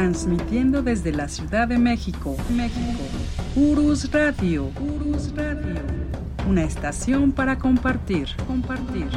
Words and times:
Transmitiendo 0.00 0.82
desde 0.82 1.12
la 1.12 1.28
Ciudad 1.28 1.68
de 1.68 1.76
México, 1.76 2.34
México, 2.48 3.02
Urus 3.54 4.10
Radio, 4.10 4.70
Urus 4.80 5.30
Radio, 5.36 5.74
una 6.48 6.64
estación 6.64 7.32
para 7.32 7.58
compartir, 7.58 8.26
compartir. 8.46 9.08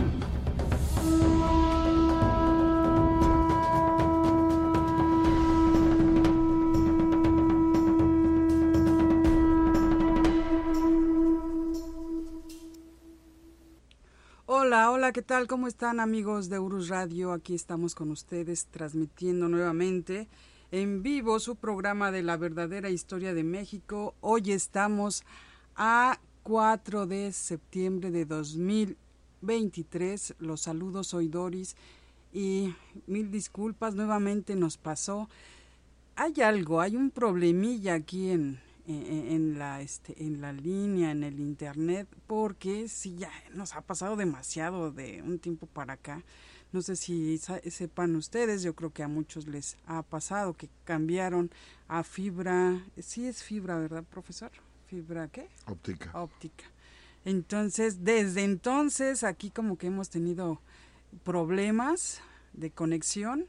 Hola, 14.45 14.91
hola, 14.91 15.13
¿qué 15.13 15.21
tal? 15.21 15.47
¿Cómo 15.47 15.67
están 15.69 16.01
amigos 16.01 16.49
de 16.49 16.59
Urus 16.59 16.89
Radio? 16.89 17.31
Aquí 17.31 17.55
estamos 17.55 17.95
con 17.95 18.11
ustedes 18.11 18.65
transmitiendo 18.65 19.47
nuevamente 19.47 20.27
en 20.73 21.01
vivo 21.03 21.39
su 21.39 21.55
programa 21.55 22.11
de 22.11 22.23
la 22.23 22.35
verdadera 22.35 22.89
historia 22.89 23.35
de 23.35 23.43
México. 23.43 24.15
Hoy 24.21 24.51
estamos 24.51 25.23
a 25.75 26.19
4 26.41 27.05
de 27.05 27.31
septiembre 27.31 28.09
de 28.09 28.25
2023. 28.25 30.33
Los 30.39 30.61
saludos, 30.61 31.09
soy 31.09 31.27
Doris 31.27 31.75
y 32.33 32.73
mil 33.05 33.29
disculpas, 33.29 33.93
nuevamente 33.93 34.55
nos 34.55 34.77
pasó. 34.77 35.29
Hay 36.15 36.41
algo, 36.41 36.81
hay 36.81 36.95
un 36.95 37.11
problemilla 37.11 37.93
aquí 37.93 38.31
en, 38.31 38.59
en, 38.87 39.59
la, 39.59 39.79
este, 39.79 40.25
en 40.25 40.41
la 40.41 40.53
línea, 40.53 41.11
en 41.11 41.23
el 41.23 41.39
internet, 41.39 42.07
porque 42.25 42.87
sí, 42.87 43.15
ya 43.15 43.29
nos 43.53 43.75
ha 43.75 43.81
pasado 43.81 44.15
demasiado 44.15 44.91
de 44.91 45.21
un 45.21 45.37
tiempo 45.37 45.67
para 45.67 45.93
acá. 45.93 46.23
No 46.73 46.81
sé 46.81 46.95
si 46.95 47.37
sepan 47.37 48.15
ustedes, 48.15 48.63
yo 48.63 48.73
creo 48.73 48.91
que 48.91 49.03
a 49.03 49.07
muchos 49.07 49.47
les 49.47 49.77
ha 49.85 50.01
pasado 50.01 50.55
que 50.55 50.69
cambiaron 50.85 51.51
a 51.87 52.03
fibra, 52.03 52.83
sí 52.99 53.27
es 53.27 53.43
fibra, 53.43 53.77
¿verdad, 53.77 54.03
profesor? 54.03 54.49
¿Fibra 54.87 55.27
qué? 55.27 55.47
Óptica. 55.67 56.09
Óptica. 56.19 56.65
Entonces, 57.25 58.03
desde 58.03 58.43
entonces 58.43 59.23
aquí 59.23 59.51
como 59.51 59.77
que 59.77 59.87
hemos 59.87 60.09
tenido 60.09 60.59
problemas 61.23 62.21
de 62.53 62.71
conexión 62.71 63.47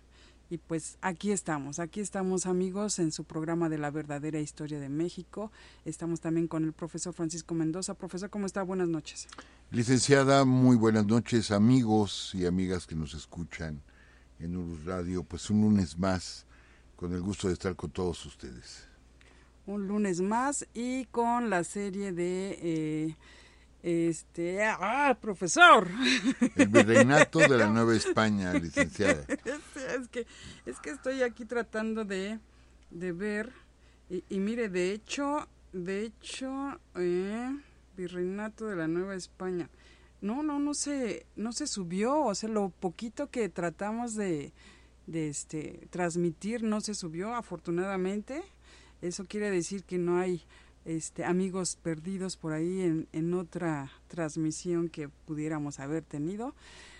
y 0.50 0.58
pues 0.58 0.98
aquí 1.00 1.32
estamos, 1.32 1.78
aquí 1.78 2.00
estamos 2.00 2.46
amigos 2.46 2.98
en 2.98 3.12
su 3.12 3.24
programa 3.24 3.68
de 3.68 3.78
la 3.78 3.90
verdadera 3.90 4.40
historia 4.40 4.78
de 4.78 4.88
México. 4.88 5.50
Estamos 5.84 6.20
también 6.20 6.48
con 6.48 6.64
el 6.64 6.72
profesor 6.72 7.14
Francisco 7.14 7.54
Mendoza. 7.54 7.94
Profesor, 7.94 8.30
¿cómo 8.30 8.46
está? 8.46 8.62
Buenas 8.62 8.88
noches. 8.88 9.26
Licenciada, 9.70 10.44
muy 10.44 10.76
buenas 10.76 11.06
noches 11.06 11.50
amigos 11.50 12.32
y 12.34 12.46
amigas 12.46 12.86
que 12.86 12.94
nos 12.94 13.14
escuchan 13.14 13.82
en 14.38 14.56
Urus 14.56 14.84
Radio. 14.84 15.24
Pues 15.24 15.48
un 15.50 15.62
lunes 15.62 15.98
más, 15.98 16.46
con 16.96 17.12
el 17.12 17.20
gusto 17.20 17.48
de 17.48 17.54
estar 17.54 17.74
con 17.74 17.90
todos 17.90 18.24
ustedes. 18.26 18.86
Un 19.66 19.88
lunes 19.88 20.20
más 20.20 20.66
y 20.74 21.06
con 21.06 21.50
la 21.50 21.64
serie 21.64 22.12
de... 22.12 22.58
Eh, 22.60 23.16
este, 23.84 24.64
ah, 24.64 25.14
profesor. 25.20 25.90
El 26.56 26.68
virreinato 26.68 27.40
de 27.40 27.58
la 27.58 27.66
Nueva 27.70 27.94
España, 27.94 28.54
licenciada. 28.54 29.24
Es 29.94 30.08
que, 30.08 30.26
es 30.64 30.80
que 30.80 30.90
estoy 30.90 31.22
aquí 31.22 31.44
tratando 31.44 32.04
de, 32.04 32.40
de 32.90 33.12
ver, 33.12 33.52
y, 34.08 34.24
y, 34.30 34.38
mire, 34.38 34.70
de 34.70 34.92
hecho, 34.92 35.46
de 35.72 36.04
hecho, 36.04 36.80
eh, 36.94 37.50
virreinato 37.96 38.66
de 38.66 38.76
la 38.76 38.88
Nueva 38.88 39.14
España. 39.14 39.68
No, 40.22 40.42
no, 40.42 40.58
no 40.58 40.72
se, 40.72 41.26
no 41.36 41.52
se 41.52 41.66
subió, 41.66 42.22
o 42.22 42.34
sea, 42.34 42.48
lo 42.48 42.70
poquito 42.70 43.28
que 43.28 43.50
tratamos 43.50 44.14
de, 44.14 44.54
de 45.06 45.28
este, 45.28 45.86
transmitir 45.90 46.62
no 46.62 46.80
se 46.80 46.94
subió, 46.94 47.34
afortunadamente. 47.34 48.42
Eso 49.02 49.26
quiere 49.26 49.50
decir 49.50 49.84
que 49.84 49.98
no 49.98 50.18
hay 50.18 50.42
este, 50.84 51.24
amigos 51.24 51.76
perdidos 51.82 52.36
por 52.36 52.52
ahí 52.52 52.82
en, 52.82 53.08
en 53.12 53.34
otra 53.34 53.90
transmisión 54.08 54.88
que 54.88 55.08
pudiéramos 55.08 55.80
haber 55.80 56.02
tenido. 56.04 56.54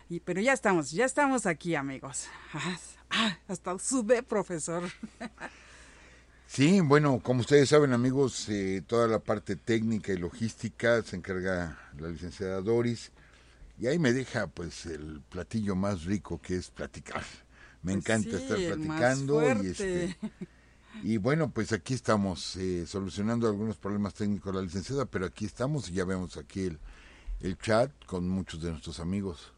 Y, 0.08 0.20
pero 0.20 0.40
ya 0.40 0.52
estamos, 0.52 0.90
ya 0.90 1.04
estamos 1.04 1.46
aquí, 1.46 1.74
amigos. 1.74 2.26
Ah, 2.52 2.78
ah, 3.10 3.38
hasta 3.48 3.78
sube, 3.78 4.22
profesor. 4.22 4.82
Sí, 6.46 6.80
bueno, 6.80 7.20
como 7.20 7.40
ustedes 7.40 7.68
saben, 7.68 7.92
amigos, 7.92 8.48
eh, 8.48 8.82
toda 8.86 9.08
la 9.08 9.18
parte 9.18 9.56
técnica 9.56 10.12
y 10.12 10.18
logística 10.18 11.02
se 11.02 11.16
encarga 11.16 11.78
la 11.98 12.08
licenciada 12.08 12.60
Doris. 12.60 13.12
Y 13.78 13.86
ahí 13.88 13.98
me 13.98 14.12
deja, 14.12 14.46
pues, 14.46 14.86
el 14.86 15.22
platillo 15.30 15.74
más 15.74 16.04
rico 16.04 16.40
que 16.40 16.56
es 16.56 16.70
platicar. 16.70 17.24
Me 17.82 17.92
Pues 17.92 17.96
encanta 17.96 18.38
sí, 18.38 18.44
estar 18.44 18.56
platicando 18.58 19.52
y 19.62 19.66
este 19.68 20.16
y 21.02 21.16
bueno, 21.16 21.50
pues 21.50 21.72
aquí 21.72 21.94
estamos 21.94 22.56
eh, 22.56 22.86
solucionando 22.86 23.48
algunos 23.48 23.76
problemas 23.76 24.14
técnicos 24.14 24.52
de 24.52 24.58
la 24.58 24.64
licenciada, 24.64 25.04
pero 25.04 25.26
aquí 25.26 25.44
estamos 25.44 25.88
y 25.90 25.94
ya 25.94 26.04
vemos 26.04 26.36
aquí 26.36 26.62
el, 26.62 26.78
el 27.40 27.58
chat 27.58 27.90
con 28.06 28.28
muchos 28.28 28.62
de 28.62 28.70
nuestros 28.70 29.00
amigos. 29.00 29.52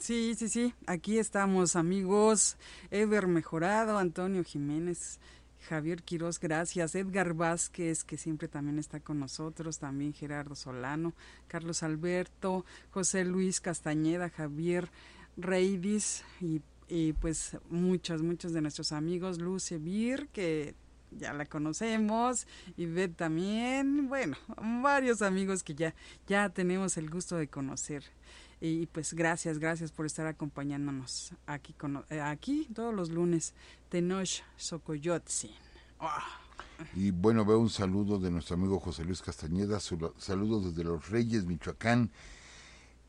Sí, 0.00 0.34
sí, 0.34 0.48
sí. 0.48 0.74
Aquí 0.86 1.18
estamos, 1.18 1.76
amigos. 1.76 2.56
Ever 2.90 3.26
Mejorado, 3.26 3.98
Antonio 3.98 4.42
Jiménez, 4.44 5.18
Javier 5.68 6.02
Quiroz, 6.02 6.40
gracias. 6.40 6.94
Edgar 6.94 7.34
Vázquez, 7.34 8.02
que 8.04 8.16
siempre 8.16 8.48
también 8.48 8.78
está 8.78 9.00
con 9.00 9.20
nosotros. 9.20 9.78
También 9.78 10.14
Gerardo 10.14 10.54
Solano, 10.54 11.12
Carlos 11.48 11.82
Alberto, 11.82 12.64
José 12.92 13.26
Luis 13.26 13.60
Castañeda, 13.60 14.30
Javier 14.30 14.90
Reidis 15.36 16.24
y, 16.40 16.62
y 16.90 17.12
pues 17.14 17.56
muchos, 17.70 18.22
muchos 18.22 18.52
de 18.52 18.60
nuestros 18.60 18.92
amigos. 18.92 19.38
Luce 19.38 19.78
Vir, 19.78 20.28
que 20.32 20.74
ya 21.12 21.32
la 21.32 21.46
conocemos, 21.46 22.46
y 22.76 22.86
Beth 22.86 23.16
también, 23.16 24.08
bueno, 24.08 24.36
varios 24.82 25.22
amigos 25.22 25.62
que 25.62 25.74
ya, 25.74 25.94
ya 26.26 26.48
tenemos 26.50 26.96
el 26.96 27.08
gusto 27.08 27.36
de 27.36 27.48
conocer. 27.48 28.04
Y 28.60 28.86
pues 28.86 29.14
gracias, 29.14 29.58
gracias 29.58 29.90
por 29.90 30.04
estar 30.04 30.26
acompañándonos 30.26 31.32
aquí, 31.46 31.72
con, 31.72 32.04
eh, 32.10 32.20
aquí 32.20 32.68
todos 32.74 32.94
los 32.94 33.08
lunes. 33.08 33.54
Tenoch 33.88 34.42
Socoyotzin. 34.56 35.52
Ah, 35.98 36.40
Y 36.94 37.10
bueno, 37.10 37.44
veo 37.44 37.58
un 37.58 37.70
saludo 37.70 38.18
de 38.18 38.30
nuestro 38.30 38.56
amigo 38.56 38.78
José 38.80 39.04
Luis 39.04 39.22
Castañeda, 39.22 39.80
saludos 39.80 40.64
desde 40.66 40.84
Los 40.84 41.08
Reyes, 41.08 41.44
Michoacán. 41.46 42.10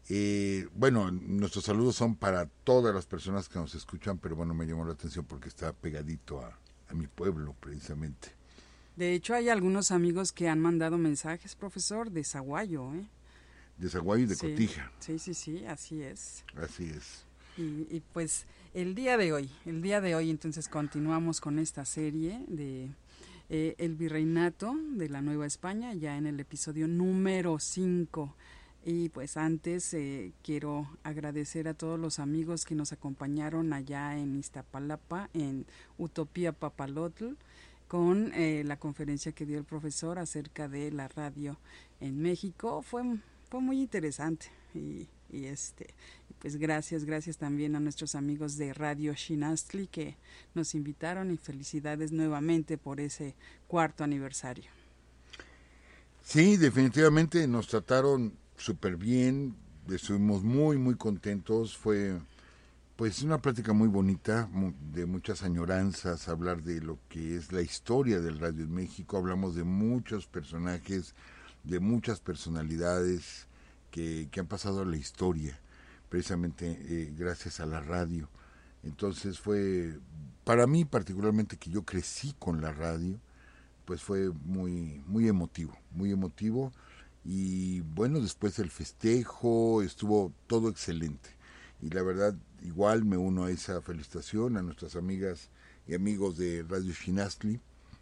Eh, 0.09 0.67
bueno, 0.75 1.09
nuestros 1.11 1.65
saludos 1.65 1.95
son 1.95 2.15
para 2.15 2.47
todas 2.63 2.93
las 2.93 3.05
personas 3.05 3.47
que 3.47 3.59
nos 3.59 3.75
escuchan, 3.75 4.17
pero 4.17 4.35
bueno, 4.35 4.53
me 4.53 4.65
llamó 4.65 4.85
la 4.85 4.93
atención 4.93 5.25
porque 5.25 5.47
está 5.47 5.71
pegadito 5.73 6.41
a, 6.41 6.57
a 6.89 6.93
mi 6.93 7.07
pueblo, 7.07 7.55
precisamente. 7.59 8.29
De 8.95 9.13
hecho, 9.13 9.33
hay 9.33 9.47
algunos 9.49 9.91
amigos 9.91 10.31
que 10.33 10.49
han 10.49 10.59
mandado 10.59 10.97
mensajes, 10.97 11.55
profesor, 11.55 12.11
de 12.11 12.23
Zaguayo, 12.23 12.93
¿eh? 12.93 13.07
De 13.77 13.89
Zaguayo 13.89 14.23
y 14.23 14.27
de 14.27 14.35
Sí, 14.35 14.49
Cotija, 14.51 14.91
Sí, 14.99 15.17
sí, 15.17 15.33
sí, 15.33 15.65
así 15.65 16.01
es. 16.03 16.43
así 16.61 16.89
es. 16.89 17.25
Y, 17.57 17.87
y, 17.89 18.01
pues 18.13 18.45
el 18.73 18.95
día 18.95 19.17
de 19.17 19.33
hoy, 19.33 19.49
el 19.65 19.81
día 19.81 20.01
de 20.01 20.15
hoy 20.15 20.29
entonces 20.29 20.67
continuamos 20.67 21.41
con 21.41 21.57
esta 21.59 21.83
serie 21.85 22.43
de 22.47 22.89
eh, 23.49 23.75
El 23.77 23.95
Virreinato 23.95 24.73
de 24.93 25.09
la 25.09 25.21
Nueva 25.21 25.45
España, 25.45 25.93
ya 25.93 26.17
en 26.17 26.27
el 26.27 26.39
episodio 26.39 26.87
número 26.87 27.59
5. 27.59 28.35
Y 28.83 29.09
pues 29.09 29.37
antes 29.37 29.93
eh, 29.93 30.33
quiero 30.41 30.87
agradecer 31.03 31.67
a 31.67 31.75
todos 31.75 31.99
los 31.99 32.17
amigos 32.17 32.65
que 32.65 32.73
nos 32.73 32.91
acompañaron 32.91 33.73
allá 33.73 34.17
en 34.17 34.35
Iztapalapa, 34.35 35.29
en 35.33 35.67
Utopía 35.99 36.51
Papalotl, 36.51 37.33
con 37.87 38.33
eh, 38.33 38.63
la 38.65 38.77
conferencia 38.77 39.33
que 39.33 39.45
dio 39.45 39.59
el 39.59 39.65
profesor 39.65 40.17
acerca 40.17 40.67
de 40.67 40.91
la 40.91 41.07
radio 41.09 41.57
en 41.99 42.21
México. 42.21 42.81
Fue, 42.81 43.03
fue 43.49 43.61
muy 43.61 43.81
interesante 43.81 44.47
y, 44.73 45.07
y 45.29 45.45
este 45.45 45.93
pues 46.41 46.55
gracias, 46.55 47.05
gracias 47.05 47.37
también 47.37 47.75
a 47.75 47.79
nuestros 47.79 48.15
amigos 48.15 48.57
de 48.57 48.73
Radio 48.73 49.13
Shinastli 49.13 49.85
que 49.85 50.17
nos 50.55 50.73
invitaron 50.73 51.29
y 51.29 51.37
felicidades 51.37 52.11
nuevamente 52.11 52.79
por 52.79 52.99
ese 52.99 53.35
cuarto 53.67 54.03
aniversario. 54.03 54.71
Sí, 56.23 56.57
definitivamente 56.57 57.47
nos 57.47 57.67
trataron 57.67 58.33
súper 58.61 58.95
bien, 58.95 59.55
estuvimos 59.89 60.43
muy, 60.43 60.77
muy 60.77 60.95
contentos, 60.95 61.75
fue 61.75 62.19
pues 62.95 63.23
una 63.23 63.39
plática 63.39 63.73
muy 63.73 63.87
bonita, 63.87 64.47
de 64.93 65.07
muchas 65.07 65.41
añoranzas, 65.41 66.27
hablar 66.27 66.61
de 66.61 66.79
lo 66.81 66.99
que 67.09 67.35
es 67.35 67.51
la 67.51 67.61
historia 67.61 68.19
del 68.19 68.37
radio 68.37 68.63
en 68.63 68.73
México, 68.73 69.17
hablamos 69.17 69.55
de 69.55 69.63
muchos 69.63 70.27
personajes, 70.27 71.15
de 71.63 71.79
muchas 71.79 72.19
personalidades 72.19 73.47
que, 73.89 74.27
que 74.31 74.39
han 74.39 74.45
pasado 74.45 74.81
a 74.81 74.85
la 74.85 74.97
historia, 74.97 75.59
precisamente 76.09 76.67
eh, 76.69 77.13
gracias 77.17 77.59
a 77.59 77.65
la 77.65 77.81
radio. 77.81 78.29
Entonces 78.83 79.39
fue, 79.39 79.97
para 80.43 80.67
mí 80.67 80.85
particularmente 80.85 81.57
que 81.57 81.71
yo 81.71 81.81
crecí 81.81 82.35
con 82.37 82.61
la 82.61 82.71
radio, 82.71 83.19
pues 83.85 84.03
fue 84.03 84.29
muy, 84.45 85.01
muy 85.07 85.27
emotivo, 85.27 85.75
muy 85.91 86.11
emotivo. 86.11 86.71
Y 87.23 87.81
bueno, 87.81 88.19
después 88.19 88.57
del 88.57 88.71
festejo 88.71 89.81
estuvo 89.81 90.33
todo 90.47 90.69
excelente 90.69 91.29
y 91.81 91.89
la 91.89 92.03
verdad 92.03 92.35
igual 92.61 93.05
me 93.05 93.17
uno 93.17 93.45
a 93.45 93.51
esa 93.51 93.81
felicitación 93.81 94.57
a 94.57 94.61
nuestras 94.61 94.95
amigas 94.95 95.49
y 95.87 95.95
amigos 95.95 96.37
de 96.37 96.63
Radio 96.67 96.93
Shinastli, 96.93 97.59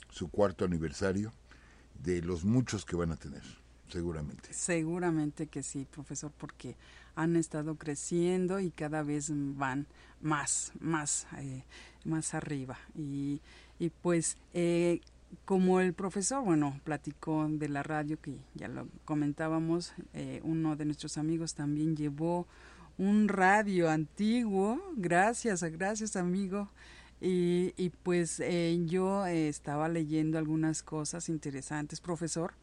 su 0.10 0.30
cuarto 0.30 0.66
aniversario, 0.66 1.32
de 2.04 2.22
los 2.22 2.44
muchos 2.44 2.86
que 2.86 2.96
van 2.96 3.12
a 3.12 3.16
tener, 3.16 3.44
seguramente. 3.88 4.54
Seguramente 4.54 5.48
que 5.48 5.64
sí, 5.64 5.88
profesor, 5.90 6.32
porque 6.38 6.76
han 7.16 7.36
estado 7.36 7.76
creciendo 7.76 8.60
y 8.60 8.72
cada 8.72 9.02
vez 9.04 9.32
van 9.32 9.88
más, 10.22 10.74
más, 10.80 11.28
eh, 11.38 11.64
más 12.04 12.34
arriba. 12.34 12.78
Y, 12.96 13.42
y 13.80 13.90
pues, 13.90 14.38
eh, 14.54 15.02
como 15.46 15.80
el 15.80 15.94
profesor, 15.94 16.44
bueno, 16.44 16.80
platicó 16.84 17.48
de 17.50 17.70
la 17.70 17.84
radio, 17.84 18.20
que 18.20 18.40
ya 18.56 18.68
lo 18.68 18.88
comentábamos, 19.06 19.94
eh, 20.14 20.42
uno 20.44 20.76
de 20.76 20.86
nuestros 20.86 21.18
amigos 21.18 21.54
también 21.54 21.96
llevó 21.96 22.48
un 22.98 23.30
radio 23.30 23.90
antiguo, 23.90 24.80
gracias, 24.96 25.64
gracias 25.64 26.16
amigo. 26.16 26.70
Y, 27.22 27.74
y 27.76 27.90
pues 27.90 28.40
eh, 28.40 28.78
yo 28.86 29.26
eh, 29.26 29.50
estaba 29.50 29.90
leyendo 29.90 30.38
algunas 30.38 30.84
cosas 30.84 31.28
interesantes, 31.28 32.00
profesor, 32.00 32.54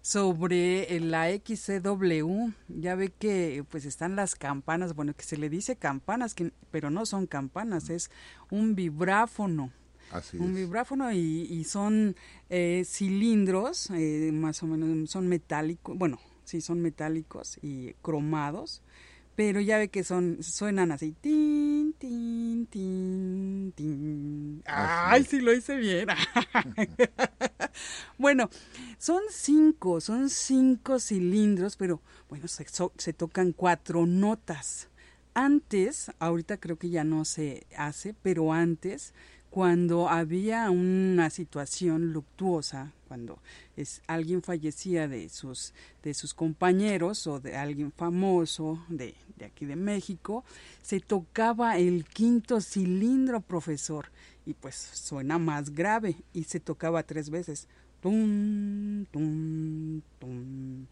sobre 0.00 0.94
eh, 0.94 1.00
la 1.00 1.28
XCW. 1.30 2.50
Ya 2.68 2.94
ve 2.96 3.12
que 3.16 3.64
pues 3.70 3.84
están 3.84 4.16
las 4.16 4.34
campanas, 4.34 4.94
bueno, 4.94 5.14
que 5.14 5.24
se 5.24 5.36
le 5.36 5.48
dice 5.48 5.76
campanas, 5.76 6.34
que, 6.34 6.52
pero 6.70 6.90
no 6.90 7.06
son 7.06 7.26
campanas, 7.26 7.90
es 7.90 8.10
un 8.50 8.74
vibráfono. 8.74 9.70
Así 10.12 10.38
un 10.38 10.54
vibráfono 10.54 11.10
y, 11.12 11.18
y 11.50 11.64
son 11.64 12.14
cilindros, 12.84 13.90
más 14.32 14.62
o 14.62 14.66
menos 14.66 15.10
son 15.10 15.28
metálicos, 15.28 15.96
bueno, 15.96 16.18
sí, 16.44 16.60
son 16.60 16.80
metálicos 16.80 17.58
y 17.62 17.94
cromados 18.02 18.82
pero 19.34 19.60
ya 19.60 19.78
ve 19.78 19.88
que 19.88 20.04
son 20.04 20.42
suenan 20.42 20.92
así 20.92 21.12
tin 21.20 21.94
tin 21.98 22.66
tin 22.66 23.72
tin. 23.74 24.62
Ay 24.66 25.24
sí 25.24 25.40
lo 25.40 25.52
hice 25.52 25.76
bien. 25.76 26.08
Bueno 28.18 28.50
son 28.98 29.22
cinco 29.30 30.00
son 30.00 30.28
cinco 30.28 31.00
cilindros 31.00 31.76
pero 31.76 32.02
bueno 32.28 32.46
se, 32.48 32.66
se 32.98 33.12
tocan 33.12 33.52
cuatro 33.52 34.06
notas. 34.06 34.88
Antes 35.34 36.12
ahorita 36.18 36.58
creo 36.58 36.76
que 36.76 36.90
ya 36.90 37.04
no 37.04 37.24
se 37.24 37.66
hace 37.76 38.14
pero 38.22 38.52
antes 38.52 39.14
cuando 39.52 40.08
había 40.08 40.70
una 40.70 41.28
situación 41.28 42.14
luctuosa, 42.14 42.90
cuando 43.06 43.38
es, 43.76 44.00
alguien 44.06 44.40
fallecía 44.40 45.08
de 45.08 45.28
sus, 45.28 45.74
de 46.02 46.14
sus 46.14 46.32
compañeros 46.32 47.26
o 47.26 47.38
de 47.38 47.54
alguien 47.58 47.92
famoso 47.92 48.82
de, 48.88 49.14
de 49.36 49.44
aquí 49.44 49.66
de 49.66 49.76
México, 49.76 50.42
se 50.80 51.00
tocaba 51.00 51.76
el 51.76 52.06
quinto 52.06 52.62
cilindro, 52.62 53.42
profesor, 53.42 54.06
y 54.46 54.54
pues 54.54 54.74
suena 54.74 55.36
más 55.36 55.74
grave, 55.74 56.16
y 56.32 56.44
se 56.44 56.58
tocaba 56.58 57.02
tres 57.02 57.28
veces. 57.28 57.68
Tum, 58.00 59.04
tum, 59.12 60.00
tum. 60.18 60.86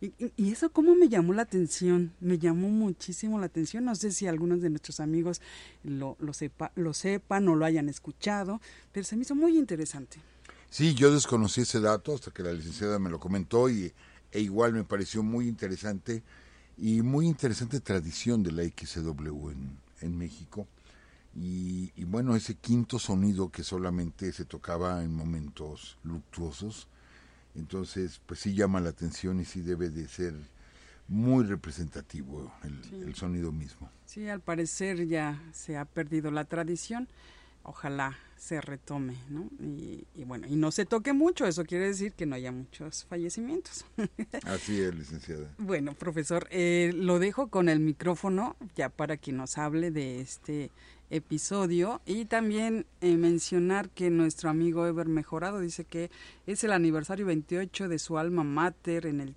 Y, 0.00 0.52
eso 0.52 0.70
cómo 0.70 0.94
me 0.94 1.08
llamó 1.08 1.32
la 1.32 1.42
atención, 1.42 2.12
me 2.20 2.38
llamó 2.38 2.68
muchísimo 2.68 3.38
la 3.40 3.46
atención. 3.46 3.84
No 3.84 3.94
sé 3.96 4.12
si 4.12 4.26
algunos 4.26 4.60
de 4.60 4.70
nuestros 4.70 5.00
amigos 5.00 5.40
lo, 5.82 6.16
lo, 6.20 6.32
sepa, 6.32 6.70
lo 6.76 6.94
sepan 6.94 7.48
o 7.48 7.56
lo 7.56 7.64
hayan 7.64 7.88
escuchado, 7.88 8.60
pero 8.92 9.04
se 9.04 9.16
me 9.16 9.22
hizo 9.22 9.34
muy 9.34 9.58
interesante. 9.58 10.20
Sí, 10.70 10.94
yo 10.94 11.12
desconocí 11.12 11.62
ese 11.62 11.80
dato 11.80 12.14
hasta 12.14 12.30
que 12.30 12.42
la 12.42 12.52
licenciada 12.52 12.98
me 12.98 13.10
lo 13.10 13.18
comentó 13.18 13.68
y, 13.68 13.92
e 14.30 14.40
igual 14.40 14.72
me 14.72 14.84
pareció 14.84 15.22
muy 15.22 15.48
interesante 15.48 16.22
y 16.76 17.02
muy 17.02 17.26
interesante 17.26 17.80
tradición 17.80 18.42
de 18.42 18.52
la 18.52 18.62
XCW 18.62 19.50
en, 19.50 19.78
en 20.00 20.16
México. 20.16 20.68
Y, 21.34 21.92
y, 21.96 22.04
bueno, 22.04 22.36
ese 22.36 22.54
quinto 22.54 22.98
sonido 22.98 23.50
que 23.50 23.64
solamente 23.64 24.32
se 24.32 24.44
tocaba 24.44 25.02
en 25.02 25.14
momentos 25.14 25.98
luctuosos, 26.04 26.88
entonces, 27.58 28.20
pues 28.26 28.40
sí 28.40 28.54
llama 28.54 28.80
la 28.80 28.90
atención 28.90 29.40
y 29.40 29.44
sí 29.44 29.60
debe 29.60 29.90
de 29.90 30.08
ser 30.08 30.34
muy 31.08 31.44
representativo 31.44 32.52
el, 32.64 33.14
sonido 33.14 33.50
mismo. 33.50 33.90
Sí, 34.04 34.28
al 34.28 34.40
parecer 34.40 35.06
ya 35.06 35.42
se 35.52 35.76
ha 35.76 35.84
perdido 35.84 36.30
la 36.30 36.44
tradición. 36.44 37.08
Ojalá 37.62 38.16
se 38.36 38.60
retome, 38.60 39.16
¿no? 39.28 39.50
Y, 39.60 40.06
bueno, 40.24 40.46
y 40.46 40.56
no 40.56 40.70
se 40.70 40.86
toque 40.86 41.12
mucho, 41.12 41.46
eso 41.46 41.64
quiere 41.64 41.86
decir 41.86 42.12
que 42.12 42.24
no 42.24 42.36
haya 42.36 42.52
muchos 42.52 43.04
fallecimientos. 43.04 43.84
Así 44.44 44.80
es, 44.80 44.94
licenciada. 44.94 45.52
Bueno, 45.58 45.94
profesor, 45.94 46.46
eh, 46.50 46.92
lo 46.94 47.18
dejo 47.18 47.48
con 47.48 47.68
el 47.68 47.80
micrófono 47.80 48.56
ya 48.74 48.88
para 48.88 49.16
que 49.16 49.32
nos 49.32 49.58
hable 49.58 49.90
de 49.90 50.20
este 50.20 50.70
episodio 51.10 52.00
y 52.06 52.26
también 52.26 52.86
eh, 53.00 53.16
mencionar 53.16 53.88
que 53.90 54.10
nuestro 54.10 54.50
amigo 54.50 54.86
Ever 54.86 55.08
Mejorado 55.08 55.60
dice 55.60 55.84
que 55.84 56.10
es 56.46 56.64
el 56.64 56.72
aniversario 56.72 57.26
28 57.26 57.88
de 57.88 57.98
su 57.98 58.18
alma 58.18 58.44
mater 58.44 59.06
en 59.06 59.20
el, 59.20 59.34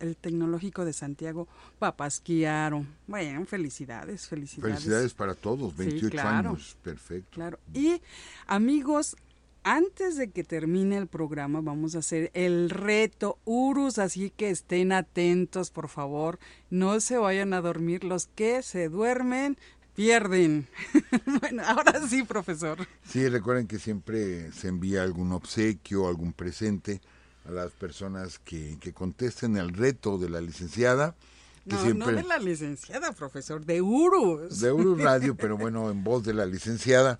el 0.00 0.16
Tecnológico 0.16 0.84
de 0.84 0.92
Santiago 0.92 1.48
Papasquiaro. 1.78 2.86
Bueno, 3.06 3.44
felicidades, 3.46 4.28
felicidades. 4.28 4.74
Felicidades 4.74 5.14
para 5.14 5.34
todos, 5.34 5.76
28 5.76 6.20
años, 6.20 6.76
perfecto. 6.82 7.30
Claro. 7.32 7.58
Y 7.74 8.00
amigos, 8.46 9.16
antes 9.64 10.16
de 10.16 10.30
que 10.30 10.42
termine 10.42 10.96
el 10.96 11.06
programa 11.06 11.60
vamos 11.60 11.94
a 11.94 12.00
hacer 12.00 12.32
el 12.34 12.68
reto 12.68 13.38
Urus, 13.44 13.98
así 13.98 14.30
que 14.30 14.50
estén 14.50 14.90
atentos, 14.90 15.70
por 15.70 15.88
favor. 15.88 16.40
No 16.68 16.98
se 17.00 17.16
vayan 17.16 17.52
a 17.52 17.60
dormir 17.60 18.02
los 18.02 18.26
que 18.26 18.62
se 18.62 18.88
duermen 18.88 19.56
pierden. 19.94 20.68
bueno, 21.40 21.62
ahora 21.66 22.06
sí, 22.06 22.22
profesor. 22.22 22.86
Sí, 23.06 23.28
recuerden 23.28 23.66
que 23.66 23.78
siempre 23.78 24.52
se 24.52 24.68
envía 24.68 25.02
algún 25.02 25.32
obsequio, 25.32 26.08
algún 26.08 26.32
presente 26.32 27.00
a 27.46 27.50
las 27.50 27.72
personas 27.72 28.38
que, 28.38 28.78
que 28.80 28.92
contesten 28.92 29.56
el 29.56 29.72
reto 29.72 30.18
de 30.18 30.30
la 30.30 30.40
licenciada. 30.40 31.14
Que 31.64 31.74
no, 31.74 31.82
siempre, 31.82 32.12
no 32.12 32.16
de 32.16 32.22
la 32.24 32.38
licenciada, 32.38 33.12
profesor, 33.12 33.64
de 33.64 33.82
Urus. 33.82 34.60
De 34.60 34.72
Urus 34.72 35.00
Radio, 35.02 35.36
pero 35.36 35.56
bueno, 35.56 35.90
en 35.90 36.02
voz 36.02 36.24
de 36.24 36.34
la 36.34 36.46
licenciada. 36.46 37.18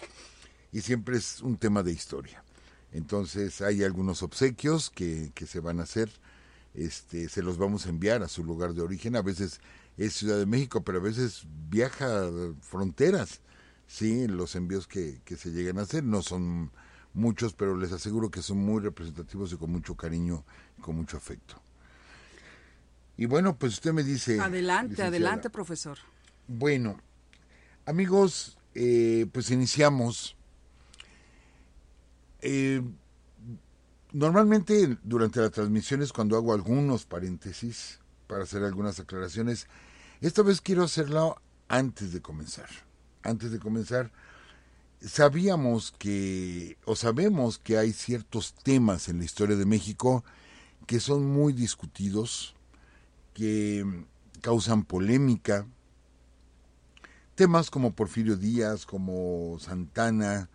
Y 0.73 0.81
siempre 0.81 1.17
es 1.17 1.41
un 1.43 1.57
tema 1.57 1.83
de 1.83 1.93
historia. 1.93 2.43
Entonces 2.93 3.61
hay 3.63 3.85
algunos 3.85 4.23
obsequios 4.23 4.91
que, 4.91 5.33
que 5.35 5.47
se 5.47 5.61
van 5.61 5.81
a 5.81 5.85
hacer. 5.85 6.11
Este, 6.75 7.29
se 7.29 7.43
los 7.43 7.59
vamos 7.59 7.87
a 7.87 7.91
enviar 7.91 8.23
a 8.23 8.29
su 8.29 8.45
lugar 8.45 8.75
de 8.75 8.83
origen. 8.83 9.17
A 9.17 9.23
veces 9.23 9.61
es 10.07 10.15
Ciudad 10.15 10.39
de 10.39 10.47
México, 10.47 10.83
pero 10.83 10.99
a 10.99 11.03
veces 11.03 11.47
viaja 11.69 12.31
fronteras, 12.61 13.41
sí, 13.87 14.27
los 14.27 14.55
envíos 14.57 14.87
que, 14.87 15.21
que 15.25 15.37
se 15.37 15.51
llegan 15.51 15.79
a 15.79 15.83
hacer 15.83 16.05
no 16.05 16.23
son 16.23 16.71
muchos, 17.15 17.53
pero 17.53 17.77
les 17.77 17.93
aseguro 17.93 18.31
que 18.31 18.43
son 18.43 18.59
muy 18.59 18.81
representativos 18.81 19.53
y 19.53 19.57
con 19.57 19.71
mucho 19.71 19.97
cariño 19.97 20.45
y 20.79 20.83
con 20.83 20.97
mucho 20.97 21.17
afecto. 21.17 21.61
Y 23.17 23.27
bueno, 23.27 23.57
pues 23.57 23.75
usted 23.75 23.93
me 23.93 24.03
dice... 24.03 24.41
Adelante, 24.41 25.03
adelante, 25.03 25.51
profesor. 25.51 25.99
Bueno, 26.49 26.99
amigos, 27.87 28.59
eh, 28.75 29.27
pues 29.31 29.51
iniciamos. 29.51 30.35
Eh, 32.41 32.83
normalmente 34.13 34.97
durante 35.05 35.41
las 35.41 35.53
transmisiones, 35.53 36.13
cuando 36.13 36.37
hago 36.37 36.55
algunos 36.55 37.05
paréntesis, 37.05 38.01
para 38.33 38.45
hacer 38.45 38.65
algunas 38.65 38.99
aclaraciones. 38.99 39.67
Esta 40.23 40.43
vez 40.43 40.61
quiero 40.61 40.85
hacerlo 40.85 41.43
antes 41.67 42.13
de 42.13 42.23
comenzar. 42.23 42.69
Antes 43.25 43.51
de 43.51 43.59
comenzar, 43.59 44.13
sabíamos 45.01 45.93
que, 45.99 46.79
o 46.85 46.95
sabemos 46.95 47.59
que 47.59 47.77
hay 47.77 47.93
ciertos 47.93 48.55
temas 48.55 49.09
en 49.09 49.19
la 49.19 49.25
historia 49.25 49.57
de 49.57 49.67
México 49.67 50.23
que 50.87 51.01
son 51.01 51.27
muy 51.27 51.53
discutidos, 51.53 52.55
que 53.35 53.85
causan 54.43 54.85
polémica. 54.85 55.67
Temas 57.35 57.69
como 57.69 57.93
Porfirio 57.93 58.37
Díaz, 58.37 58.87
como 58.87 59.59
Santana, 59.59 60.49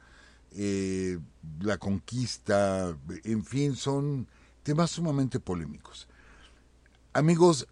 eh, 0.53 1.19
la 1.59 1.77
conquista, 1.77 2.97
en 3.25 3.43
fin, 3.43 3.75
son 3.75 4.27
temas 4.63 4.91
sumamente 4.91 5.41
polémicos. 5.41 6.07
Amigos, 7.11 7.67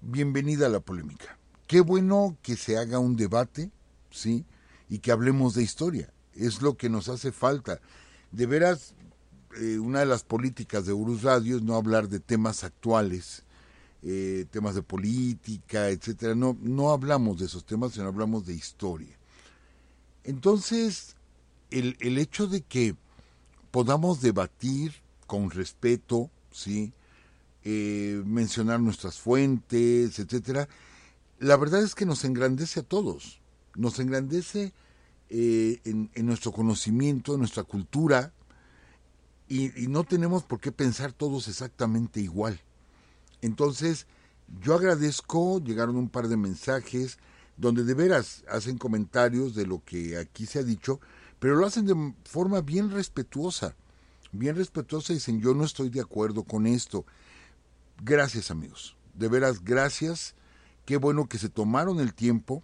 bienvenida 0.00 0.66
a 0.66 0.70
la 0.70 0.80
polémica. 0.80 1.35
Qué 1.66 1.80
bueno 1.80 2.36
que 2.42 2.56
se 2.56 2.76
haga 2.76 2.98
un 2.98 3.16
debate, 3.16 3.70
¿sí? 4.10 4.44
Y 4.88 4.98
que 5.00 5.12
hablemos 5.12 5.54
de 5.54 5.62
historia. 5.62 6.12
Es 6.34 6.62
lo 6.62 6.76
que 6.76 6.88
nos 6.88 7.08
hace 7.08 7.32
falta. 7.32 7.80
De 8.30 8.46
veras, 8.46 8.94
eh, 9.60 9.78
una 9.78 10.00
de 10.00 10.06
las 10.06 10.22
políticas 10.22 10.86
de 10.86 10.92
Urus 10.92 11.22
Radio 11.22 11.56
es 11.56 11.62
no 11.62 11.74
hablar 11.74 12.08
de 12.08 12.20
temas 12.20 12.62
actuales, 12.62 13.42
eh, 14.02 14.46
temas 14.50 14.74
de 14.74 14.82
política, 14.82 15.88
etcétera. 15.88 16.34
No, 16.34 16.56
no 16.60 16.90
hablamos 16.90 17.38
de 17.38 17.46
esos 17.46 17.64
temas, 17.64 17.92
sino 17.92 18.06
hablamos 18.06 18.46
de 18.46 18.54
historia. 18.54 19.16
Entonces, 20.24 21.16
el, 21.70 21.96
el 22.00 22.18
hecho 22.18 22.46
de 22.46 22.60
que 22.60 22.94
podamos 23.70 24.20
debatir 24.20 24.94
con 25.26 25.50
respeto, 25.50 26.30
¿sí? 26.52 26.92
Eh, 27.64 28.22
mencionar 28.24 28.78
nuestras 28.78 29.18
fuentes, 29.18 30.18
etcétera, 30.20 30.68
la 31.38 31.56
verdad 31.56 31.82
es 31.82 31.94
que 31.94 32.06
nos 32.06 32.24
engrandece 32.24 32.80
a 32.80 32.82
todos, 32.82 33.40
nos 33.74 33.98
engrandece 33.98 34.72
eh, 35.28 35.80
en, 35.84 36.26
nuestro 36.26 36.52
conocimiento, 36.52 37.34
en 37.34 37.40
nuestra 37.40 37.64
cultura, 37.64 38.32
y, 39.48 39.80
y, 39.80 39.86
no 39.86 40.02
tenemos 40.02 40.42
por 40.42 40.60
qué 40.60 40.72
pensar 40.72 41.12
todos 41.12 41.46
exactamente 41.46 42.20
igual. 42.20 42.60
Entonces, 43.42 44.06
yo 44.60 44.74
agradezco, 44.74 45.62
llegaron 45.62 45.96
un 45.96 46.08
par 46.08 46.26
de 46.26 46.36
mensajes 46.36 47.18
donde 47.56 47.84
de 47.84 47.94
veras 47.94 48.44
hacen 48.48 48.78
comentarios 48.78 49.54
de 49.54 49.66
lo 49.66 49.82
que 49.84 50.18
aquí 50.18 50.46
se 50.46 50.58
ha 50.58 50.62
dicho, 50.62 51.00
pero 51.38 51.56
lo 51.56 51.66
hacen 51.66 51.86
de 51.86 52.14
forma 52.24 52.60
bien 52.60 52.90
respetuosa, 52.90 53.74
bien 54.32 54.56
respetuosa 54.56 55.12
y 55.12 55.16
dicen, 55.16 55.40
yo 55.40 55.54
no 55.54 55.64
estoy 55.64 55.90
de 55.90 56.00
acuerdo 56.00 56.44
con 56.44 56.66
esto. 56.66 57.04
Gracias 58.02 58.50
amigos, 58.50 58.96
de 59.14 59.28
veras 59.28 59.64
gracias, 59.64 60.34
qué 60.86 60.96
bueno 60.96 61.28
que 61.28 61.38
se 61.38 61.50
tomaron 61.50 62.00
el 62.00 62.14
tiempo, 62.14 62.62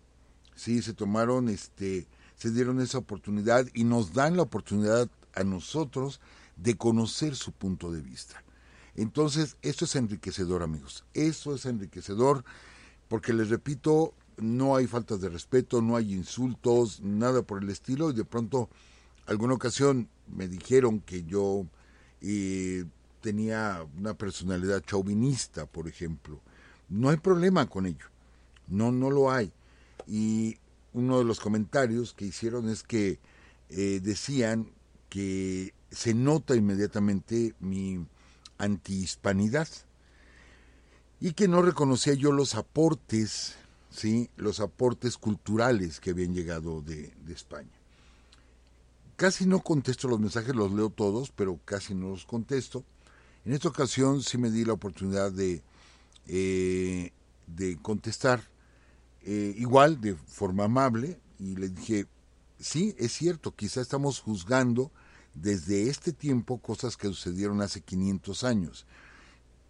sí, 0.54 0.80
se 0.80 0.94
tomaron, 0.94 1.48
este, 1.48 2.06
se 2.36 2.50
dieron 2.50 2.80
esa 2.80 2.98
oportunidad 2.98 3.66
y 3.74 3.84
nos 3.84 4.14
dan 4.14 4.36
la 4.36 4.44
oportunidad 4.44 5.10
a 5.34 5.44
nosotros 5.44 6.20
de 6.56 6.76
conocer 6.76 7.36
su 7.36 7.52
punto 7.52 7.92
de 7.92 8.00
vista. 8.00 8.42
Entonces, 8.94 9.56
esto 9.62 9.84
es 9.84 9.96
enriquecedor, 9.96 10.62
amigos. 10.62 11.04
Esto 11.14 11.54
es 11.54 11.66
enriquecedor 11.66 12.44
porque 13.08 13.32
les 13.32 13.48
repito, 13.48 14.14
no 14.36 14.76
hay 14.76 14.86
faltas 14.86 15.20
de 15.20 15.28
respeto, 15.28 15.82
no 15.82 15.96
hay 15.96 16.14
insultos, 16.14 17.00
nada 17.00 17.42
por 17.42 17.62
el 17.62 17.70
estilo. 17.70 18.10
Y 18.10 18.14
de 18.14 18.24
pronto, 18.24 18.68
alguna 19.26 19.54
ocasión 19.54 20.08
me 20.28 20.46
dijeron 20.46 21.00
que 21.00 21.24
yo 21.24 21.66
eh, 22.20 22.84
tenía 23.20 23.84
una 23.98 24.14
personalidad 24.14 24.82
chauvinista, 24.82 25.66
por 25.66 25.88
ejemplo. 25.88 26.40
No 26.88 27.08
hay 27.08 27.16
problema 27.16 27.66
con 27.66 27.86
ello. 27.86 28.11
No, 28.72 28.90
no 28.90 29.10
lo 29.10 29.30
hay. 29.30 29.52
Y 30.06 30.56
uno 30.94 31.18
de 31.18 31.24
los 31.24 31.40
comentarios 31.40 32.14
que 32.14 32.24
hicieron 32.24 32.68
es 32.70 32.82
que 32.82 33.18
eh, 33.68 34.00
decían 34.02 34.70
que 35.10 35.74
se 35.90 36.14
nota 36.14 36.56
inmediatamente 36.56 37.54
mi 37.60 38.06
antihispanidad 38.56 39.68
y 41.20 41.34
que 41.34 41.48
no 41.48 41.60
reconocía 41.60 42.14
yo 42.14 42.32
los 42.32 42.54
aportes, 42.54 43.56
¿sí? 43.90 44.30
los 44.36 44.58
aportes 44.58 45.18
culturales 45.18 46.00
que 46.00 46.10
habían 46.10 46.34
llegado 46.34 46.80
de, 46.80 47.12
España. 47.28 47.70
Casi 49.16 49.46
no 49.46 49.60
contesto 49.60 50.08
los 50.08 50.18
mensajes, 50.18 50.54
los 50.54 50.72
leo 50.72 50.88
todos, 50.90 51.30
pero 51.30 51.60
casi 51.64 51.94
no 51.94 52.08
los 52.08 52.24
contesto. 52.24 52.84
En 53.44 53.52
esta 53.52 53.68
ocasión 53.68 54.22
sí 54.22 54.38
me 54.38 54.50
di 54.50 54.64
la 54.64 54.72
oportunidad 54.72 55.30
de, 55.30 55.62
eh, 56.26 57.12
de 57.46 57.78
contestar 57.80 58.51
eh, 59.24 59.54
igual, 59.56 60.00
de 60.00 60.14
forma 60.14 60.64
amable, 60.64 61.18
y 61.38 61.56
le 61.56 61.68
dije, 61.68 62.06
sí, 62.58 62.94
es 62.98 63.12
cierto, 63.12 63.54
quizá 63.54 63.80
estamos 63.80 64.20
juzgando 64.20 64.90
desde 65.34 65.88
este 65.88 66.12
tiempo 66.12 66.58
cosas 66.58 66.96
que 66.96 67.08
sucedieron 67.08 67.60
hace 67.62 67.80
500 67.80 68.44
años. 68.44 68.86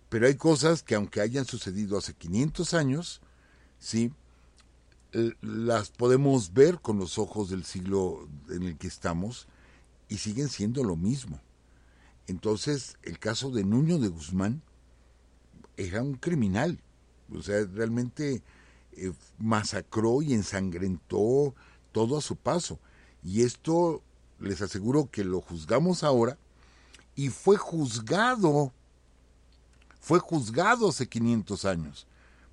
Pero 0.08 0.26
hay 0.26 0.34
cosas 0.34 0.82
que 0.82 0.94
aunque 0.94 1.20
hayan 1.20 1.44
sucedido 1.44 1.96
hace 1.96 2.14
500 2.14 2.74
años, 2.74 3.20
sí, 3.78 4.12
las 5.40 5.90
podemos 5.90 6.52
ver 6.52 6.80
con 6.80 6.98
los 6.98 7.18
ojos 7.18 7.50
del 7.50 7.64
siglo 7.64 8.28
en 8.48 8.62
el 8.64 8.78
que 8.78 8.86
estamos 8.88 9.46
y 10.08 10.18
siguen 10.18 10.48
siendo 10.48 10.84
lo 10.84 10.96
mismo. 10.96 11.40
Entonces, 12.26 12.96
el 13.02 13.18
caso 13.18 13.50
de 13.50 13.64
Nuño 13.64 13.98
de 13.98 14.08
Guzmán 14.08 14.62
era 15.76 16.02
un 16.02 16.14
criminal, 16.14 16.78
o 17.34 17.42
sea, 17.42 17.64
realmente 17.64 18.42
eh, 18.96 19.12
masacró 19.38 20.22
y 20.22 20.34
ensangrentó 20.34 21.54
todo 21.92 22.18
a 22.18 22.22
su 22.22 22.36
paso. 22.36 22.78
Y 23.22 23.42
esto 23.42 24.02
les 24.38 24.60
aseguro 24.62 25.08
que 25.10 25.24
lo 25.24 25.40
juzgamos 25.40 26.02
ahora 26.02 26.38
y 27.14 27.28
fue 27.28 27.56
juzgado, 27.56 28.72
fue 30.00 30.18
juzgado 30.18 30.88
hace 30.88 31.08
500 31.08 31.64
años, 31.64 32.06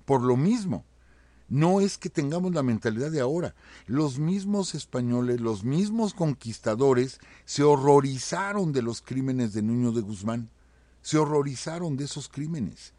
por 0.04 0.22
lo 0.22 0.36
mismo. 0.36 0.84
No 1.48 1.80
es 1.80 1.98
que 1.98 2.08
tengamos 2.10 2.54
la 2.54 2.62
mentalidad 2.62 3.10
de 3.10 3.20
ahora. 3.20 3.56
Los 3.86 4.20
mismos 4.20 4.76
españoles, 4.76 5.40
los 5.40 5.64
mismos 5.64 6.14
conquistadores 6.14 7.18
se 7.44 7.64
horrorizaron 7.64 8.72
de 8.72 8.82
los 8.82 9.02
crímenes 9.02 9.52
de 9.52 9.62
Nuño 9.62 9.90
de 9.90 10.00
Guzmán. 10.00 10.48
Se 11.02 11.18
horrorizaron 11.18 11.96
de 11.96 12.04
esos 12.04 12.28
crímenes. 12.28 12.94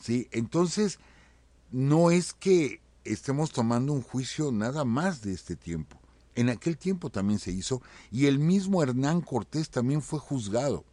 ¿Sí? 0.00 0.28
Entonces, 0.30 1.00
no 1.70 2.10
es 2.10 2.32
que 2.32 2.80
estemos 3.04 3.52
tomando 3.52 3.92
un 3.92 4.02
juicio 4.02 4.52
nada 4.52 4.84
más 4.84 5.22
de 5.22 5.32
este 5.32 5.56
tiempo. 5.56 5.98
En 6.34 6.48
aquel 6.48 6.76
tiempo 6.76 7.10
también 7.10 7.38
se 7.38 7.52
hizo 7.52 7.82
y 8.10 8.26
el 8.26 8.38
mismo 8.38 8.82
Hernán 8.82 9.20
Cortés 9.20 9.70
también 9.70 10.02
fue 10.02 10.18
juzgado. 10.18 10.84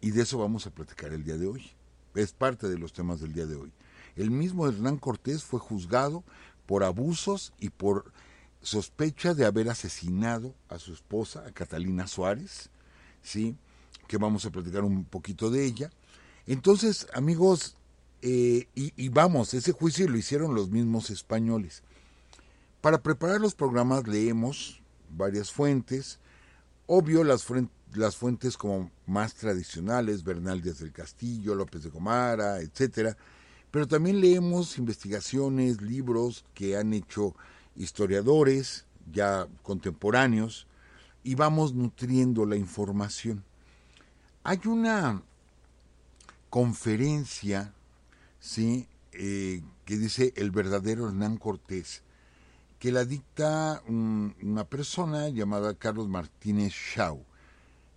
Y 0.00 0.10
de 0.10 0.22
eso 0.22 0.38
vamos 0.38 0.66
a 0.66 0.70
platicar 0.70 1.12
el 1.12 1.24
día 1.24 1.36
de 1.36 1.46
hoy. 1.46 1.70
Es 2.14 2.32
parte 2.32 2.68
de 2.68 2.78
los 2.78 2.92
temas 2.92 3.20
del 3.20 3.32
día 3.32 3.46
de 3.46 3.56
hoy. 3.56 3.72
El 4.16 4.30
mismo 4.30 4.66
Hernán 4.66 4.98
Cortés 4.98 5.44
fue 5.44 5.60
juzgado 5.60 6.24
por 6.66 6.84
abusos 6.84 7.52
y 7.58 7.70
por 7.70 8.12
sospecha 8.60 9.34
de 9.34 9.44
haber 9.44 9.70
asesinado 9.70 10.54
a 10.68 10.78
su 10.78 10.92
esposa, 10.92 11.44
a 11.46 11.52
Catalina 11.52 12.06
Suárez, 12.06 12.70
¿sí? 13.22 13.56
que 14.08 14.18
vamos 14.18 14.44
a 14.44 14.50
platicar 14.50 14.82
un 14.84 15.04
poquito 15.04 15.50
de 15.50 15.64
ella. 15.64 15.90
Entonces, 16.46 17.06
amigos, 17.12 17.77
eh, 18.22 18.66
y, 18.74 19.08
vamos, 19.10 19.54
ese 19.54 19.72
juicio 19.72 20.08
lo 20.08 20.18
hicieron 20.18 20.54
los 20.54 20.70
mismos 20.70 21.10
españoles. 21.10 21.82
Para 22.80 23.02
preparar 23.02 23.40
los 23.40 23.54
programas 23.54 24.06
leemos 24.06 24.80
varias 25.10 25.52
fuentes, 25.52 26.18
obvio 26.86 27.24
las, 27.24 27.46
las 27.94 28.16
fuentes 28.16 28.56
como 28.56 28.90
más 29.06 29.34
tradicionales, 29.34 30.24
Bernal 30.24 30.62
Díaz 30.62 30.78
del 30.78 30.92
Castillo, 30.92 31.54
López 31.54 31.82
de 31.82 31.90
Gomara, 31.90 32.58
etcétera, 32.60 33.16
pero 33.70 33.86
también 33.86 34.20
leemos 34.20 34.78
investigaciones, 34.78 35.80
libros 35.82 36.44
que 36.54 36.76
han 36.76 36.92
hecho 36.94 37.34
historiadores 37.76 38.86
ya 39.12 39.46
contemporáneos 39.62 40.66
y 41.22 41.34
vamos 41.34 41.74
nutriendo 41.74 42.46
la 42.46 42.56
información. 42.56 43.44
Hay 44.44 44.60
una 44.66 45.22
conferencia, 46.50 47.74
sí, 48.48 48.88
eh, 49.12 49.62
que 49.84 49.98
dice 49.98 50.32
el 50.36 50.50
verdadero 50.50 51.06
Hernán 51.06 51.36
Cortés 51.36 52.02
que 52.78 52.92
la 52.92 53.04
dicta 53.04 53.82
una 53.86 54.64
persona 54.64 55.28
llamada 55.28 55.74
Carlos 55.74 56.08
Martínez 56.08 56.72
Shaw. 56.72 57.22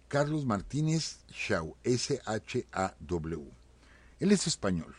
Carlos 0.08 0.46
Martínez 0.46 1.20
Shaw, 1.30 1.76
S-H-A-W. 1.84 3.52
Él 4.20 4.32
es 4.32 4.48
español. 4.48 4.96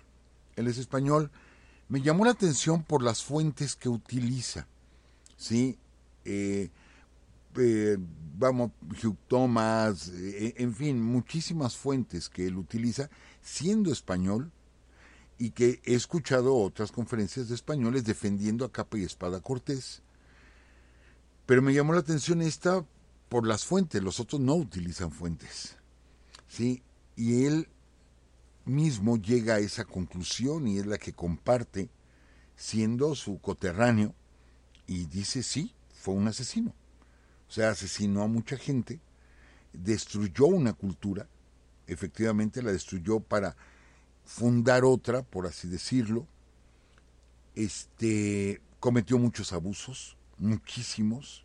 Él 0.56 0.68
es 0.68 0.78
español. 0.78 1.30
Me 1.88 2.00
llamó 2.00 2.24
la 2.24 2.30
atención 2.30 2.84
por 2.84 3.02
las 3.02 3.22
fuentes 3.22 3.76
que 3.76 3.88
utiliza. 3.90 4.66
¿Sí? 5.36 5.78
Eh, 6.24 6.70
eh, 7.56 7.98
vamos, 8.38 8.70
Hugh 9.02 9.18
Thomas, 9.26 10.08
eh, 10.08 10.54
en 10.56 10.74
fin, 10.74 11.02
muchísimas 11.02 11.76
fuentes 11.76 12.28
que 12.28 12.46
él 12.46 12.56
utiliza, 12.56 13.10
siendo 13.42 13.92
español, 13.92 14.50
y 15.38 15.50
que 15.50 15.80
he 15.84 15.94
escuchado 15.94 16.56
otras 16.56 16.92
conferencias 16.92 17.48
de 17.48 17.54
españoles 17.54 18.04
defendiendo 18.04 18.64
a 18.64 18.72
capa 18.72 18.98
y 18.98 19.04
espada 19.04 19.38
a 19.38 19.40
Cortés. 19.40 20.02
Pero 21.46 21.62
me 21.62 21.74
llamó 21.74 21.92
la 21.92 22.00
atención 22.00 22.42
esta 22.42 22.84
por 23.28 23.46
las 23.46 23.64
fuentes, 23.64 24.02
los 24.02 24.20
otros 24.20 24.40
no 24.40 24.54
utilizan 24.54 25.10
fuentes. 25.10 25.76
¿sí? 26.48 26.82
Y 27.16 27.46
él 27.46 27.68
mismo 28.64 29.16
llega 29.16 29.54
a 29.54 29.58
esa 29.58 29.84
conclusión 29.84 30.68
y 30.68 30.78
es 30.78 30.86
la 30.86 30.98
que 30.98 31.12
comparte 31.12 31.88
siendo 32.56 33.14
su 33.14 33.40
coterráneo 33.40 34.14
y 34.86 35.06
dice 35.06 35.42
sí, 35.42 35.74
fue 35.94 36.14
un 36.14 36.28
asesino. 36.28 36.74
O 37.48 37.52
sea, 37.52 37.70
asesinó 37.70 38.22
a 38.22 38.28
mucha 38.28 38.56
gente, 38.56 39.00
destruyó 39.72 40.46
una 40.46 40.72
cultura, 40.72 41.28
efectivamente 41.86 42.62
la 42.62 42.72
destruyó 42.72 43.20
para 43.20 43.56
fundar 44.24 44.84
otra, 44.84 45.22
por 45.22 45.46
así 45.46 45.68
decirlo. 45.68 46.26
Este 47.54 48.60
cometió 48.80 49.18
muchos 49.18 49.52
abusos, 49.52 50.16
muchísimos. 50.38 51.44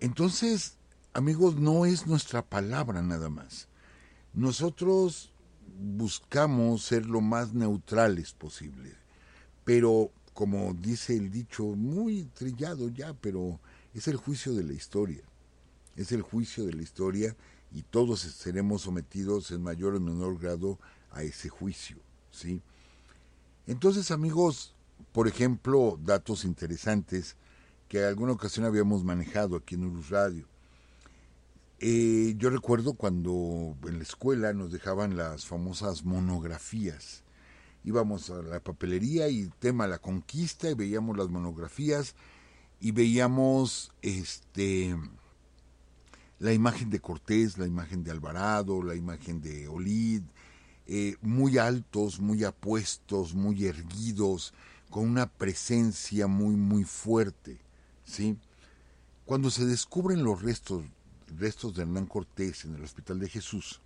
Entonces, 0.00 0.76
amigos, 1.12 1.56
no 1.56 1.86
es 1.86 2.06
nuestra 2.06 2.42
palabra 2.42 3.02
nada 3.02 3.28
más. 3.28 3.68
Nosotros 4.34 5.32
buscamos 5.78 6.82
ser 6.82 7.06
lo 7.06 7.20
más 7.20 7.52
neutrales 7.52 8.32
posible, 8.32 8.94
pero 9.64 10.10
como 10.34 10.72
dice 10.72 11.16
el 11.16 11.30
dicho, 11.30 11.64
muy 11.64 12.22
trillado 12.34 12.88
ya, 12.88 13.12
pero 13.14 13.58
es 13.92 14.06
el 14.06 14.16
juicio 14.16 14.54
de 14.54 14.62
la 14.62 14.72
historia. 14.72 15.22
Es 15.96 16.12
el 16.12 16.22
juicio 16.22 16.64
de 16.64 16.74
la 16.74 16.82
historia 16.82 17.34
y 17.72 17.82
todos 17.82 18.20
seremos 18.20 18.82
sometidos 18.82 19.50
en 19.50 19.62
mayor 19.62 19.96
o 19.96 20.00
menor 20.00 20.38
grado 20.38 20.78
a 21.10 21.22
ese 21.22 21.48
juicio, 21.48 21.96
¿sí? 22.30 22.62
Entonces, 23.66 24.10
amigos, 24.10 24.74
por 25.12 25.28
ejemplo, 25.28 25.98
datos 26.02 26.44
interesantes 26.44 27.36
que 27.88 28.04
alguna 28.04 28.32
ocasión 28.32 28.66
habíamos 28.66 29.04
manejado 29.04 29.56
aquí 29.56 29.74
en 29.74 29.84
Urus 29.84 30.10
Radio. 30.10 30.46
Eh, 31.80 32.34
yo 32.38 32.50
recuerdo 32.50 32.94
cuando 32.94 33.76
en 33.86 33.98
la 33.98 34.02
escuela 34.02 34.52
nos 34.52 34.72
dejaban 34.72 35.16
las 35.16 35.46
famosas 35.46 36.04
monografías. 36.04 37.22
Íbamos 37.84 38.30
a 38.30 38.42
la 38.42 38.60
papelería 38.60 39.28
y 39.28 39.48
tema 39.58 39.86
la 39.86 39.98
conquista 39.98 40.70
y 40.70 40.74
veíamos 40.74 41.16
las 41.16 41.28
monografías 41.28 42.14
y 42.80 42.92
veíamos 42.92 43.92
este 44.02 44.96
la 46.40 46.52
imagen 46.52 46.90
de 46.90 47.00
Cortés, 47.00 47.58
la 47.58 47.66
imagen 47.66 48.04
de 48.04 48.10
Alvarado, 48.12 48.82
la 48.82 48.94
imagen 48.94 49.40
de 49.40 49.66
Olid, 49.66 50.22
eh, 50.88 51.16
muy 51.20 51.58
altos, 51.58 52.18
muy 52.18 52.44
apuestos, 52.44 53.34
muy 53.34 53.66
erguidos, 53.66 54.54
con 54.88 55.06
una 55.06 55.26
presencia 55.26 56.26
muy, 56.26 56.56
muy 56.56 56.84
fuerte. 56.84 57.58
¿sí? 58.04 58.38
Cuando 59.26 59.50
se 59.50 59.66
descubren 59.66 60.24
los 60.24 60.40
restos, 60.40 60.84
restos 61.36 61.74
de 61.74 61.82
Hernán 61.82 62.06
Cortés 62.06 62.64
en 62.64 62.74
el 62.74 62.82
Hospital 62.82 63.18
de 63.18 63.28
Jesús 63.28 63.82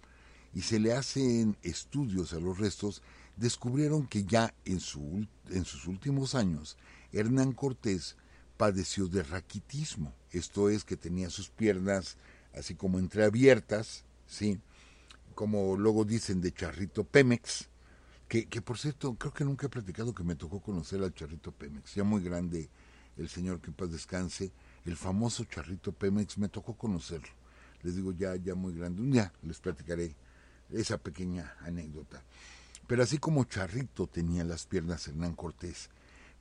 y 0.55 0.61
se 0.61 0.79
le 0.79 0.93
hacen 0.93 1.57
estudios 1.63 2.33
a 2.35 2.39
los 2.39 2.59
restos, 2.59 3.03
descubrieron 3.37 4.07
que 4.07 4.23
ya 4.25 4.55
en, 4.65 4.79
su, 4.79 5.27
en 5.51 5.65
sus 5.65 5.87
últimos 5.89 6.37
años 6.37 6.77
Hernán 7.13 7.53
Cortés 7.53 8.17
padeció 8.57 9.09
de 9.09 9.25
raquitismo, 9.25 10.15
esto 10.31 10.71
es 10.71 10.85
que 10.85 10.97
tenía 10.97 11.31
sus 11.31 11.49
piernas 11.51 12.17
así 12.55 12.75
como 12.75 12.99
entreabiertas, 12.99 14.05
¿sí? 14.27 14.61
Como 15.33 15.77
luego 15.77 16.05
dicen 16.05 16.41
de 16.41 16.53
Charrito 16.53 17.05
Pemex, 17.05 17.69
que, 18.29 18.47
que 18.47 18.63
por 18.63 18.79
cierto 18.79 19.15
creo 19.15 19.33
que 19.33 19.45
nunca 19.45 19.67
he 19.67 19.71
platicado 19.71 20.15
que 20.15 20.25
me 20.25 20.37
tocó 20.37 20.61
conocer 20.61 21.03
al 21.03 21.15
Charrito 21.15 21.53
Pemex, 21.53 21.95
ya 21.95 22.05
muy 22.05 22.23
grande 22.23 22.71
el 23.17 23.29
señor 23.29 23.61
que 23.61 23.69
en 23.69 23.75
paz 23.75 23.91
descanse, 23.91 24.53
el 24.85 24.97
famoso 24.97 25.45
Charrito 25.45 25.93
Pemex, 25.93 26.39
me 26.39 26.49
tocó 26.49 26.75
conocerlo, 26.75 27.29
les 27.83 27.97
digo 27.97 28.13
ya, 28.13 28.37
ya 28.37 28.55
muy 28.55 28.75
grande, 28.75 29.03
un 29.03 29.11
día 29.11 29.33
les 29.43 29.61
platicaré 29.61 30.15
esa 30.71 30.99
pequeña 30.99 31.57
anécdota. 31.61 32.23
Pero 32.87 33.03
así 33.03 33.19
como 33.19 33.45
Charrito 33.45 34.07
tenía 34.07 34.45
las 34.45 34.67
piernas 34.67 35.07
Hernán 35.09 35.35
Cortés, 35.35 35.91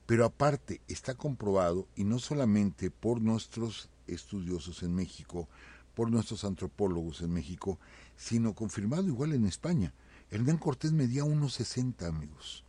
pero 0.06 0.24
aparte 0.24 0.80
está 0.88 1.14
comprobado, 1.14 1.86
y 1.94 2.04
no 2.04 2.18
solamente 2.18 2.90
por 2.90 3.20
nuestros 3.20 3.88
estudiosos 4.06 4.82
en 4.82 4.94
México, 4.94 5.48
por 5.94 6.10
nuestros 6.10 6.44
antropólogos 6.44 7.20
en 7.20 7.32
México, 7.32 7.78
sino 8.16 8.54
confirmado 8.54 9.06
igual 9.06 9.32
en 9.32 9.46
España. 9.46 9.92
Hernán 10.30 10.58
Cortés 10.58 10.92
medía 10.92 11.24
1,60 11.24 12.06
amigos. 12.06 12.64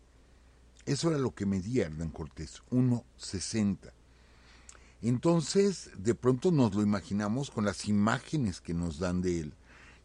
Eso 0.86 1.10
era 1.10 1.18
lo 1.18 1.34
que 1.34 1.46
medía 1.46 1.86
Hernán 1.86 2.10
Cortés, 2.10 2.62
1,60. 2.72 3.94
Entonces, 5.02 5.92
de 5.98 6.16
pronto 6.16 6.52
nos 6.52 6.76
lo 6.76 6.82
imaginamos 6.82 7.52
con 7.52 7.66
las 7.66 7.88
imágenes 7.88 8.62
que 8.62 8.74
nos 8.74 9.00
dan 9.00 9.22
de 9.22 9.40
él. 9.40 9.54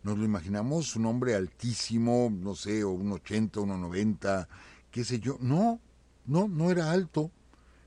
Nos 0.03 0.19
lo 0.19 0.25
imaginamos 0.25 0.95
un 0.97 1.07
hombre 1.07 1.35
altísimo, 1.35 2.33
no 2.33 2.55
sé, 2.55 2.85
o 2.85 2.91
un 2.91 3.13
80, 3.13 3.61
1,90, 3.61 4.49
qué 4.91 5.05
sé 5.05 5.19
yo. 5.19 5.39
No, 5.41 5.81
no, 6.27 6.47
no 6.47 6.71
era 6.71 6.93
alto. 6.93 7.31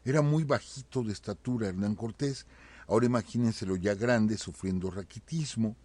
Era 0.04 0.22
muy 0.22 0.44
bajito 0.44 1.04
de 1.04 1.14
estatura 1.14 1.68
Hernán 1.68 1.96
Cortés. 1.96 2.46
Ahora 2.92 3.06
imagínenselo 3.06 3.78
ya 3.78 3.96
grande, 3.96 4.38
sufriendo 4.38 4.92
raquitismo. 4.92 5.78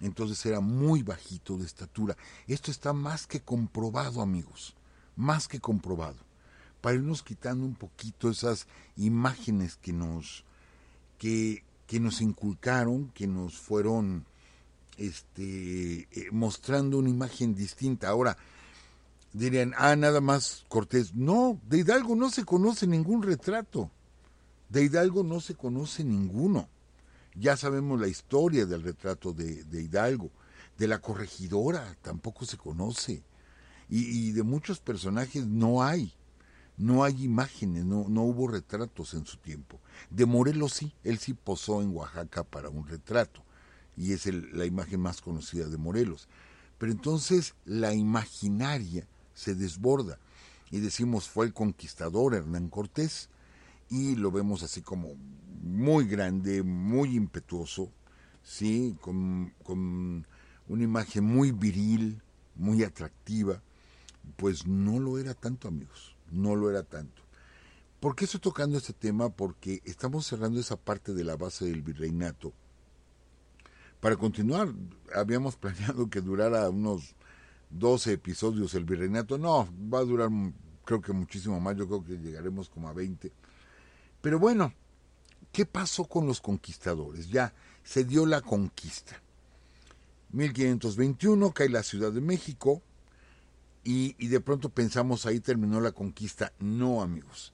Entonces 0.00 0.46
era 0.46 0.60
muy 0.60 1.02
bajito 1.02 1.58
de 1.58 1.66
estatura. 1.66 2.16
Esto 2.46 2.70
está 2.70 2.92
más 2.92 3.26
que 3.26 3.40
comprobado, 3.40 4.22
amigos. 4.22 4.76
Más 5.16 5.48
que 5.48 5.58
comprobado. 5.58 6.18
Para 6.80 6.94
irnos 6.94 7.24
quitando 7.24 7.66
un 7.66 7.74
poquito 7.74 8.30
esas 8.30 8.68
imágenes 8.96 9.74
que 9.74 9.92
nos, 9.92 10.44
que, 11.18 11.64
que 11.88 11.98
nos 11.98 12.20
inculcaron, 12.20 13.08
que 13.08 13.26
nos 13.26 13.58
fueron 13.58 14.24
este, 14.96 16.02
eh, 16.12 16.28
mostrando 16.30 16.98
una 16.98 17.10
imagen 17.10 17.56
distinta. 17.56 18.10
Ahora, 18.10 18.38
dirían, 19.32 19.74
ah, 19.76 19.96
nada 19.96 20.20
más 20.20 20.66
Cortés. 20.68 21.16
No, 21.16 21.60
de 21.68 21.78
Hidalgo 21.78 22.14
no 22.14 22.30
se 22.30 22.44
conoce 22.44 22.86
ningún 22.86 23.24
retrato. 23.24 23.90
De 24.68 24.82
Hidalgo 24.82 25.22
no 25.22 25.40
se 25.40 25.54
conoce 25.54 26.04
ninguno. 26.04 26.68
Ya 27.34 27.56
sabemos 27.56 28.00
la 28.00 28.08
historia 28.08 28.66
del 28.66 28.82
retrato 28.82 29.32
de, 29.32 29.64
Hidalgo. 29.82 30.30
De 30.78 30.88
la 30.88 31.00
corregidora 31.00 31.96
tampoco 32.02 32.44
se 32.44 32.56
conoce. 32.56 33.22
Y, 33.88 34.32
de 34.32 34.42
muchos 34.42 34.80
personajes 34.80 35.46
no 35.46 35.82
hay. 35.82 36.12
No 36.76 37.04
hay 37.04 37.22
imágenes, 37.22 37.84
no, 37.84 38.06
no 38.08 38.22
hubo 38.22 38.48
retratos 38.48 39.14
en 39.14 39.26
su 39.26 39.36
tiempo. 39.36 39.78
De 40.10 40.26
Morelos 40.26 40.72
sí, 40.72 40.92
él 41.04 41.18
sí 41.18 41.32
posó 41.32 41.82
en 41.82 41.94
Oaxaca 41.94 42.42
para 42.42 42.68
un 42.68 42.88
retrato. 42.88 43.42
Y 43.96 44.12
es 44.12 44.26
la 44.26 44.64
imagen 44.64 45.00
más 45.00 45.20
conocida 45.20 45.68
de 45.68 45.76
Morelos. 45.76 46.28
Pero 46.78 46.90
entonces 46.90 47.54
la 47.64 47.94
imaginaria 47.94 49.06
se 49.34 49.54
desborda. 49.54 50.18
Y 50.70 50.80
decimos, 50.80 51.28
fue 51.28 51.46
el 51.46 51.52
conquistador 51.52 52.34
Hernán 52.34 52.68
Cortés 52.68 53.28
y 53.94 54.16
lo 54.16 54.32
vemos 54.32 54.64
así 54.64 54.82
como 54.82 55.14
muy 55.62 56.06
grande, 56.06 56.64
muy 56.64 57.14
impetuoso, 57.14 57.92
¿sí? 58.42 58.96
Con, 59.00 59.54
con 59.62 60.26
una 60.66 60.82
imagen 60.82 61.22
muy 61.22 61.52
viril, 61.52 62.20
muy 62.56 62.82
atractiva, 62.82 63.62
pues 64.36 64.66
no 64.66 64.98
lo 64.98 65.16
era 65.18 65.32
tanto, 65.32 65.68
amigos, 65.68 66.16
no 66.32 66.56
lo 66.56 66.70
era 66.70 66.82
tanto. 66.82 67.22
¿Por 68.00 68.16
qué 68.16 68.24
estoy 68.24 68.40
tocando 68.40 68.76
este 68.78 68.94
tema? 68.94 69.30
Porque 69.30 69.80
estamos 69.84 70.26
cerrando 70.26 70.58
esa 70.58 70.76
parte 70.76 71.14
de 71.14 71.22
la 71.22 71.36
base 71.36 71.64
del 71.64 71.82
virreinato. 71.82 72.52
Para 74.00 74.16
continuar, 74.16 74.74
habíamos 75.14 75.54
planeado 75.56 76.10
que 76.10 76.20
durara 76.20 76.68
unos 76.68 77.14
12 77.70 78.14
episodios 78.14 78.74
el 78.74 78.84
virreinato. 78.84 79.38
No, 79.38 79.68
va 79.92 80.00
a 80.00 80.04
durar 80.04 80.30
creo 80.84 81.00
que 81.00 81.12
muchísimo 81.12 81.60
más, 81.60 81.76
yo 81.76 81.86
creo 81.86 82.04
que 82.04 82.18
llegaremos 82.18 82.68
como 82.68 82.88
a 82.88 82.92
20 82.92 83.32
pero 84.24 84.38
bueno, 84.38 84.72
¿qué 85.52 85.66
pasó 85.66 86.06
con 86.06 86.26
los 86.26 86.40
conquistadores? 86.40 87.28
Ya 87.28 87.52
se 87.82 88.04
dio 88.04 88.24
la 88.24 88.40
conquista. 88.40 89.20
1521 90.30 91.52
cae 91.52 91.68
la 91.68 91.82
Ciudad 91.82 92.10
de 92.10 92.22
México 92.22 92.80
y, 93.84 94.14
de 94.28 94.40
pronto 94.40 94.70
pensamos 94.70 95.26
ahí 95.26 95.40
terminó 95.40 95.78
la 95.78 95.92
conquista. 95.92 96.54
No, 96.58 97.02
amigos. 97.02 97.52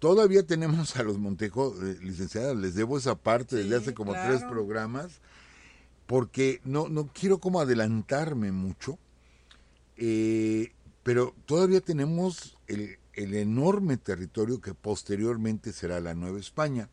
Todavía 0.00 0.44
tenemos 0.44 0.96
a 0.96 1.04
los 1.04 1.18
Montejo, 1.18 1.72
eh, 1.84 1.98
licenciadas, 2.02 2.56
les 2.56 2.74
debo 2.74 2.98
esa 2.98 3.14
parte 3.14 3.54
desde 3.54 3.76
hace 3.76 3.94
como 3.94 4.10
tres 4.14 4.42
programas, 4.42 5.20
porque 6.06 6.60
no, 6.64 6.88
no 6.88 7.12
quiero 7.14 7.38
como 7.38 7.60
adelantarme 7.60 8.50
mucho, 8.50 8.98
eh, 9.96 10.72
pero 11.04 11.32
todavía 11.46 11.80
tenemos 11.80 12.58
el, 12.66 12.98
el 13.18 13.34
enorme 13.34 13.96
territorio 13.96 14.60
que 14.60 14.74
posteriormente 14.74 15.72
será 15.72 15.98
la 15.98 16.14
Nueva 16.14 16.38
España. 16.38 16.88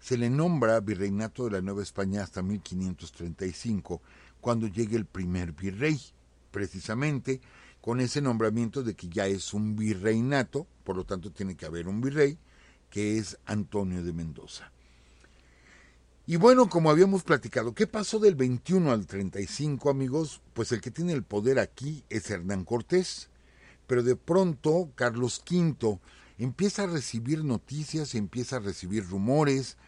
Se 0.00 0.18
le 0.18 0.28
nombra 0.28 0.80
Virreinato 0.80 1.44
de 1.44 1.52
la 1.52 1.60
Nueva 1.60 1.84
España 1.84 2.24
hasta 2.24 2.42
1535, 2.42 4.02
cuando 4.40 4.66
llegue 4.66 4.96
el 4.96 5.06
primer 5.06 5.52
virrey, 5.52 6.00
precisamente 6.50 7.40
con 7.80 8.00
ese 8.00 8.20
nombramiento 8.20 8.82
de 8.82 8.94
que 8.94 9.08
ya 9.08 9.28
es 9.28 9.54
un 9.54 9.76
virreinato, 9.76 10.66
por 10.82 10.96
lo 10.96 11.04
tanto 11.04 11.30
tiene 11.30 11.56
que 11.56 11.66
haber 11.66 11.86
un 11.86 12.00
virrey, 12.00 12.36
que 12.90 13.16
es 13.16 13.38
Antonio 13.46 14.02
de 14.02 14.12
Mendoza. 14.12 14.72
Y 16.26 16.36
bueno, 16.36 16.68
como 16.68 16.90
habíamos 16.90 17.22
platicado, 17.22 17.72
¿qué 17.72 17.86
pasó 17.86 18.18
del 18.18 18.34
21 18.34 18.90
al 18.90 19.06
35, 19.06 19.90
amigos? 19.90 20.40
Pues 20.54 20.72
el 20.72 20.80
que 20.80 20.90
tiene 20.90 21.12
el 21.12 21.22
poder 21.22 21.60
aquí 21.60 22.04
es 22.10 22.28
Hernán 22.30 22.64
Cortés, 22.64 23.29
pero 23.90 24.04
de 24.04 24.14
pronto 24.14 24.92
Carlos 24.94 25.42
V 25.50 25.98
empieza 26.38 26.84
a 26.84 26.86
recibir 26.86 27.42
noticias, 27.42 28.14
empieza 28.14 28.54
a 28.54 28.60
recibir 28.60 29.04
rumores 29.04 29.78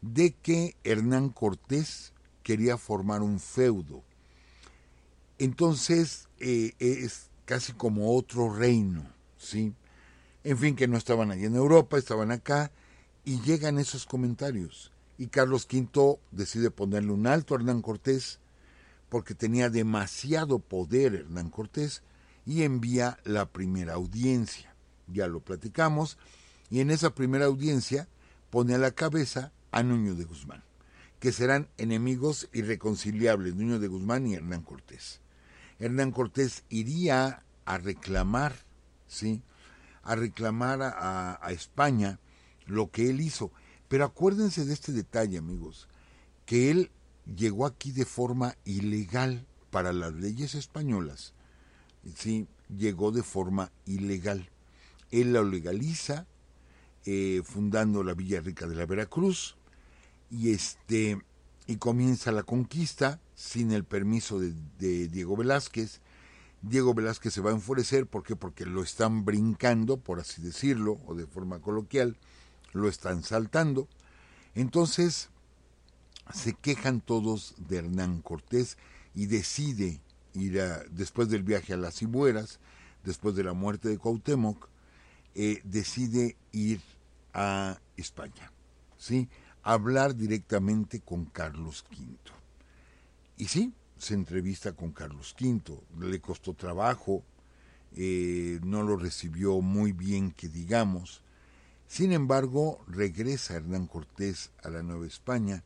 de 0.00 0.30
que 0.30 0.76
Hernán 0.84 1.30
Cortés 1.30 2.12
quería 2.44 2.78
formar 2.78 3.20
un 3.20 3.40
feudo. 3.40 4.04
Entonces 5.40 6.28
eh, 6.38 6.74
es 6.78 7.30
casi 7.46 7.72
como 7.72 8.14
otro 8.14 8.54
reino, 8.54 9.04
¿sí? 9.36 9.74
En 10.44 10.56
fin, 10.56 10.76
que 10.76 10.86
no 10.86 10.96
estaban 10.96 11.32
allí 11.32 11.46
en 11.46 11.56
Europa, 11.56 11.98
estaban 11.98 12.30
acá, 12.30 12.70
y 13.24 13.40
llegan 13.40 13.80
esos 13.80 14.06
comentarios. 14.06 14.92
Y 15.18 15.26
Carlos 15.26 15.66
V 15.68 16.20
decide 16.30 16.70
ponerle 16.70 17.10
un 17.10 17.26
alto 17.26 17.54
a 17.54 17.58
Hernán 17.58 17.82
Cortés, 17.82 18.38
porque 19.08 19.34
tenía 19.34 19.68
demasiado 19.68 20.60
poder 20.60 21.16
Hernán 21.16 21.50
Cortés, 21.50 22.04
y 22.48 22.62
envía 22.62 23.18
la 23.24 23.44
primera 23.44 23.92
audiencia. 23.92 24.74
Ya 25.06 25.26
lo 25.26 25.40
platicamos, 25.40 26.16
y 26.70 26.80
en 26.80 26.90
esa 26.90 27.14
primera 27.14 27.44
audiencia 27.44 28.08
pone 28.48 28.74
a 28.74 28.78
la 28.78 28.92
cabeza 28.92 29.52
a 29.70 29.82
Nuño 29.82 30.14
de 30.14 30.24
Guzmán, 30.24 30.64
que 31.20 31.30
serán 31.30 31.68
enemigos 31.76 32.48
irreconciliables, 32.54 33.54
Nuño 33.54 33.78
de 33.78 33.88
Guzmán 33.88 34.26
y 34.26 34.34
Hernán 34.34 34.62
Cortés. 34.62 35.20
Hernán 35.78 36.10
Cortés 36.10 36.64
iría 36.70 37.44
a 37.66 37.76
reclamar, 37.76 38.54
¿sí? 39.06 39.42
A 40.02 40.16
reclamar 40.16 40.80
a, 40.80 41.38
a 41.46 41.52
España 41.52 42.18
lo 42.64 42.90
que 42.90 43.10
él 43.10 43.20
hizo. 43.20 43.52
Pero 43.88 44.06
acuérdense 44.06 44.64
de 44.64 44.72
este 44.72 44.92
detalle, 44.92 45.36
amigos, 45.36 45.86
que 46.46 46.70
él 46.70 46.90
llegó 47.26 47.66
aquí 47.66 47.92
de 47.92 48.06
forma 48.06 48.56
ilegal 48.64 49.46
para 49.70 49.92
las 49.92 50.14
leyes 50.14 50.54
españolas. 50.54 51.34
Llegó 52.76 53.12
de 53.12 53.22
forma 53.22 53.70
ilegal. 53.86 54.50
Él 55.10 55.32
lo 55.32 55.44
legaliza, 55.44 56.26
eh, 57.06 57.42
fundando 57.44 58.02
la 58.02 58.14
Villa 58.14 58.40
Rica 58.40 58.66
de 58.66 58.74
la 58.74 58.86
Veracruz, 58.86 59.56
y 60.30 60.50
este 60.50 61.18
y 61.66 61.76
comienza 61.76 62.32
la 62.32 62.44
conquista 62.44 63.20
sin 63.34 63.72
el 63.72 63.84
permiso 63.84 64.38
de, 64.38 64.54
de, 64.78 65.08
Diego 65.08 65.36
Velázquez. 65.36 66.00
Diego 66.62 66.94
Velázquez 66.94 67.34
se 67.34 67.42
va 67.42 67.50
a 67.50 67.54
enfurecer, 67.54 68.06
¿por 68.06 68.22
qué? 68.22 68.36
Porque 68.36 68.64
lo 68.64 68.82
están 68.82 69.26
brincando, 69.26 69.98
por 69.98 70.18
así 70.18 70.40
decirlo, 70.40 70.98
o 71.06 71.14
de 71.14 71.26
forma 71.26 71.60
coloquial, 71.60 72.16
lo 72.72 72.88
están 72.88 73.22
saltando. 73.22 73.86
Entonces 74.54 75.28
se 76.32 76.54
quejan 76.54 77.00
todos 77.00 77.54
de 77.68 77.78
Hernán 77.78 78.22
Cortés 78.22 78.76
y 79.14 79.26
decide 79.26 80.00
después 80.90 81.28
del 81.28 81.42
viaje 81.42 81.74
a 81.74 81.76
las 81.76 81.98
Cibueras, 81.98 82.60
después 83.04 83.34
de 83.34 83.44
la 83.44 83.52
muerte 83.52 83.88
de 83.88 83.98
Cuauhtémoc, 83.98 84.68
eh, 85.34 85.60
decide 85.64 86.36
ir 86.52 86.80
a 87.34 87.78
España, 87.96 88.52
¿sí? 88.96 89.28
hablar 89.62 90.16
directamente 90.16 91.00
con 91.00 91.26
Carlos 91.26 91.84
V. 91.90 92.16
Y 93.36 93.46
sí, 93.46 93.72
se 93.98 94.14
entrevista 94.14 94.72
con 94.72 94.92
Carlos 94.92 95.34
V, 95.38 95.80
le 96.00 96.20
costó 96.20 96.54
trabajo, 96.54 97.22
eh, 97.96 98.60
no 98.62 98.82
lo 98.82 98.96
recibió 98.96 99.60
muy 99.60 99.92
bien 99.92 100.30
que 100.30 100.48
digamos. 100.48 101.22
Sin 101.86 102.12
embargo, 102.12 102.84
regresa 102.86 103.54
Hernán 103.54 103.86
Cortés 103.86 104.50
a 104.62 104.68
la 104.68 104.82
Nueva 104.82 105.06
España 105.06 105.62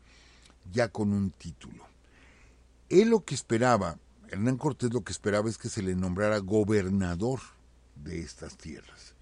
ya 0.70 0.88
con 0.88 1.12
un 1.12 1.30
título. 1.30 1.84
Él 2.88 3.08
lo 3.08 3.24
que 3.24 3.34
esperaba, 3.34 3.98
Hernán 4.32 4.56
Cortés 4.56 4.94
lo 4.94 5.04
que 5.04 5.12
esperaba 5.12 5.50
es 5.50 5.58
que 5.58 5.68
se 5.68 5.82
le 5.82 5.94
nombrara 5.94 6.38
gobernador 6.38 7.40
de 7.96 8.20
estas 8.20 8.56
tierras. 8.56 9.14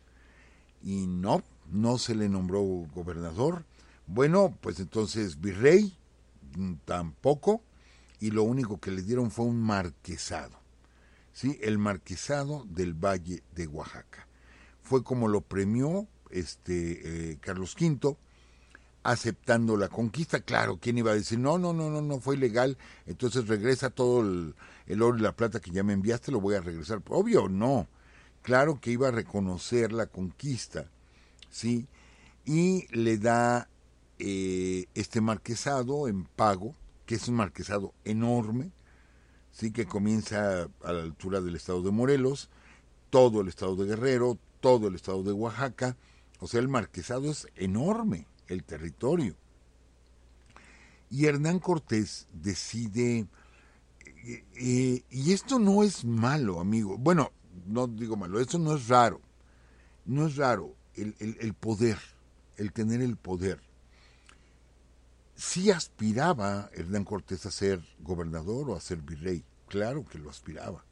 Y 0.85 1.09
no, 1.09 1.43
no 1.69 1.99
se 1.99 2.15
le 2.15 2.29
nombró 2.29 2.63
gobernador. 2.95 3.65
Bueno, 4.07 4.57
pues 4.61 4.79
entonces 4.79 5.41
virrey 5.41 5.99
mm, 6.57 6.75
tampoco, 6.85 7.61
y 8.21 8.31
lo 8.31 8.45
único 8.45 8.79
que 8.79 8.93
le 8.93 9.03
dieron 9.03 9.33
fue 9.33 9.47
un 9.47 9.61
marquesado. 9.61 10.61
¿sí? 11.33 11.59
El 11.61 11.79
marquesado 11.79 12.65
del 12.69 12.95
Valle 12.95 13.43
de 13.57 13.67
Oaxaca. 13.67 14.29
Fue 14.85 15.03
como 15.03 15.27
lo 15.27 15.41
premió 15.41 16.07
este, 16.31 17.33
eh, 17.33 17.39
Carlos 17.41 17.75
V, 17.75 18.17
aceptando 19.03 19.77
la 19.77 19.89
conquista. 19.89 20.41
Claro, 20.41 20.79
¿quién 20.81 20.99
iba 20.99 21.11
a 21.11 21.15
decir? 21.15 21.41
No, 21.41 21.59
no, 21.59 21.73
no, 21.73 21.91
no, 21.91 22.01
no 22.01 22.21
fue 22.21 22.37
ilegal, 22.37 22.79
entonces 23.07 23.49
regresa 23.49 23.91
todo 23.91 24.21
el, 24.21 24.55
el 24.91 25.03
oro 25.03 25.19
y 25.19 25.23
la 25.23 25.37
plata 25.37 25.61
que 25.61 25.71
ya 25.71 25.85
me 25.85 25.93
enviaste, 25.93 26.33
lo 26.33 26.41
voy 26.41 26.57
a 26.57 26.61
regresar. 26.61 27.01
Obvio, 27.09 27.49
no. 27.49 27.89
Claro 28.43 28.81
que 28.81 28.91
iba 28.91 29.09
a 29.09 29.13
reconocer 29.13 29.93
la 29.93 30.07
conquista, 30.07 30.91
¿sí? 31.49 31.87
Y 32.45 32.87
le 32.95 33.19
da 33.19 33.69
eh, 34.19 34.87
este 34.95 35.21
marquesado 35.21 36.09
en 36.09 36.25
pago, 36.25 36.75
que 37.07 37.15
es 37.15 37.29
un 37.29 37.37
marquesado 37.37 37.95
enorme, 38.05 38.73
sí 39.53 39.71
que 39.71 39.87
comienza 39.87 40.69
a 40.83 40.93
la 40.93 41.03
altura 41.03 41.41
del 41.41 41.57
estado 41.57 41.83
de 41.83 41.91
Morelos, 41.91 42.51
todo 43.11 43.43
el 43.43 43.49
estado 43.49 43.77
de 43.77 43.87
Guerrero, 43.87 44.39
todo 44.61 44.89
el 44.89 44.95
estado 44.97 45.23
de 45.23 45.33
Oaxaca, 45.33 45.97
o 46.41 46.49
sea, 46.49 46.61
el 46.61 46.69
marquesado 46.69 47.31
es 47.31 47.47
enorme, 47.55 48.27
el 48.49 48.65
territorio. 48.65 49.37
Y 51.11 51.27
Hernán 51.27 51.59
Cortés 51.59 52.27
decide, 52.33 53.27
eh, 54.25 55.05
y 55.11 55.33
esto 55.33 55.59
no 55.59 55.83
es 55.83 56.05
malo, 56.05 56.61
amigo, 56.61 56.99
bueno, 56.99 57.33
no 57.67 57.87
digo 57.87 58.17
malo, 58.17 58.41
esto 58.41 58.59
no 58.59 58.75
es 58.75 58.89
raro, 58.89 59.21
no 60.05 60.27
es 60.27 60.37
raro 60.37 60.75
el 60.95 61.55
poder, 61.55 61.99
el 62.57 62.73
tener 62.73 63.01
el 63.01 63.17
poder. 63.17 63.61
Sí 65.35 65.71
aspiraba 65.71 66.69
Hernán 66.75 67.05
Cortés 67.05 67.47
a 67.47 67.51
ser 67.51 67.83
gobernador 68.01 68.71
o 68.71 68.77
a 68.77 68.81
ser 68.81 68.99
virrey, 68.99 69.43
claro 69.69 70.05
que 70.05 70.19
lo 70.19 70.29
aspiraba. 70.29 70.85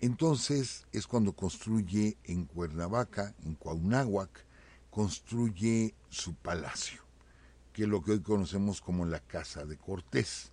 Entonces 0.00 0.86
es 0.92 1.06
cuando 1.06 1.34
construye 1.34 2.16
en 2.24 2.46
Cuernavaca, 2.46 3.34
en 3.44 3.54
Cuauhnáhuac, 3.54 4.46
construye 4.90 5.94
su 6.08 6.34
palacio, 6.34 7.02
que 7.74 7.82
es 7.82 7.88
lo 7.88 8.02
que 8.02 8.12
hoy 8.12 8.20
conocemos 8.20 8.80
como 8.80 9.04
la 9.04 9.20
Casa 9.20 9.66
de 9.66 9.76
Cortés, 9.76 10.52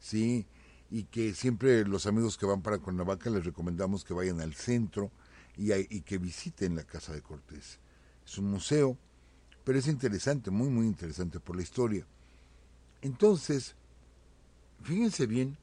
¿sí? 0.00 0.46
Y 0.90 1.04
que 1.04 1.34
siempre 1.34 1.84
los 1.84 2.06
amigos 2.06 2.38
que 2.38 2.46
van 2.46 2.62
para 2.62 2.78
Cuernavaca 2.78 3.30
les 3.30 3.44
recomendamos 3.44 4.04
que 4.04 4.14
vayan 4.14 4.40
al 4.40 4.54
centro 4.54 5.10
y, 5.56 5.72
y 5.74 6.02
que 6.02 6.18
visiten 6.18 6.76
la 6.76 6.84
Casa 6.84 7.12
de 7.12 7.22
Cortés. 7.22 7.78
Es 8.24 8.38
un 8.38 8.50
museo, 8.50 8.96
pero 9.64 9.78
es 9.78 9.88
interesante, 9.88 10.50
muy, 10.50 10.68
muy 10.68 10.86
interesante 10.86 11.40
por 11.40 11.56
la 11.56 11.62
historia. 11.62 12.06
Entonces, 13.02 13.74
fíjense 14.82 15.26
bien, 15.26 15.56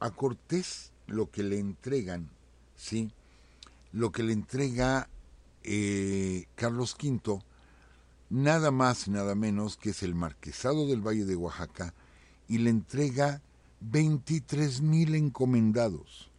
a 0.00 0.10
Cortés 0.10 0.92
lo 1.06 1.30
que 1.30 1.42
le 1.42 1.58
entregan, 1.58 2.30
¿sí? 2.76 3.10
Lo 3.92 4.10
que 4.10 4.22
le 4.22 4.32
entrega 4.32 5.08
eh, 5.62 6.46
Carlos 6.56 6.96
V, 7.00 7.40
nada 8.30 8.70
más 8.70 9.06
y 9.06 9.10
nada 9.10 9.34
menos 9.34 9.76
que 9.76 9.90
es 9.90 10.02
el 10.02 10.14
marquesado 10.14 10.86
del 10.86 11.06
Valle 11.06 11.24
de 11.24 11.36
Oaxaca 11.36 11.94
y 12.48 12.58
le 12.58 12.70
entrega 12.70 13.42
23 13.90 14.80
mil 14.80 15.14
encomendados. 15.14 16.30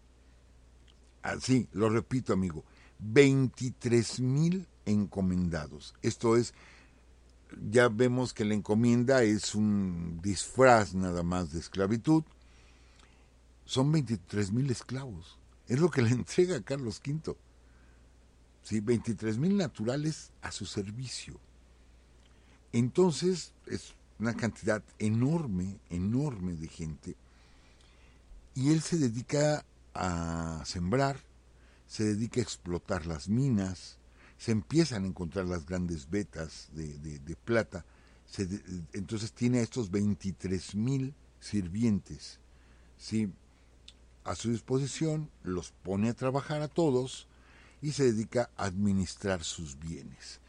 Así, 1.21 1.67
lo 1.71 1.89
repito 1.89 2.34
amigo, 2.34 2.63
23 2.99 4.19
mil 4.19 4.67
encomendados. 4.86 5.93
Esto 6.01 6.36
es, 6.36 6.53
ya 7.69 7.89
vemos 7.89 8.34
que 8.34 8.45
la 8.45 8.53
encomienda 8.53 9.23
es 9.23 9.56
un 9.56 10.19
disfraz 10.21 10.93
nada 10.93 11.23
más 11.23 11.51
de 11.51 11.60
esclavitud. 11.60 12.23
Son 13.65 13.91
23 13.91 14.51
mil 14.51 14.69
esclavos. 14.69 15.38
Es 15.67 15.79
lo 15.79 15.89
que 15.89 16.01
le 16.01 16.10
entrega 16.12 16.62
Carlos 16.62 17.01
V. 17.06 17.36
¿sí? 18.63 18.79
23 18.79 19.38
mil 19.38 19.58
naturales 19.58 20.32
a 20.41 20.51
su 20.51 20.65
servicio. 20.65 21.39
Entonces 22.71 23.53
es 23.67 23.93
una 24.19 24.34
cantidad 24.34 24.84
enorme, 24.99 25.77
enorme 25.89 26.53
de 26.53 26.67
gente. 26.67 27.15
Y 28.55 28.71
él 28.71 28.81
se 28.81 28.97
dedica 28.97 29.65
a 29.93 30.61
sembrar, 30.65 31.17
se 31.87 32.03
dedica 32.03 32.39
a 32.39 32.43
explotar 32.43 33.05
las 33.05 33.29
minas, 33.29 33.97
se 34.37 34.51
empiezan 34.51 35.03
a 35.03 35.07
encontrar 35.07 35.45
las 35.45 35.65
grandes 35.65 36.09
vetas 36.09 36.69
de, 36.73 36.97
de, 36.97 37.35
plata. 37.35 37.85
Se 38.25 38.45
de, 38.45 38.61
entonces 38.93 39.31
tiene 39.31 39.59
a 39.59 39.61
estos 39.61 39.89
23 39.89 40.75
mil 40.75 41.13
sirvientes 41.39 42.39
¿sí? 42.97 43.31
a 44.23 44.35
su 44.35 44.51
disposición, 44.51 45.29
los 45.43 45.71
pone 45.71 46.09
a 46.09 46.13
trabajar 46.13 46.61
a 46.61 46.67
todos 46.67 47.27
y 47.81 47.91
se 47.91 48.05
dedica 48.05 48.49
a 48.57 48.65
administrar 48.65 49.43
sus 49.43 49.77
bienes. 49.77 50.39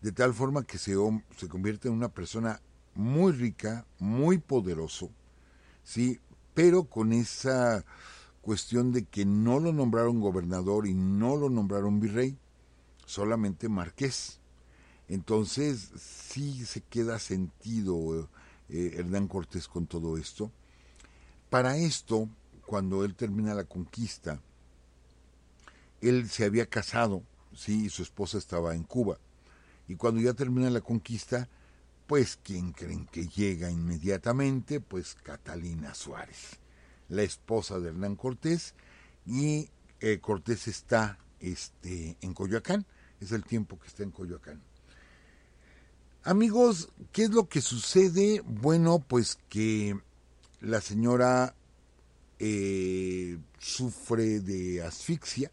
De 0.00 0.12
tal 0.12 0.34
forma 0.34 0.64
que 0.64 0.78
se, 0.78 0.94
se 1.36 1.48
convierte 1.48 1.88
en 1.88 1.94
una 1.94 2.08
persona 2.08 2.60
muy 2.94 3.32
rica, 3.32 3.86
muy 3.98 4.38
poderoso, 4.38 5.10
¿sí? 5.82 6.20
Pero 6.54 6.84
con 6.84 7.12
esa 7.12 7.84
cuestión 8.40 8.92
de 8.92 9.04
que 9.04 9.24
no 9.24 9.58
lo 9.58 9.72
nombraron 9.72 10.20
gobernador 10.20 10.86
y 10.86 10.94
no 10.94 11.36
lo 11.36 11.50
nombraron 11.50 12.00
virrey, 12.00 12.38
solamente 13.06 13.68
marqués. 13.68 14.38
Entonces 15.08 15.90
sí 15.96 16.64
se 16.64 16.80
queda 16.80 17.18
sentido 17.18 18.28
eh, 18.68 18.94
Hernán 18.96 19.28
Cortés 19.28 19.68
con 19.68 19.86
todo 19.86 20.16
esto. 20.16 20.50
Para 21.50 21.76
esto, 21.76 22.28
cuando 22.66 23.04
él 23.04 23.14
termina 23.14 23.54
la 23.54 23.64
conquista, 23.64 24.40
él 26.00 26.28
se 26.28 26.44
había 26.44 26.66
casado, 26.66 27.22
sí, 27.54 27.86
y 27.86 27.88
su 27.90 28.02
esposa 28.02 28.38
estaba 28.38 28.74
en 28.74 28.82
Cuba. 28.82 29.18
Y 29.88 29.96
cuando 29.96 30.20
ya 30.20 30.32
termina 30.34 30.70
la 30.70 30.80
conquista, 30.80 31.48
pues 32.06 32.38
¿quién 32.42 32.72
creen 32.72 33.06
que 33.06 33.26
llega 33.28 33.70
inmediatamente? 33.70 34.80
Pues 34.80 35.14
Catalina 35.14 35.94
Suárez, 35.94 36.58
la 37.08 37.22
esposa 37.22 37.80
de 37.80 37.88
Hernán 37.88 38.16
Cortés, 38.16 38.74
y 39.26 39.70
eh, 40.00 40.18
Cortés 40.20 40.68
está 40.68 41.18
este, 41.40 42.16
en 42.20 42.34
Coyoacán, 42.34 42.84
es 43.20 43.32
el 43.32 43.44
tiempo 43.44 43.78
que 43.78 43.88
está 43.88 44.02
en 44.02 44.10
Coyoacán. 44.10 44.60
Amigos, 46.22 46.90
¿qué 47.12 47.24
es 47.24 47.30
lo 47.30 47.48
que 47.48 47.60
sucede? 47.60 48.40
Bueno, 48.44 48.98
pues 48.98 49.38
que 49.48 49.98
la 50.60 50.80
señora 50.80 51.54
eh, 52.38 53.38
sufre 53.58 54.40
de 54.40 54.82
asfixia, 54.82 55.50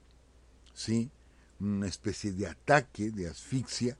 ¿sí? 0.73 1.11
Una 1.59 1.87
especie 1.87 2.31
de 2.31 2.47
ataque 2.47 3.11
de 3.11 3.27
asfixia 3.27 3.97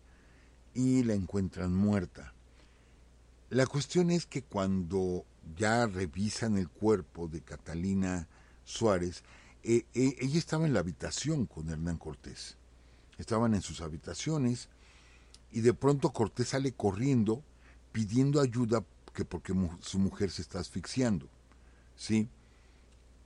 y 0.74 1.04
la 1.04 1.14
encuentran 1.14 1.76
muerta. 1.76 2.34
La 3.52 3.66
cuestión 3.66 4.12
es 4.12 4.26
que 4.26 4.44
cuando 4.44 5.26
ya 5.58 5.86
revisan 5.86 6.58
el 6.58 6.70
cuerpo 6.70 7.28
de 7.28 7.42
Catalina 7.42 8.30
Suárez, 8.64 9.26
eh, 9.64 9.86
eh, 9.94 10.16
ella 10.22 10.40
estaba 10.40 10.66
en 10.66 10.74
la 10.74 10.80
habitación 10.80 11.48
con 11.48 11.70
Hernán 11.70 11.98
Cortés. 11.98 12.56
Estaban 13.18 13.54
en 13.54 13.62
sus 13.62 13.82
habitaciones 13.82 14.70
y 15.52 15.60
de 15.60 15.74
pronto 15.74 16.14
Cortés 16.14 16.48
sale 16.48 16.72
corriendo 16.72 17.44
pidiendo 17.92 18.40
ayuda 18.40 18.86
que 19.14 19.26
porque 19.26 19.54
su 19.82 20.00
mujer 20.00 20.32
se 20.32 20.44
está 20.44 20.60
asfixiando. 20.60 21.28
¿Sí? 21.98 22.30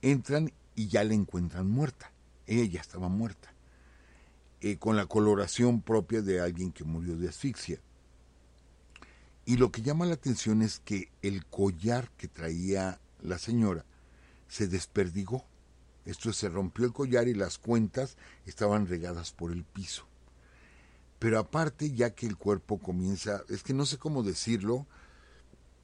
Entran 0.02 0.52
y 0.74 0.88
ya 0.88 1.04
la 1.04 1.14
encuentran 1.14 1.70
muerta. 1.70 2.10
Ella 2.48 2.64
ya 2.64 2.80
estaba 2.80 3.08
muerta. 3.08 3.54
Eh, 4.60 4.76
con 4.78 4.96
la 4.96 5.06
coloración 5.06 5.82
propia 5.82 6.20
de 6.20 6.40
alguien 6.40 6.72
que 6.72 6.82
murió 6.82 7.16
de 7.16 7.28
asfixia. 7.28 7.78
Y 9.46 9.56
lo 9.58 9.70
que 9.70 9.80
llama 9.80 10.06
la 10.06 10.14
atención 10.14 10.60
es 10.60 10.80
que 10.80 11.08
el 11.22 11.46
collar 11.46 12.10
que 12.18 12.26
traía 12.26 13.00
la 13.22 13.38
señora 13.38 13.84
se 14.48 14.66
desperdigó. 14.66 15.44
Esto 16.04 16.32
se 16.32 16.48
rompió 16.48 16.84
el 16.84 16.92
collar 16.92 17.28
y 17.28 17.34
las 17.34 17.56
cuentas 17.56 18.16
estaban 18.44 18.88
regadas 18.88 19.30
por 19.30 19.52
el 19.52 19.62
piso. 19.62 20.04
Pero 21.20 21.38
aparte, 21.38 21.92
ya 21.92 22.10
que 22.10 22.26
el 22.26 22.36
cuerpo 22.36 22.78
comienza, 22.78 23.42
es 23.48 23.62
que 23.62 23.72
no 23.72 23.86
sé 23.86 23.98
cómo 23.98 24.24
decirlo, 24.24 24.84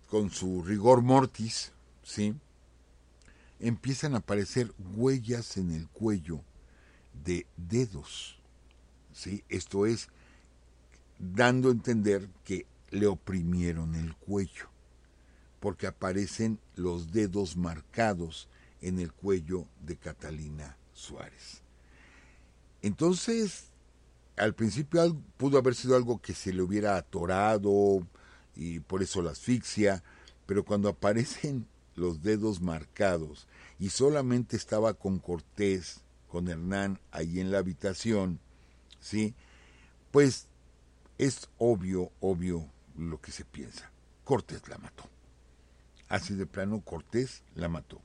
con 0.09 0.31
su 0.31 0.63
rigor 0.63 1.01
mortis, 1.01 1.73
¿sí? 2.03 2.35
Empiezan 3.61 4.15
a 4.15 4.19
aparecer 4.19 4.75
huellas 4.97 5.57
en 5.57 5.71
el 5.73 5.89
cuello 5.89 6.41
de 7.25 7.47
dedos, 7.57 8.39
¿sí? 9.13 9.45
Esto 9.49 9.87
es 9.87 10.09
dando 11.19 11.69
a 11.69 11.73
entender 11.73 12.29
que 12.45 12.67
le 12.93 13.07
oprimieron 13.07 13.95
el 13.95 14.15
cuello, 14.15 14.69
porque 15.59 15.87
aparecen 15.87 16.61
los 16.77 17.11
dedos 17.11 17.57
marcados 17.57 18.49
en 18.81 19.01
el 19.01 19.13
cuello 19.13 19.67
de 19.81 19.97
Catalina 19.97 20.77
Suárez. 20.93 21.63
Entonces, 22.83 23.71
al 24.37 24.55
principio 24.55 25.17
pudo 25.37 25.59
haber 25.59 25.75
sido 25.75 25.97
algo 25.97 26.21
que 26.21 26.35
se 26.35 26.53
le 26.53 26.63
hubiera 26.63 26.97
atorado 26.97 28.07
y 28.55 28.81
por 28.81 29.03
eso 29.03 29.23
la 29.23 29.31
asfixia, 29.31 30.03
pero 30.47 30.65
cuando 30.65 30.89
aparecen 30.89 31.67
los 31.97 32.23
dedos 32.23 32.61
marcados 32.61 33.47
y 33.79 33.89
solamente 33.89 34.57
estaba 34.57 34.95
con 34.95 35.19
Cortés, 35.19 36.03
con 36.29 36.49
Hernán 36.49 36.99
ahí 37.11 37.41
en 37.41 37.51
la 37.51 37.59
habitación, 37.59 38.39
¿sí? 39.01 39.35
Pues 40.11 40.49
es 41.19 41.49
obvio, 41.59 42.11
obvio 42.21 42.69
lo 42.97 43.21
que 43.21 43.33
se 43.33 43.45
piensa. 43.45 43.91
Cortés 44.25 44.69
la 44.69 44.79
mató. 44.79 45.05
Así 46.09 46.35
de 46.35 46.47
plano, 46.47 46.81
Cortés 46.81 47.43
la 47.55 47.69
mató. 47.69 48.01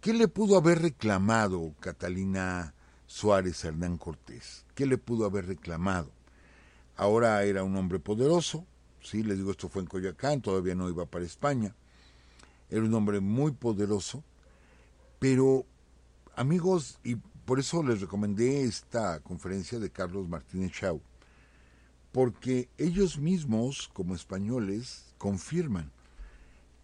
¿Qué 0.00 0.12
le 0.12 0.28
pudo 0.28 0.56
haber 0.56 0.82
reclamado 0.82 1.74
Catalina 1.80 2.74
Suárez 3.06 3.64
Hernán 3.64 3.98
Cortés? 3.98 4.64
¿Qué 4.74 4.86
le 4.86 4.98
pudo 4.98 5.24
haber 5.24 5.46
reclamado? 5.46 6.10
Ahora 6.96 7.42
era 7.44 7.62
un 7.64 7.76
hombre 7.76 7.98
poderoso, 7.98 8.64
sí, 9.02 9.22
le 9.22 9.36
digo 9.36 9.50
esto 9.50 9.68
fue 9.68 9.82
en 9.82 9.88
Coyoacán, 9.88 10.40
todavía 10.40 10.74
no 10.74 10.88
iba 10.88 11.06
para 11.06 11.24
España. 11.24 11.74
Era 12.70 12.82
un 12.82 12.94
hombre 12.94 13.20
muy 13.20 13.52
poderoso, 13.52 14.24
pero 15.18 15.66
amigos, 16.34 16.98
y 17.04 17.16
por 17.16 17.60
eso 17.60 17.82
les 17.82 18.00
recomendé 18.00 18.64
esta 18.64 19.20
conferencia 19.20 19.78
de 19.78 19.90
Carlos 19.90 20.28
Martínez 20.28 20.72
Chau, 20.72 21.00
porque 22.16 22.70
ellos 22.78 23.18
mismos, 23.18 23.90
como 23.92 24.14
españoles, 24.14 25.04
confirman 25.18 25.92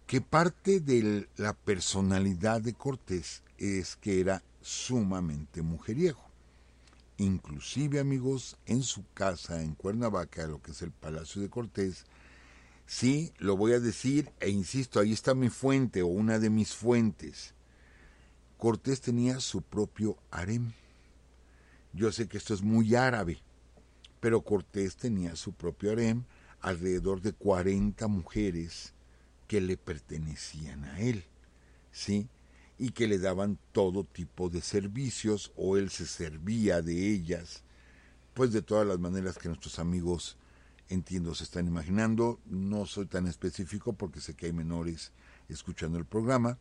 que 0.05 0.21
parte 0.21 0.79
de 0.79 1.27
la 1.37 1.53
personalidad 1.53 2.61
de 2.61 2.75
Cortés 2.75 3.41
es 3.57 3.95
que 3.95 4.19
era 4.19 4.43
sumamente 4.61 5.63
mujeriego. 5.63 6.21
Inclusive, 7.17 7.99
amigos, 7.99 8.57
en 8.67 8.83
su 8.83 9.05
casa 9.15 9.63
en 9.63 9.73
Cuernavaca, 9.73 10.45
lo 10.45 10.61
que 10.61 10.69
es 10.69 10.83
el 10.83 10.91
Palacio 10.91 11.41
de 11.41 11.49
Cortés, 11.49 12.05
sí, 12.85 13.33
lo 13.39 13.57
voy 13.57 13.73
a 13.73 13.79
decir 13.79 14.31
e 14.39 14.51
insisto, 14.51 14.99
ahí 14.99 15.13
está 15.13 15.33
mi 15.33 15.49
fuente 15.49 16.03
o 16.03 16.07
una 16.09 16.37
de 16.37 16.51
mis 16.51 16.75
fuentes. 16.75 17.55
Cortés 18.59 19.01
tenía 19.01 19.39
su 19.39 19.63
propio 19.63 20.15
harem. 20.29 20.73
Yo 21.91 22.11
sé 22.11 22.27
que 22.27 22.37
esto 22.37 22.53
es 22.53 22.61
muy 22.61 22.93
árabe, 22.93 23.41
pero 24.23 24.41
Cortés 24.41 24.95
tenía 24.95 25.35
su 25.35 25.51
propio 25.51 25.91
harem, 25.91 26.23
alrededor 26.61 27.19
de 27.19 27.33
40 27.33 28.07
mujeres 28.07 28.93
que 29.49 29.59
le 29.59 29.75
pertenecían 29.75 30.85
a 30.85 31.01
él, 31.01 31.25
¿sí? 31.91 32.29
y 32.79 32.91
que 32.91 33.09
le 33.09 33.19
daban 33.19 33.59
todo 33.73 34.05
tipo 34.05 34.47
de 34.47 34.61
servicios 34.61 35.51
o 35.57 35.75
él 35.75 35.89
se 35.89 36.05
servía 36.05 36.81
de 36.81 37.09
ellas, 37.09 37.63
pues 38.33 38.53
de 38.53 38.61
todas 38.61 38.87
las 38.87 38.97
maneras 38.97 39.37
que 39.37 39.49
nuestros 39.49 39.77
amigos 39.77 40.37
entiendo 40.87 41.35
se 41.35 41.43
están 41.43 41.67
imaginando. 41.67 42.39
No 42.45 42.85
soy 42.85 43.07
tan 43.07 43.27
específico 43.27 43.91
porque 43.91 44.21
sé 44.21 44.35
que 44.35 44.45
hay 44.45 44.53
menores 44.53 45.11
escuchando 45.49 45.97
el 45.97 46.05
programa, 46.05 46.57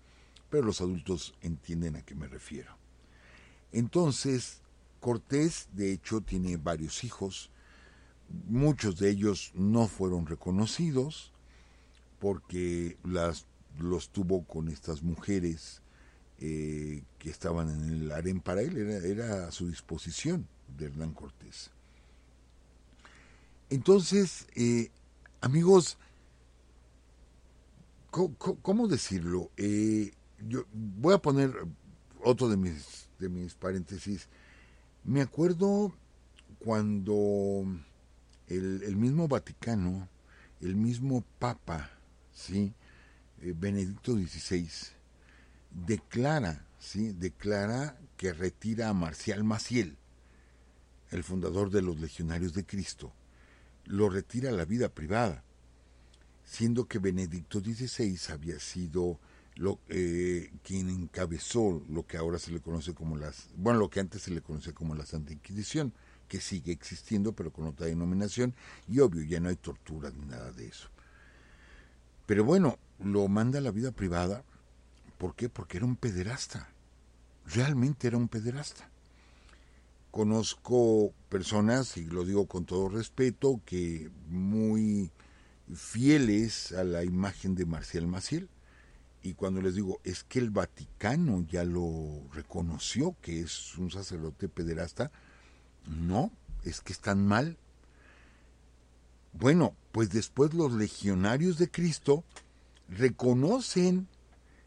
pero 0.50 0.64
los 0.64 0.80
adultos 0.80 1.32
entienden 1.42 1.94
a 1.94 2.02
qué 2.02 2.16
me 2.16 2.26
refiero. 2.26 2.76
Entonces, 3.70 4.61
Cortés, 5.02 5.68
de 5.72 5.92
hecho, 5.92 6.20
tiene 6.20 6.56
varios 6.56 7.02
hijos. 7.02 7.50
Muchos 8.46 8.98
de 8.98 9.10
ellos 9.10 9.50
no 9.54 9.88
fueron 9.88 10.26
reconocidos 10.26 11.32
porque 12.20 12.96
las, 13.02 13.46
los 13.80 14.10
tuvo 14.10 14.44
con 14.44 14.68
estas 14.68 15.02
mujeres 15.02 15.82
eh, 16.38 17.02
que 17.18 17.30
estaban 17.30 17.68
en 17.68 18.02
el 18.04 18.12
harén 18.12 18.40
para 18.40 18.62
él, 18.62 18.78
era, 18.78 19.48
a 19.48 19.50
su 19.50 19.68
disposición 19.68 20.46
de 20.78 20.86
Hernán 20.86 21.14
Cortés. 21.14 21.72
Entonces, 23.70 24.46
eh, 24.54 24.90
amigos, 25.40 25.98
¿cómo, 28.10 28.86
decirlo? 28.86 29.50
Eh, 29.56 30.12
yo 30.48 30.64
voy 30.72 31.14
a 31.14 31.18
poner 31.18 31.52
otro 32.22 32.48
de 32.48 32.56
mis, 32.56 33.08
de 33.18 33.28
mis 33.28 33.54
paréntesis. 33.54 34.28
Me 35.04 35.20
acuerdo 35.20 35.92
cuando 36.60 37.64
el, 38.46 38.96
mismo 38.96 39.26
Vaticano, 39.26 40.08
el 40.60 40.76
mismo 40.76 41.24
Papa, 41.40 41.90
¿sí? 42.32 42.72
Benedicto 43.38 44.12
XVI, 44.12 44.68
declara, 45.72 46.64
¿sí? 46.78 47.12
declara 47.12 47.98
que 48.16 48.32
retira 48.32 48.88
a 48.88 48.94
Marcial 48.94 49.42
Maciel, 49.42 49.96
el 51.10 51.24
fundador 51.24 51.70
de 51.70 51.82
los 51.82 51.98
Legionarios 51.98 52.54
de 52.54 52.64
Cristo, 52.64 53.12
lo 53.86 54.08
retira 54.08 54.50
a 54.50 54.52
la 54.52 54.64
vida 54.64 54.88
privada, 54.88 55.42
siendo 56.44 56.86
que 56.86 57.00
Benedicto 57.00 57.58
XVI 57.58 58.18
había 58.32 58.60
sido 58.60 59.18
lo, 59.56 59.78
eh, 59.88 60.50
quien 60.62 60.88
encabezó 60.88 61.82
lo 61.88 62.06
que 62.06 62.16
ahora 62.16 62.38
se 62.38 62.52
le 62.52 62.60
conoce 62.60 62.94
como 62.94 63.16
las, 63.16 63.48
bueno, 63.56 63.78
lo 63.78 63.90
que 63.90 64.00
antes 64.00 64.22
se 64.22 64.30
le 64.30 64.40
conocía 64.40 64.72
como 64.72 64.94
la 64.94 65.06
Santa 65.06 65.32
Inquisición, 65.32 65.92
que 66.28 66.40
sigue 66.40 66.72
existiendo 66.72 67.32
pero 67.32 67.52
con 67.52 67.66
otra 67.66 67.86
denominación, 67.86 68.54
y 68.88 69.00
obvio, 69.00 69.22
ya 69.22 69.40
no 69.40 69.48
hay 69.48 69.56
tortura 69.56 70.10
ni 70.10 70.26
nada 70.26 70.52
de 70.52 70.66
eso. 70.66 70.88
Pero 72.26 72.44
bueno, 72.44 72.78
lo 73.02 73.28
manda 73.28 73.58
a 73.58 73.62
la 73.62 73.70
vida 73.70 73.90
privada 73.90 74.44
¿Por 75.22 75.36
qué? 75.36 75.48
Porque 75.48 75.76
era 75.76 75.86
un 75.86 75.94
pederasta. 75.94 76.68
Realmente 77.46 78.08
era 78.08 78.16
un 78.16 78.26
pederasta. 78.26 78.90
Conozco 80.10 81.14
personas, 81.28 81.96
y 81.96 82.06
lo 82.06 82.24
digo 82.24 82.48
con 82.48 82.64
todo 82.64 82.88
respeto, 82.88 83.60
que 83.64 84.10
muy 84.26 85.12
fieles 85.72 86.72
a 86.72 86.82
la 86.82 87.04
imagen 87.04 87.54
de 87.54 87.66
Marcial 87.66 88.08
Maciel 88.08 88.48
Y 89.22 89.34
cuando 89.34 89.60
les 89.60 89.74
digo, 89.74 90.00
es 90.04 90.24
que 90.24 90.38
el 90.38 90.50
Vaticano 90.50 91.44
ya 91.48 91.64
lo 91.64 92.22
reconoció 92.32 93.16
que 93.20 93.40
es 93.40 93.76
un 93.78 93.90
sacerdote 93.90 94.48
pederasta, 94.48 95.12
no, 95.86 96.32
es 96.64 96.80
que 96.80 96.92
están 96.92 97.26
mal. 97.26 97.56
Bueno, 99.32 99.74
pues 99.92 100.10
después 100.10 100.54
los 100.54 100.72
legionarios 100.72 101.58
de 101.58 101.70
Cristo 101.70 102.24
reconocen 102.88 104.08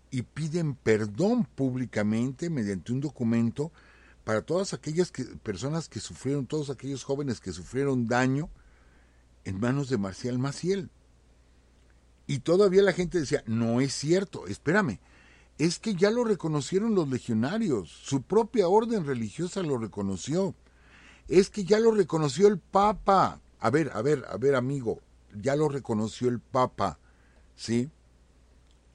y 0.10 0.22
piden 0.22 0.76
perdón 0.76 1.46
públicamente 1.46 2.50
mediante 2.50 2.94
un 2.94 3.02
documento 3.02 3.72
para 4.24 4.42
todas 4.42 4.74
aquellas 4.74 5.12
personas 5.44 5.90
que 5.90 6.00
sufrieron, 6.00 6.48
todos 6.48 6.70
aquellos 6.70 7.04
jóvenes 7.04 7.40
que 7.40 7.52
sufrieron 7.52 8.08
daño 8.08 8.50
en 9.44 9.60
manos 9.60 9.90
de 9.90 9.98
Marcial 9.98 10.40
Maciel. 10.40 10.90
Y 12.28 12.40
todavía 12.40 12.82
la 12.82 12.94
gente 12.94 13.20
decía, 13.20 13.44
no 13.46 13.82
es 13.82 13.94
cierto, 13.94 14.48
espérame, 14.48 15.00
es 15.58 15.80
que 15.80 15.96
ya 15.96 16.10
lo 16.12 16.24
reconocieron 16.24 16.96
los 16.96 17.08
legionarios, 17.08 17.90
su 17.90 18.22
propia 18.24 18.68
orden 18.68 19.06
religiosa 19.06 19.62
lo 19.62 19.78
reconoció, 19.78 20.56
es 21.28 21.50
que 21.50 21.64
ya 21.64 21.80
lo 21.80 21.92
reconoció 21.92 22.48
el 22.48 22.60
Papa. 22.60 23.42
A 23.60 23.70
ver, 23.70 23.92
a 23.94 24.02
ver, 24.02 24.26
a 24.30 24.38
ver, 24.38 24.56
amigo, 24.56 25.02
ya 25.34 25.56
lo 25.56 25.70
reconoció 25.70 26.30
el 26.30 26.40
Papa, 26.40 27.00
¿sí? 27.56 27.90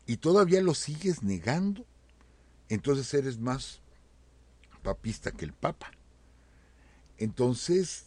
Y 0.07 0.19
todavía 0.19 0.61
lo 0.61 0.75
sigues 0.75 1.23
negando, 1.23 1.87
entonces 2.69 3.13
eres 3.15 3.39
más 3.39 3.81
papista 4.83 5.31
que 5.31 5.45
el 5.45 5.53
Papa. 5.53 5.93
Entonces 7.17 8.07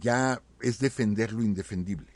ya 0.00 0.42
es 0.60 0.78
defender 0.78 1.32
lo 1.32 1.42
indefendible. 1.42 2.11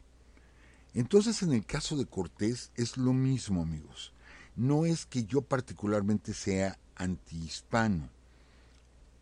Entonces 0.96 1.42
en 1.42 1.52
el 1.52 1.66
caso 1.66 1.94
de 1.98 2.06
Cortés 2.06 2.72
es 2.74 2.96
lo 2.96 3.12
mismo, 3.12 3.60
amigos. 3.60 4.14
No 4.56 4.86
es 4.86 5.04
que 5.04 5.24
yo 5.24 5.42
particularmente 5.42 6.32
sea 6.32 6.78
antihispano. 6.94 8.08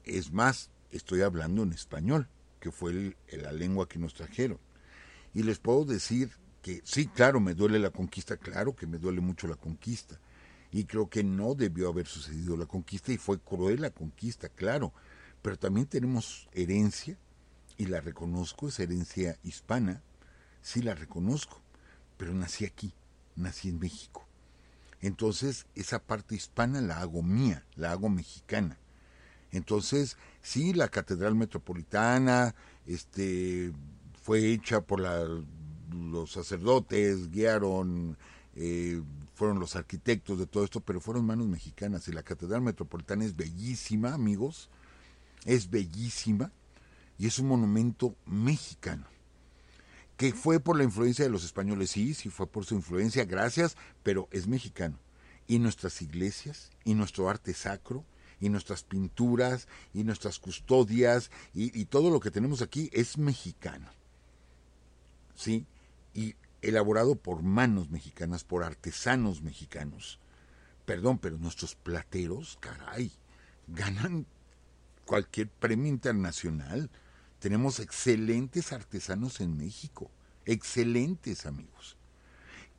Es 0.04 0.32
más, 0.32 0.70
estoy 0.92 1.22
hablando 1.22 1.64
en 1.64 1.72
español, 1.72 2.28
que 2.60 2.70
fue 2.70 3.16
la 3.32 3.50
lengua 3.50 3.88
que 3.88 3.98
nos 3.98 4.14
trajeron. 4.14 4.60
Y 5.34 5.42
les 5.42 5.58
puedo 5.58 5.84
decir 5.84 6.30
que 6.62 6.80
sí, 6.84 7.08
claro, 7.08 7.40
me 7.40 7.54
duele 7.54 7.80
la 7.80 7.90
conquista, 7.90 8.36
claro 8.36 8.76
que 8.76 8.86
me 8.86 8.98
duele 8.98 9.20
mucho 9.20 9.48
la 9.48 9.56
conquista. 9.56 10.20
Y 10.70 10.84
creo 10.84 11.10
que 11.10 11.24
no 11.24 11.56
debió 11.56 11.88
haber 11.88 12.06
sucedido 12.06 12.56
la 12.56 12.66
conquista 12.66 13.10
y 13.10 13.18
fue 13.18 13.40
cruel 13.40 13.80
la 13.80 13.90
conquista, 13.90 14.48
claro. 14.48 14.92
Pero 15.42 15.58
también 15.58 15.88
tenemos 15.88 16.48
herencia, 16.52 17.18
y 17.76 17.86
la 17.86 18.00
reconozco, 18.00 18.68
esa 18.68 18.84
herencia 18.84 19.36
hispana, 19.42 20.04
sí 20.62 20.80
la 20.80 20.94
reconozco 20.94 21.63
pero 22.16 22.34
nací 22.34 22.64
aquí, 22.64 22.92
nací 23.36 23.68
en 23.68 23.78
México. 23.78 24.26
Entonces, 25.00 25.66
esa 25.74 25.98
parte 25.98 26.34
hispana 26.34 26.80
la 26.80 27.00
hago 27.00 27.22
mía, 27.22 27.64
la 27.76 27.92
hago 27.92 28.08
mexicana. 28.08 28.78
Entonces, 29.52 30.16
sí, 30.42 30.72
la 30.72 30.88
Catedral 30.88 31.34
Metropolitana 31.34 32.54
este, 32.86 33.72
fue 34.22 34.52
hecha 34.52 34.80
por 34.80 35.00
los 35.00 36.32
sacerdotes, 36.32 37.30
guiaron, 37.30 38.16
eh, 38.56 39.02
fueron 39.34 39.58
los 39.58 39.76
arquitectos 39.76 40.38
de 40.38 40.46
todo 40.46 40.64
esto, 40.64 40.80
pero 40.80 41.00
fueron 41.00 41.26
manos 41.26 41.46
mexicanas. 41.48 42.08
Y 42.08 42.12
la 42.12 42.22
Catedral 42.22 42.62
Metropolitana 42.62 43.24
es 43.24 43.36
bellísima, 43.36 44.14
amigos, 44.14 44.70
es 45.44 45.70
bellísima 45.70 46.50
y 47.18 47.26
es 47.26 47.38
un 47.38 47.48
monumento 47.48 48.16
mexicano 48.26 49.13
que 50.16 50.32
fue 50.32 50.60
por 50.60 50.76
la 50.76 50.84
influencia 50.84 51.24
de 51.24 51.30
los 51.30 51.44
españoles, 51.44 51.90
sí, 51.90 52.14
sí 52.14 52.30
fue 52.30 52.46
por 52.46 52.64
su 52.64 52.74
influencia, 52.74 53.24
gracias, 53.24 53.76
pero 54.02 54.28
es 54.30 54.46
mexicano. 54.46 54.98
Y 55.46 55.58
nuestras 55.58 56.00
iglesias, 56.02 56.70
y 56.84 56.94
nuestro 56.94 57.28
arte 57.28 57.52
sacro, 57.52 58.04
y 58.40 58.48
nuestras 58.48 58.84
pinturas, 58.84 59.68
y 59.92 60.04
nuestras 60.04 60.38
custodias, 60.38 61.30
y, 61.52 61.84
todo 61.86 62.10
lo 62.10 62.20
que 62.20 62.30
tenemos 62.30 62.62
aquí 62.62 62.90
es 62.92 63.18
mexicano. 63.18 63.88
¿Sí? 65.34 65.66
Y 66.12 66.36
elaborado 66.62 67.16
por 67.16 67.42
manos 67.42 67.90
mexicanas, 67.90 68.44
por 68.44 68.62
artesanos 68.62 69.42
mexicanos. 69.42 70.20
Perdón, 70.86 71.18
pero 71.18 71.38
nuestros 71.38 71.74
plateros, 71.74 72.56
caray, 72.60 73.10
ganan 73.66 74.26
cualquier 75.04 75.48
premio 75.48 75.88
internacional 75.88 76.90
tenemos 77.44 77.78
excelentes 77.78 78.72
artesanos 78.72 79.42
en 79.42 79.58
México, 79.58 80.10
excelentes 80.46 81.44
amigos. 81.44 81.98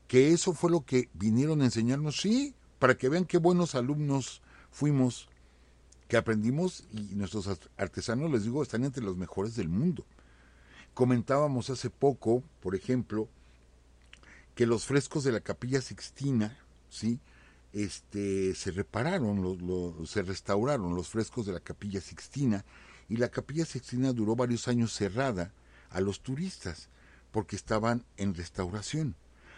Que 0.08 0.30
eso 0.30 0.54
fue 0.54 0.72
lo 0.72 0.84
que 0.84 1.08
vinieron 1.14 1.62
a 1.62 1.66
enseñarnos, 1.66 2.20
sí, 2.20 2.56
para 2.80 2.98
que 2.98 3.08
vean 3.08 3.26
qué 3.26 3.38
buenos 3.38 3.76
alumnos 3.76 4.42
fuimos, 4.72 5.30
que 6.08 6.18
aprendimos 6.18 6.84
y 6.92 7.14
nuestros 7.14 7.48
artesanos, 7.78 8.32
les 8.32 8.46
digo, 8.46 8.64
están 8.64 8.84
entre 8.86 9.04
los 9.04 9.18
mejores 9.18 9.56
del 9.56 9.70
mundo. 9.70 10.04
Comentábamos 10.96 11.70
hace 11.70 11.92
poco, 11.92 12.42
por 12.60 12.74
ejemplo, 12.74 13.30
que 14.56 14.66
los 14.66 14.88
frescos 14.88 15.24
de 15.24 15.32
la 15.32 15.42
capilla 15.42 15.80
Sixtina, 15.80 16.58
¿sí? 16.90 17.20
Este, 17.72 18.56
se 18.56 18.72
repararon, 18.72 19.60
se 20.08 20.24
restauraron 20.24 20.96
los 20.96 21.10
frescos 21.10 21.46
de 21.46 21.54
la 21.54 21.60
capilla 21.60 22.02
Sixtina 22.02 22.66
y 23.10 23.18
la 23.18 23.30
capilla 23.30 23.66
Sixtina 23.66 24.14
duró 24.14 24.36
varios 24.36 24.68
años 24.68 24.94
cerrada 24.94 25.54
a 25.90 26.02
los 26.02 26.22
turistas 26.22 26.90
porque 27.32 27.56
estaban 27.56 28.06
en 28.18 28.34
restauración. 28.34 29.16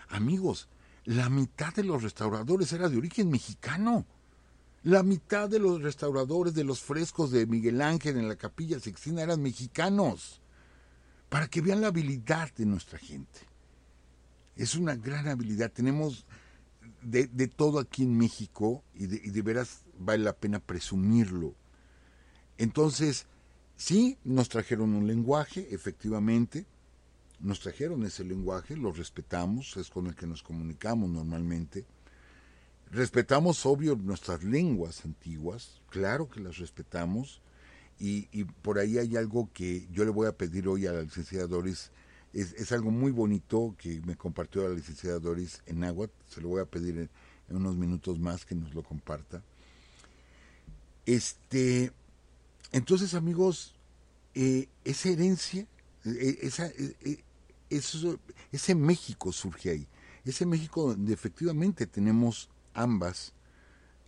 Amigos, 0.09 0.67
la 1.05 1.29
mitad 1.29 1.73
de 1.73 1.83
los 1.83 2.03
restauradores 2.03 2.73
era 2.73 2.89
de 2.89 2.97
origen 2.97 3.29
mexicano. 3.29 4.05
La 4.83 5.03
mitad 5.03 5.49
de 5.49 5.59
los 5.59 5.81
restauradores 5.81 6.53
de 6.53 6.63
los 6.63 6.81
frescos 6.81 7.31
de 7.31 7.45
Miguel 7.45 7.81
Ángel 7.81 8.17
en 8.17 8.27
la 8.27 8.35
capilla 8.35 8.79
Sixtina 8.79 9.21
eran 9.21 9.41
mexicanos. 9.41 10.41
Para 11.29 11.47
que 11.47 11.61
vean 11.61 11.81
la 11.81 11.87
habilidad 11.87 12.53
de 12.55 12.65
nuestra 12.65 12.99
gente. 12.99 13.39
Es 14.55 14.75
una 14.75 14.95
gran 14.95 15.27
habilidad. 15.27 15.71
Tenemos 15.71 16.25
de, 17.01 17.27
todo 17.47 17.79
aquí 17.79 18.03
en 18.03 18.17
México 18.17 18.83
y 18.93 19.07
de, 19.07 19.21
y 19.23 19.29
de 19.29 19.41
veras 19.41 19.81
vale 19.97 20.23
la 20.23 20.33
pena 20.33 20.59
presumirlo. 20.59 21.53
Entonces, 22.57 23.27
Sí, 23.77 24.17
nos 24.23 24.49
trajeron 24.49 24.95
un 24.95 25.05
lenguaje, 25.05 25.67
efectivamente, 25.69 26.65
nos 27.39 27.59
trajeron 27.59 28.03
ese 28.03 28.23
lenguaje, 28.23 28.75
lo 28.75 28.91
respetamos, 28.91 29.77
es 29.77 29.91
con 29.91 30.07
el 30.07 30.15
que 30.15 30.25
nos 30.25 30.41
comunicamos 30.41 31.11
normalmente. 31.11 31.85
Respetamos, 32.89 33.63
obvio, 33.67 33.95
nuestras 33.95 34.43
lenguas 34.43 35.05
antiguas, 35.05 35.79
claro 35.91 36.27
que 36.27 36.39
las 36.39 36.57
respetamos, 36.57 37.39
y, 37.99 38.43
por 38.61 38.79
ahí 38.79 38.97
hay 38.97 39.15
algo 39.15 39.49
que 39.53 39.87
yo 39.91 40.05
le 40.05 40.11
voy 40.11 40.27
a 40.27 40.35
pedir 40.35 40.67
hoy 40.67 40.87
a 40.87 40.93
la 40.93 41.03
licenciada 41.03 41.45
Doris, 41.45 41.91
es, 42.33 42.71
algo 42.71 42.89
muy 42.89 43.11
bonito 43.11 43.75
que 43.77 44.01
me 44.01 44.15
compartió 44.15 44.67
la 44.67 44.73
licenciada 44.73 45.19
Doris 45.19 45.61
en 45.67 45.83
Agua, 45.83 46.09
se 46.27 46.41
lo 46.41 46.49
voy 46.49 46.61
a 46.61 46.65
pedir 46.65 46.97
en, 46.97 47.09
en 47.49 47.55
unos 47.55 47.75
minutos 47.75 48.19
más 48.19 48.43
que 48.43 48.55
nos 48.55 48.73
lo 48.73 48.81
comparta. 48.81 49.43
Este, 51.05 51.91
entonces, 52.71 53.13
amigos, 53.13 53.75
eh, 54.35 54.67
esa 54.83 55.09
herencia, 55.09 55.67
eh, 56.05 56.51
eh, 57.05 57.23
ese 58.51 58.75
México 58.75 59.31
surge 59.31 59.69
ahí. 59.69 59.87
Ese 60.25 60.45
México 60.45 60.89
donde 60.89 61.13
efectivamente 61.13 61.87
tenemos 61.87 62.49
ambas, 62.73 63.33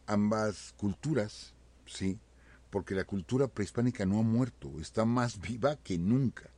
ambas 0.06 0.74
culturas, 0.78 1.54
¿sí? 1.86 2.20
Porque 2.70 2.94
la 2.94 3.06
cultura 3.06 3.48
prehispánica 3.48 4.06
no 4.06 4.20
ha 4.20 4.24
muerto, 4.24 4.80
está 4.80 5.06
más 5.06 5.40
viva 5.42 5.78
que 5.78 5.98
nunca, 5.98 6.50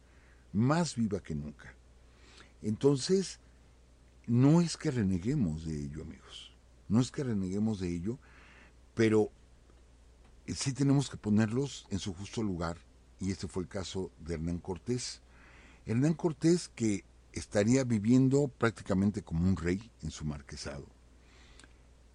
más 0.52 0.96
viva 0.96 1.22
que 1.22 1.36
nunca. 1.36 1.74
Entonces, 2.62 3.40
no 4.28 4.62
es 4.62 4.78
que 4.78 4.92
reneguemos 4.92 5.66
de 5.66 5.80
ello, 5.80 6.02
amigos, 6.02 6.54
no 6.90 7.00
es 7.00 7.12
que 7.12 7.24
reneguemos 7.24 7.80
de 7.80 7.96
ello, 7.96 8.20
pero 8.96 9.32
sí 10.48 10.74
tenemos 10.74 11.10
que 11.10 11.18
ponerlos 11.18 11.86
en 11.90 12.00
su 12.00 12.14
justo 12.14 12.44
lugar, 12.44 12.78
y 13.20 13.32
este 13.32 13.48
fue 13.48 13.64
el 13.64 13.70
caso 13.70 14.12
de 14.20 14.36
Hernán 14.36 14.60
Cortés. 14.60 15.22
Hernán 15.86 16.14
Cortés 16.14 16.70
que 16.70 17.04
estaría 17.34 17.84
viviendo 17.84 18.48
prácticamente 18.48 19.22
como 19.22 19.48
un 19.48 19.56
rey 19.56 19.92
en 20.02 20.12
su 20.12 20.26
marquesado. 20.26 20.86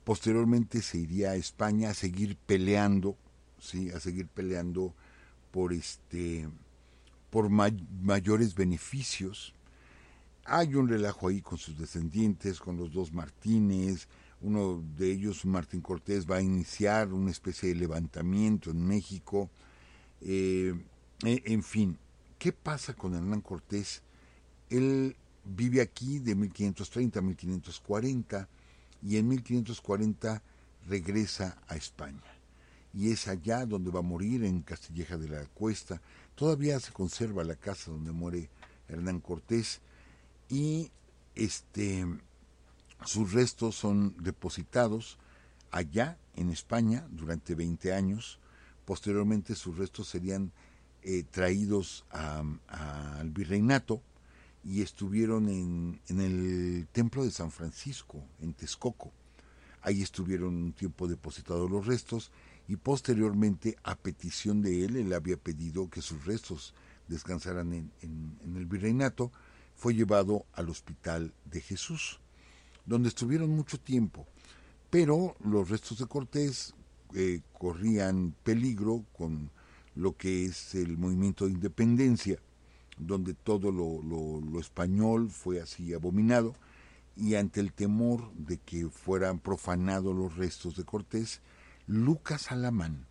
Posteriormente 0.04 0.82
se 0.82 0.98
iría 0.98 1.30
a 1.30 1.36
España 1.36 1.90
a 1.90 1.94
seguir 1.94 2.36
peleando, 2.36 3.16
sí, 3.58 3.90
a 3.90 4.00
seguir 4.00 4.28
peleando 4.28 4.94
por 5.50 5.72
este 5.72 6.48
por 7.30 7.50
mayores 7.50 8.54
beneficios. 8.54 9.52
Hay 10.44 10.74
un 10.74 10.88
relajo 10.88 11.28
ahí 11.28 11.42
con 11.42 11.58
sus 11.58 11.76
descendientes, 11.76 12.60
con 12.60 12.76
los 12.76 12.92
dos 12.92 13.12
Martínez, 13.12 14.06
uno 14.40 14.82
de 14.96 15.12
ellos, 15.12 15.44
Martín 15.44 15.80
Cortés, 15.80 16.30
va 16.30 16.36
a 16.36 16.42
iniciar 16.42 17.12
una 17.12 17.30
especie 17.30 17.70
de 17.70 17.74
levantamiento 17.74 18.70
en 18.70 18.86
México. 18.86 19.50
Eh, 20.20 20.74
eh, 21.24 21.42
en 21.46 21.62
fin, 21.62 21.98
¿qué 22.38 22.52
pasa 22.52 22.94
con 22.94 23.14
Hernán 23.14 23.40
Cortés? 23.40 24.02
Él 24.68 25.16
vive 25.44 25.80
aquí 25.80 26.18
de 26.18 26.34
1530 26.34 27.18
a 27.18 27.22
1540 27.22 28.48
y 29.02 29.16
en 29.16 29.28
1540 29.28 30.42
regresa 30.88 31.58
a 31.68 31.76
España. 31.76 32.22
Y 32.92 33.10
es 33.10 33.28
allá 33.28 33.66
donde 33.66 33.90
va 33.90 34.00
a 34.00 34.02
morir, 34.02 34.44
en 34.44 34.62
Castilleja 34.62 35.16
de 35.16 35.28
la 35.28 35.44
Cuesta. 35.46 36.00
Todavía 36.34 36.80
se 36.80 36.92
conserva 36.92 37.44
la 37.44 37.56
casa 37.56 37.90
donde 37.90 38.12
muere 38.12 38.48
Hernán 38.88 39.20
Cortés 39.20 39.80
y 40.48 40.90
este, 41.34 42.06
sus 43.04 43.32
restos 43.32 43.76
son 43.76 44.16
depositados 44.18 45.18
allá 45.70 46.18
en 46.34 46.50
España 46.50 47.06
durante 47.10 47.54
20 47.54 47.92
años. 47.92 48.38
Posteriormente 48.84 49.54
sus 49.54 49.76
restos 49.76 50.08
serían 50.08 50.52
eh, 51.02 51.24
traídos 51.30 52.04
al 52.10 53.30
virreinato 53.30 54.02
y 54.64 54.82
estuvieron 54.82 55.48
en, 55.48 56.00
el 56.08 56.88
templo 56.90 57.24
de 57.24 57.30
San 57.30 57.50
Francisco, 57.50 58.24
en 58.40 58.54
Texcoco. 58.54 59.12
Ahí 59.82 60.02
estuvieron 60.02 60.56
un 60.56 60.72
tiempo 60.72 61.06
depositados 61.06 61.70
los 61.70 61.86
restos 61.86 62.32
y 62.66 62.74
posteriormente, 62.74 63.76
a 63.84 63.94
petición 63.94 64.62
de 64.62 64.84
él, 64.84 64.96
él 64.96 65.12
había 65.12 65.36
pedido 65.36 65.88
que 65.88 66.02
sus 66.02 66.24
restos 66.24 66.74
descansaran 67.06 67.72
en 67.72 68.56
el 68.56 68.66
virreinato, 68.66 69.30
fue 69.76 69.94
llevado 69.94 70.46
al 70.54 70.70
Hospital 70.70 71.32
de 71.44 71.60
Jesús, 71.60 72.18
donde 72.86 73.08
estuvieron 73.08 73.50
mucho 73.50 73.78
tiempo. 73.78 74.26
Pero 74.90 75.36
los 75.44 75.68
restos 75.68 75.98
de 75.98 76.06
Cortés 76.06 76.74
eh, 77.14 77.40
corrían 77.52 78.34
peligro 78.42 79.04
con 79.12 79.50
lo 79.94 80.16
que 80.16 80.44
es 80.44 80.74
el 80.74 80.96
movimiento 80.96 81.46
de 81.46 81.52
independencia, 81.52 82.38
donde 82.98 83.34
todo 83.34 83.72
lo, 83.72 84.02
lo, 84.02 84.60
español 84.60 85.30
fue 85.30 85.60
así 85.60 85.92
abominado, 85.92 86.54
y 87.16 87.34
ante 87.34 87.60
el 87.60 87.72
temor 87.72 88.32
de 88.34 88.58
que 88.58 88.88
fueran 88.88 89.38
profanados 89.38 90.14
los 90.14 90.36
restos 90.36 90.76
de 90.76 90.84
Cortés, 90.84 91.40
Lucas 91.86 92.52
Alamán, 92.52 93.06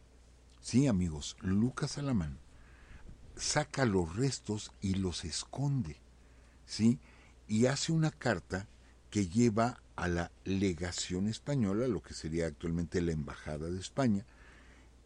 sí 0.61 0.87
amigos, 0.87 1.37
Lucas 1.41 1.97
Alamán, 1.97 2.37
saca 3.35 3.85
los 3.85 4.15
restos 4.15 4.71
y 4.81 4.93
los 4.95 5.25
esconde 5.25 5.97
¿sí? 6.65 6.99
Y 7.47 7.67
hace 7.67 7.91
una 7.91 8.11
carta 8.11 8.67
que 9.15 9.29
lleva 9.29 9.81
a 9.95 10.09
la 10.09 10.29
legación 10.43 11.29
española, 11.29 11.87
lo 11.87 12.03
que 12.03 12.13
sería 12.13 12.47
actualmente 12.47 13.01
la 13.01 13.13
Embajada 13.13 13.69
de 13.69 13.79
España, 13.79 14.25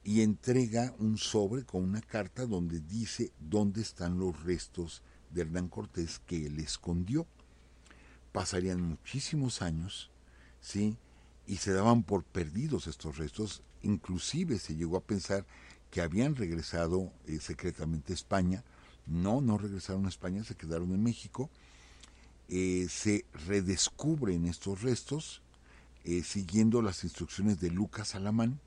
y 0.04 0.22
entrega 0.22 0.96
un 0.98 1.20
sobre 1.20 1.64
con 1.64 1.84
una 1.84 2.02
carta 2.02 2.48
donde 2.48 2.80
dice 2.80 3.32
dónde 3.40 3.82
están 3.82 4.18
los 4.18 4.42
restos 4.42 5.04
de 5.30 5.42
Hernán 5.42 5.68
Cortés 5.68 6.18
que 6.26 6.48
él 6.48 6.58
escondió. 6.58 7.28
Pasarían 8.32 8.82
muchísimos 8.82 9.62
años, 9.62 10.10
¿sí? 10.60 10.98
Y 11.46 11.58
se 11.58 11.72
daban 11.74 12.02
por 12.02 12.24
perdidos 12.24 12.88
estos 12.88 13.20
restos, 13.20 13.62
inclusive 13.84 14.58
se 14.58 14.76
llegó 14.76 14.98
a 14.98 15.04
pensar 15.04 15.46
que 15.92 16.02
habían 16.02 16.36
regresado 16.36 17.14
eh, 17.28 17.38
secretamente 17.40 18.14
a 18.14 18.16
España, 18.16 18.64
no, 19.06 19.40
no 19.40 19.60
regresaron 19.60 20.08
a 20.08 20.10
España, 20.10 20.44
se 20.44 20.56
quedaron 20.56 20.96
en 20.96 21.04
México. 21.04 21.52
Eh, 22.52 22.88
se 22.90 23.26
redescubren 23.46 24.48
estos 24.48 24.82
restos 24.82 25.44
eh, 26.04 26.24
siguiendo 26.24 26.82
las 26.82 27.04
instrucciones 27.04 27.60
de 27.60 27.70
Lucas 27.70 28.16
Alamán 28.16 28.60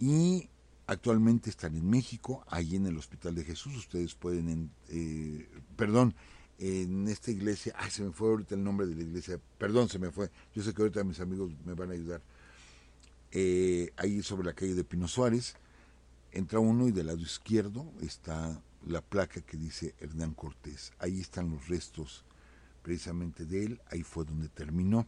y 0.00 0.48
actualmente 0.86 1.50
están 1.50 1.76
en 1.76 1.88
México, 1.88 2.44
ahí 2.48 2.76
en 2.76 2.86
el 2.86 2.96
Hospital 2.96 3.34
de 3.34 3.44
Jesús. 3.44 3.76
Ustedes 3.76 4.14
pueden, 4.14 4.70
eh, 4.88 5.46
perdón, 5.76 6.14
en 6.58 7.08
esta 7.08 7.30
iglesia, 7.30 7.74
ay, 7.76 7.90
se 7.90 8.02
me 8.02 8.10
fue 8.10 8.30
ahorita 8.30 8.54
el 8.54 8.64
nombre 8.64 8.86
de 8.86 8.94
la 8.94 9.02
iglesia, 9.02 9.38
perdón, 9.58 9.90
se 9.90 9.98
me 9.98 10.10
fue. 10.10 10.30
Yo 10.54 10.62
sé 10.62 10.72
que 10.72 10.80
ahorita 10.80 11.04
mis 11.04 11.20
amigos 11.20 11.52
me 11.66 11.74
van 11.74 11.90
a 11.90 11.92
ayudar. 11.92 12.22
ahí 13.98 14.22
sobre 14.22 14.46
la 14.46 14.54
calle 14.54 14.74
de 14.74 14.84
Pino 14.84 15.08
Suárez, 15.08 15.56
entra 16.32 16.58
uno 16.58 16.88
y 16.88 16.92
del 16.92 17.08
lado 17.08 17.20
izquierdo 17.20 17.92
está 18.00 18.62
la 18.86 19.02
placa 19.02 19.42
que 19.42 19.58
dice 19.58 19.94
Hernán 20.00 20.32
Cortés. 20.32 20.92
Ahí 20.98 21.20
están 21.20 21.50
los 21.50 21.68
restos 21.68 22.24
precisamente 22.88 23.44
de 23.44 23.66
él, 23.66 23.80
ahí 23.90 24.02
fue 24.02 24.24
donde 24.24 24.48
terminó. 24.48 25.06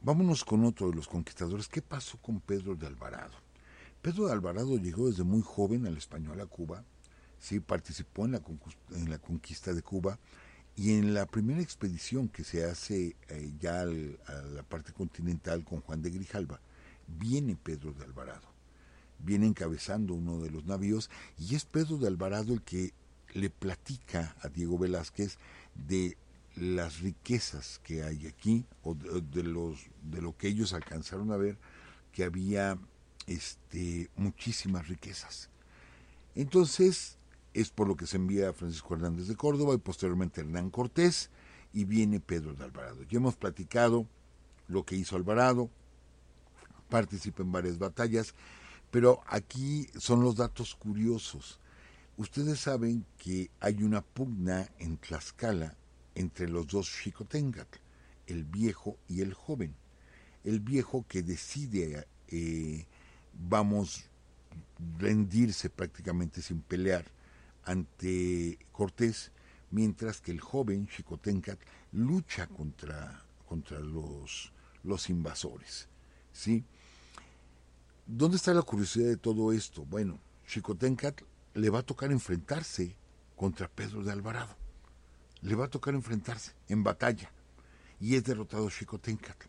Vámonos 0.00 0.44
con 0.44 0.64
otro 0.64 0.90
de 0.90 0.96
los 0.96 1.06
conquistadores. 1.06 1.68
¿Qué 1.68 1.80
pasó 1.80 2.18
con 2.18 2.40
Pedro 2.40 2.74
de 2.74 2.88
Alvarado? 2.88 3.30
Pedro 4.02 4.26
de 4.26 4.32
Alvarado 4.32 4.76
llegó 4.76 5.08
desde 5.08 5.22
muy 5.22 5.40
joven 5.40 5.86
al 5.86 5.96
español 5.96 6.40
a 6.40 6.46
Cuba, 6.46 6.82
sí 7.38 7.60
participó 7.60 8.24
en 8.24 8.32
la, 8.32 8.42
en 8.90 9.08
la 9.08 9.20
conquista 9.20 9.72
de 9.72 9.82
Cuba 9.82 10.18
y 10.74 10.94
en 10.94 11.14
la 11.14 11.26
primera 11.26 11.62
expedición 11.62 12.28
que 12.28 12.42
se 12.42 12.64
hace 12.64 13.14
eh, 13.28 13.52
ya 13.60 13.82
a 13.82 13.84
la 13.84 14.64
parte 14.68 14.92
continental 14.92 15.62
con 15.62 15.80
Juan 15.80 16.02
de 16.02 16.10
Grijalva, 16.10 16.58
viene 17.06 17.54
Pedro 17.54 17.92
de 17.92 18.02
Alvarado 18.02 18.48
viene 19.18 19.46
encabezando 19.46 20.12
uno 20.12 20.42
de 20.42 20.50
los 20.50 20.66
navíos 20.66 21.08
y 21.38 21.54
es 21.54 21.64
Pedro 21.64 21.96
de 21.96 22.06
Alvarado 22.06 22.52
el 22.52 22.60
que 22.60 22.92
le 23.32 23.50
platica 23.50 24.36
a 24.42 24.48
Diego 24.48 24.78
Velázquez 24.78 25.38
de 25.86 26.16
las 26.56 27.00
riquezas 27.00 27.80
que 27.82 28.02
hay 28.02 28.26
aquí 28.26 28.64
o 28.82 28.94
de, 28.94 29.42
los 29.42 29.78
de 30.02 30.22
lo 30.22 30.36
que 30.36 30.48
ellos 30.48 30.72
alcanzaron 30.72 31.32
a 31.32 31.36
ver 31.36 31.58
que 32.12 32.24
había 32.24 32.78
este 33.26 34.10
muchísimas 34.16 34.88
riquezas. 34.88 35.50
Entonces, 36.34 37.18
es 37.52 37.70
por 37.70 37.88
lo 37.88 37.96
que 37.96 38.06
se 38.06 38.16
envía 38.16 38.50
a 38.50 38.52
Francisco 38.52 38.94
Hernández 38.94 39.26
de 39.26 39.36
Córdoba 39.36 39.74
y 39.74 39.78
posteriormente 39.78 40.40
Hernán 40.40 40.70
Cortés 40.70 41.30
y 41.72 41.84
viene 41.84 42.20
Pedro 42.20 42.54
de 42.54 42.64
Alvarado. 42.64 43.02
Ya 43.04 43.18
hemos 43.18 43.36
platicado 43.36 44.06
lo 44.68 44.84
que 44.84 44.96
hizo 44.96 45.16
Alvarado, 45.16 45.70
participa 46.88 47.42
en 47.42 47.52
varias 47.52 47.78
batallas 47.78 48.34
pero 48.90 49.20
aquí 49.26 49.88
son 49.98 50.22
los 50.22 50.36
datos 50.36 50.74
curiosos. 50.74 51.58
Ustedes 52.18 52.60
saben 52.60 53.04
que 53.18 53.50
hay 53.60 53.82
una 53.82 54.00
pugna 54.00 54.66
en 54.78 54.96
Tlaxcala 54.96 55.76
entre 56.14 56.48
los 56.48 56.66
dos 56.66 56.88
Xicoténcatl, 56.88 57.78
el 58.26 58.44
viejo 58.44 58.96
y 59.06 59.20
el 59.20 59.34
joven. 59.34 59.74
El 60.42 60.60
viejo 60.60 61.04
que 61.06 61.22
decide, 61.22 62.06
eh, 62.28 62.86
vamos, 63.34 64.04
rendirse 64.98 65.68
prácticamente 65.68 66.40
sin 66.40 66.62
pelear 66.62 67.04
ante 67.64 68.58
Cortés, 68.72 69.30
mientras 69.70 70.22
que 70.22 70.30
el 70.30 70.40
joven 70.40 70.88
Xicoténcatl 70.88 71.66
lucha 71.92 72.46
contra, 72.46 73.26
contra 73.46 73.78
los, 73.80 74.52
los 74.84 75.10
invasores. 75.10 75.86
¿sí? 76.32 76.64
¿Dónde 78.06 78.38
está 78.38 78.54
la 78.54 78.62
curiosidad 78.62 79.08
de 79.08 79.16
todo 79.18 79.52
esto? 79.52 79.84
Bueno, 79.84 80.18
Xicoténcatl 80.46 81.24
le 81.56 81.70
va 81.70 81.80
a 81.80 81.82
tocar 81.82 82.12
enfrentarse 82.12 82.94
contra 83.34 83.68
Pedro 83.68 84.04
de 84.04 84.12
Alvarado. 84.12 84.54
Le 85.40 85.54
va 85.54 85.66
a 85.66 85.70
tocar 85.70 85.94
enfrentarse 85.94 86.52
en 86.68 86.84
batalla. 86.84 87.30
Y 87.98 88.16
es 88.16 88.24
derrotado 88.24 88.68
Xicoténcatl. 88.68 89.46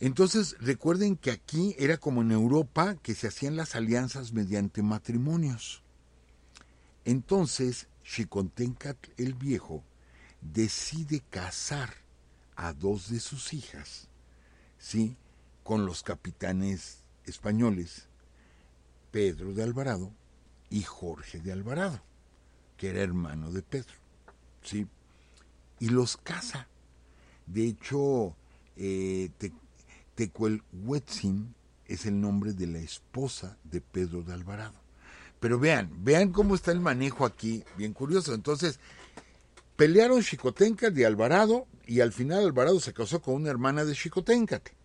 Entonces, 0.00 0.56
recuerden 0.58 1.16
que 1.16 1.30
aquí 1.30 1.76
era 1.78 1.96
como 1.96 2.22
en 2.22 2.32
Europa 2.32 2.96
que 3.02 3.14
se 3.14 3.28
hacían 3.28 3.54
las 3.54 3.76
alianzas 3.76 4.32
mediante 4.32 4.82
matrimonios. 4.82 5.82
Entonces, 7.04 7.86
Xicoténcatl 8.02 9.10
el 9.16 9.34
Viejo 9.34 9.84
decide 10.40 11.22
casar 11.30 11.94
a 12.56 12.72
dos 12.72 13.10
de 13.10 13.20
sus 13.20 13.52
hijas, 13.52 14.08
¿sí? 14.76 15.16
con 15.62 15.86
los 15.86 16.02
capitanes 16.02 16.98
españoles 17.26 18.08
Pedro 19.12 19.54
de 19.54 19.62
Alvarado 19.62 20.10
y 20.72 20.82
Jorge 20.82 21.38
de 21.38 21.52
Alvarado, 21.52 22.00
que 22.76 22.90
era 22.90 23.00
hermano 23.00 23.52
de 23.52 23.62
Pedro. 23.62 23.94
¿sí? 24.62 24.86
Y 25.78 25.90
los 25.90 26.16
casa. 26.16 26.66
De 27.46 27.66
hecho, 27.66 28.34
eh, 28.76 29.30
es 31.86 32.06
el 32.06 32.20
nombre 32.20 32.52
de 32.52 32.66
la 32.66 32.78
esposa 32.78 33.56
de 33.62 33.80
Pedro 33.80 34.22
de 34.22 34.32
Alvarado. 34.32 34.80
Pero 35.38 35.58
vean, 35.58 35.90
vean 36.02 36.32
cómo 36.32 36.54
está 36.54 36.72
el 36.72 36.80
manejo 36.80 37.26
aquí, 37.26 37.62
bien 37.76 37.92
curioso. 37.92 38.32
Entonces, 38.32 38.80
pelearon 39.76 40.22
Xicotenca 40.22 40.90
de 40.90 41.04
Alvarado 41.06 41.66
y 41.86 42.00
al 42.00 42.12
final 42.12 42.44
Alvarado 42.44 42.80
se 42.80 42.92
casó 42.92 43.20
con 43.20 43.34
una 43.34 43.50
hermana 43.50 43.84
de 43.84 43.94
Xicoténcate 43.94 44.82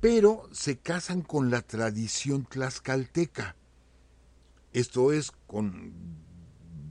pero 0.00 0.48
se 0.52 0.78
casan 0.78 1.22
con 1.22 1.50
la 1.50 1.62
tradición 1.62 2.44
tlaxcalteca. 2.44 3.56
Esto 4.76 5.10
es 5.10 5.32
con 5.46 5.94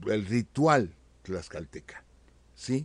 el 0.08 0.26
ritual 0.26 0.92
tlaxcalteca, 1.22 2.02
¿sí? 2.56 2.84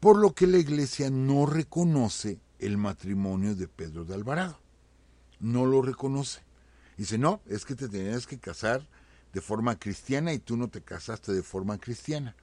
Por 0.00 0.18
lo 0.18 0.34
que 0.34 0.46
la 0.46 0.58
iglesia 0.58 1.08
no 1.08 1.46
reconoce 1.46 2.38
el 2.58 2.76
matrimonio 2.76 3.54
de 3.54 3.68
Pedro 3.68 4.04
de 4.04 4.12
Alvarado. 4.12 4.58
No 5.40 5.64
lo 5.64 5.80
reconoce. 5.80 6.42
Dice, 6.98 7.16
no, 7.16 7.40
es 7.46 7.64
que 7.64 7.74
te 7.74 7.88
tenías 7.88 8.26
que 8.26 8.38
casar 8.38 8.86
de 9.32 9.40
forma 9.40 9.78
cristiana 9.78 10.34
y 10.34 10.38
tú 10.38 10.58
no 10.58 10.68
te 10.68 10.82
casaste 10.82 11.32
de 11.32 11.42
forma 11.42 11.78
cristiana. 11.78 12.36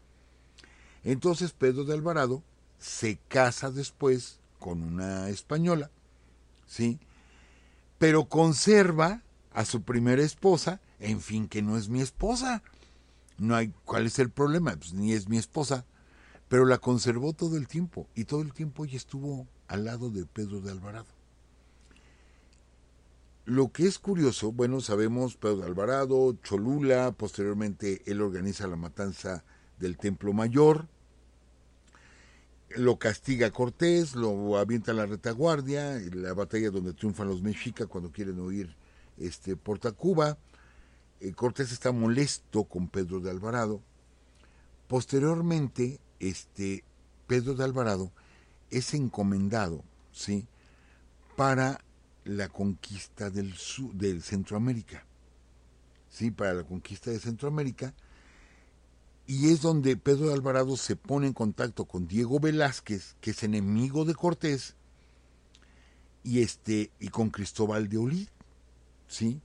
Entonces 1.03 1.51
Pedro 1.51 1.83
de 1.83 1.93
Alvarado 1.93 2.41
se 2.79 3.19
casa 3.27 3.69
después 3.69 4.39
con 4.57 4.81
una 4.81 5.29
española, 5.29 5.91
¿sí? 6.65 6.99
Pero 7.99 8.25
conserva 8.25 9.21
a 9.59 9.65
su 9.65 9.81
primera 9.81 10.23
esposa, 10.23 10.79
en 11.01 11.19
fin, 11.19 11.49
que 11.49 11.61
no 11.61 11.75
es 11.77 11.89
mi 11.89 11.99
esposa. 11.99 12.63
No 13.37 13.57
hay, 13.57 13.73
¿cuál 13.83 14.05
es 14.05 14.17
el 14.17 14.29
problema? 14.29 14.73
Pues 14.77 14.93
ni 14.93 15.11
es 15.11 15.27
mi 15.27 15.37
esposa, 15.37 15.85
pero 16.47 16.63
la 16.63 16.77
conservó 16.77 17.33
todo 17.33 17.57
el 17.57 17.67
tiempo 17.67 18.07
y 18.15 18.23
todo 18.23 18.41
el 18.41 18.53
tiempo 18.53 18.85
ella 18.85 18.95
estuvo 18.95 19.49
al 19.67 19.83
lado 19.83 20.11
de 20.11 20.25
Pedro 20.25 20.61
de 20.61 20.71
Alvarado. 20.71 21.09
Lo 23.43 23.69
que 23.73 23.85
es 23.85 23.99
curioso, 23.99 24.53
bueno, 24.53 24.79
sabemos 24.79 25.35
Pedro 25.35 25.57
de 25.57 25.65
Alvarado, 25.65 26.37
Cholula, 26.41 27.11
posteriormente 27.11 28.01
él 28.05 28.21
organiza 28.21 28.65
la 28.65 28.77
matanza 28.77 29.43
del 29.77 29.97
Templo 29.97 30.31
Mayor, 30.31 30.87
lo 32.77 32.97
castiga 32.97 33.51
Cortés, 33.51 34.15
lo 34.15 34.57
avienta 34.57 34.93
a 34.93 34.95
la 34.95 35.05
retaguardia, 35.05 35.99
la 36.13 36.33
batalla 36.33 36.71
donde 36.71 36.93
triunfan 36.93 37.27
los 37.27 37.41
mexicas 37.41 37.87
cuando 37.87 38.09
quieren 38.09 38.39
huir 38.39 38.77
este, 39.19 39.55
por. 39.55 39.79
Eh, 41.21 41.33
Cortés 41.33 41.71
está 41.71 41.91
molesto 41.91 42.63
con 42.63 42.87
Pedro 42.87 43.19
de 43.19 43.29
Alvarado. 43.29 43.81
Posteriormente, 44.87 45.99
este, 46.19 46.83
Pedro 47.27 47.53
de 47.53 47.63
Alvarado 47.63 48.11
es 48.71 48.93
encomendado, 48.93 49.83
¿sí? 50.11 50.47
Para 51.35 51.79
la 52.23 52.49
conquista 52.49 53.29
del, 53.29 53.53
del 53.93 54.21
Centroamérica, 54.23 55.05
¿sí? 56.09 56.31
Para 56.31 56.53
la 56.53 56.63
conquista 56.63 57.11
de 57.11 57.19
Centroamérica 57.19 57.93
y 59.29 59.51
es 59.51 59.61
donde 59.61 59.95
Pedro 59.95 60.25
de 60.25 60.33
Alvarado 60.33 60.75
se 60.75 60.95
pone 60.95 61.27
en 61.27 61.33
contacto 61.33 61.85
con 61.85 62.07
Diego 62.07 62.39
Velázquez, 62.39 63.15
que 63.21 63.29
es 63.29 63.43
enemigo 63.43 64.03
de 64.03 64.15
Cortés, 64.15 64.73
y 66.23 66.41
este 66.41 66.89
y 66.99 67.09
con 67.09 67.29
Cristóbal 67.29 67.89
de 67.89 67.99
Olid, 67.99 68.27
¿sí? 69.09 69.41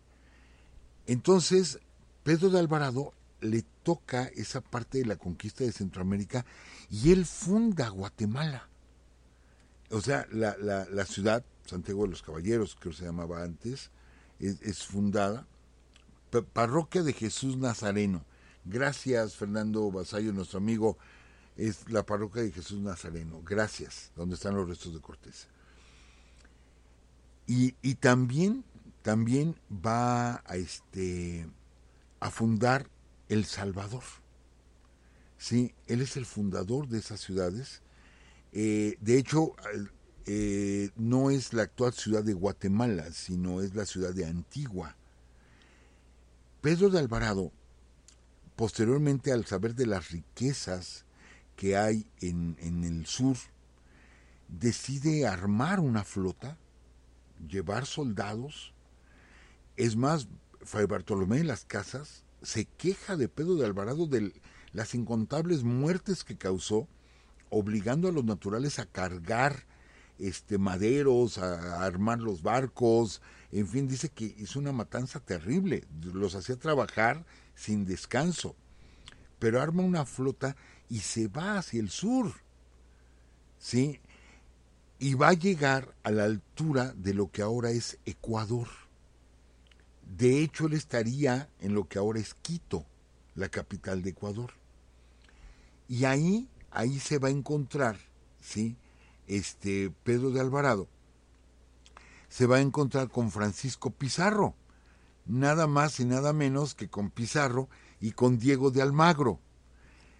Entonces, 1.06 1.80
Pedro 2.22 2.50
de 2.50 2.60
Alvarado 2.60 3.12
le 3.40 3.64
toca 3.82 4.26
esa 4.36 4.60
parte 4.60 4.98
de 4.98 5.06
la 5.06 5.16
conquista 5.16 5.64
de 5.64 5.72
Centroamérica 5.72 6.46
y 6.88 7.10
él 7.10 7.26
funda 7.26 7.88
Guatemala. 7.88 8.68
O 9.90 10.00
sea, 10.00 10.26
la, 10.30 10.56
la, 10.58 11.04
ciudad, 11.04 11.44
Santiago 11.66 12.04
de 12.04 12.10
los 12.10 12.22
Caballeros, 12.22 12.76
que 12.76 12.92
se 12.92 13.04
llamaba 13.04 13.42
antes, 13.42 13.90
es, 14.38 14.84
fundada, 14.84 15.46
parroquia 16.52 17.02
de 17.02 17.12
Jesús 17.12 17.56
Nazareno 17.56 18.24
Gracias, 18.64 19.36
Fernando 19.36 19.90
Basayo, 19.90 20.32
nuestro 20.32 20.58
amigo, 20.58 20.96
es 21.56 21.88
la 21.90 22.04
parroquia 22.04 22.42
de 22.42 22.50
Jesús 22.50 22.80
Nazareno. 22.80 23.42
Gracias, 23.44 24.10
donde 24.16 24.36
están 24.36 24.54
los 24.54 24.66
restos 24.66 24.94
de 24.94 25.00
Cortés. 25.00 25.48
Y, 27.46 27.74
y 27.82 27.96
también, 27.96 28.64
también 29.04 29.54
va 29.70 30.42
a, 30.46 30.56
este, 30.56 31.46
a 32.18 32.30
fundar 32.30 32.88
El 33.28 33.44
Salvador. 33.44 34.02
Sí, 35.38 35.76
él 35.86 36.00
es 36.00 36.16
el 36.16 36.26
fundador 36.26 36.88
de 36.88 36.98
esas 36.98 37.20
ciudades. 37.20 37.82
Eh, 38.52 38.96
de 39.00 39.18
hecho, 39.18 39.52
eh, 40.26 40.90
no 40.96 41.30
es 41.30 41.52
la 41.52 41.62
actual 41.62 41.92
ciudad 41.92 42.24
de 42.24 42.34
Guatemala, 42.34 43.12
sino 43.12 43.60
es 43.60 43.76
la 43.76 43.86
ciudad 43.86 44.12
de 44.12 44.26
Antigua. 44.26 44.96
Pedro 46.60 46.90
de 46.90 46.98
Alvarado 46.98 47.52
posteriormente 48.56 49.32
al 49.32 49.44
saber 49.46 49.74
de 49.74 49.86
las 49.86 50.10
riquezas 50.10 51.04
que 51.56 51.76
hay 51.76 52.06
en, 52.20 52.56
el 52.60 53.06
sur, 53.06 53.36
decide 54.48 55.26
armar 55.26 55.80
una 55.80 56.04
flota, 56.04 56.58
llevar 57.48 57.86
soldados. 57.86 58.73
Es 59.76 59.96
más, 59.96 60.28
Fray 60.62 60.86
Bartolomé 60.86 61.38
de 61.38 61.44
las 61.44 61.64
Casas 61.64 62.24
se 62.42 62.66
queja 62.66 63.16
de 63.16 63.28
Pedro 63.28 63.56
de 63.56 63.66
Alvarado 63.66 64.06
de 64.06 64.32
las 64.72 64.94
incontables 64.94 65.64
muertes 65.64 66.24
que 66.24 66.36
causó, 66.36 66.86
obligando 67.50 68.08
a 68.08 68.12
los 68.12 68.24
naturales 68.24 68.78
a 68.78 68.86
cargar 68.86 69.64
este 70.18 70.58
maderos, 70.58 71.38
a 71.38 71.84
armar 71.84 72.20
los 72.20 72.42
barcos, 72.42 73.20
en 73.50 73.66
fin, 73.66 73.88
dice 73.88 74.08
que 74.08 74.34
hizo 74.38 74.58
una 74.58 74.72
matanza 74.72 75.20
terrible, 75.20 75.84
los 76.12 76.34
hacía 76.34 76.56
trabajar 76.56 77.24
sin 77.54 77.84
descanso, 77.84 78.54
pero 79.38 79.60
arma 79.60 79.82
una 79.82 80.04
flota 80.04 80.56
y 80.88 81.00
se 81.00 81.28
va 81.28 81.58
hacia 81.58 81.80
el 81.80 81.90
sur, 81.90 82.32
¿sí? 83.58 84.00
Y 84.98 85.14
va 85.14 85.28
a 85.28 85.34
llegar 85.34 85.94
a 86.04 86.10
la 86.10 86.24
altura 86.24 86.94
de 86.96 87.14
lo 87.14 87.30
que 87.30 87.42
ahora 87.42 87.70
es 87.70 87.98
Ecuador. 88.04 88.83
De 90.06 90.42
hecho, 90.42 90.66
él 90.66 90.74
estaría 90.74 91.48
en 91.60 91.74
lo 91.74 91.88
que 91.88 91.98
ahora 91.98 92.20
es 92.20 92.34
Quito, 92.34 92.84
la 93.34 93.48
capital 93.48 94.02
de 94.02 94.10
Ecuador. 94.10 94.52
Y 95.88 96.04
ahí, 96.04 96.48
ahí 96.70 96.98
se 96.98 97.18
va 97.18 97.28
a 97.28 97.32
encontrar, 97.32 97.98
¿sí? 98.40 98.76
Este 99.26 99.92
Pedro 100.04 100.30
de 100.30 100.40
Alvarado 100.40 100.88
se 102.34 102.46
va 102.46 102.56
a 102.56 102.60
encontrar 102.60 103.10
con 103.10 103.30
Francisco 103.30 103.90
Pizarro, 103.90 104.56
nada 105.24 105.68
más 105.68 106.00
y 106.00 106.04
nada 106.04 106.32
menos 106.32 106.74
que 106.74 106.88
con 106.88 107.10
Pizarro 107.10 107.68
y 108.00 108.10
con 108.10 108.40
Diego 108.40 108.72
de 108.72 108.82
Almagro. 108.82 109.38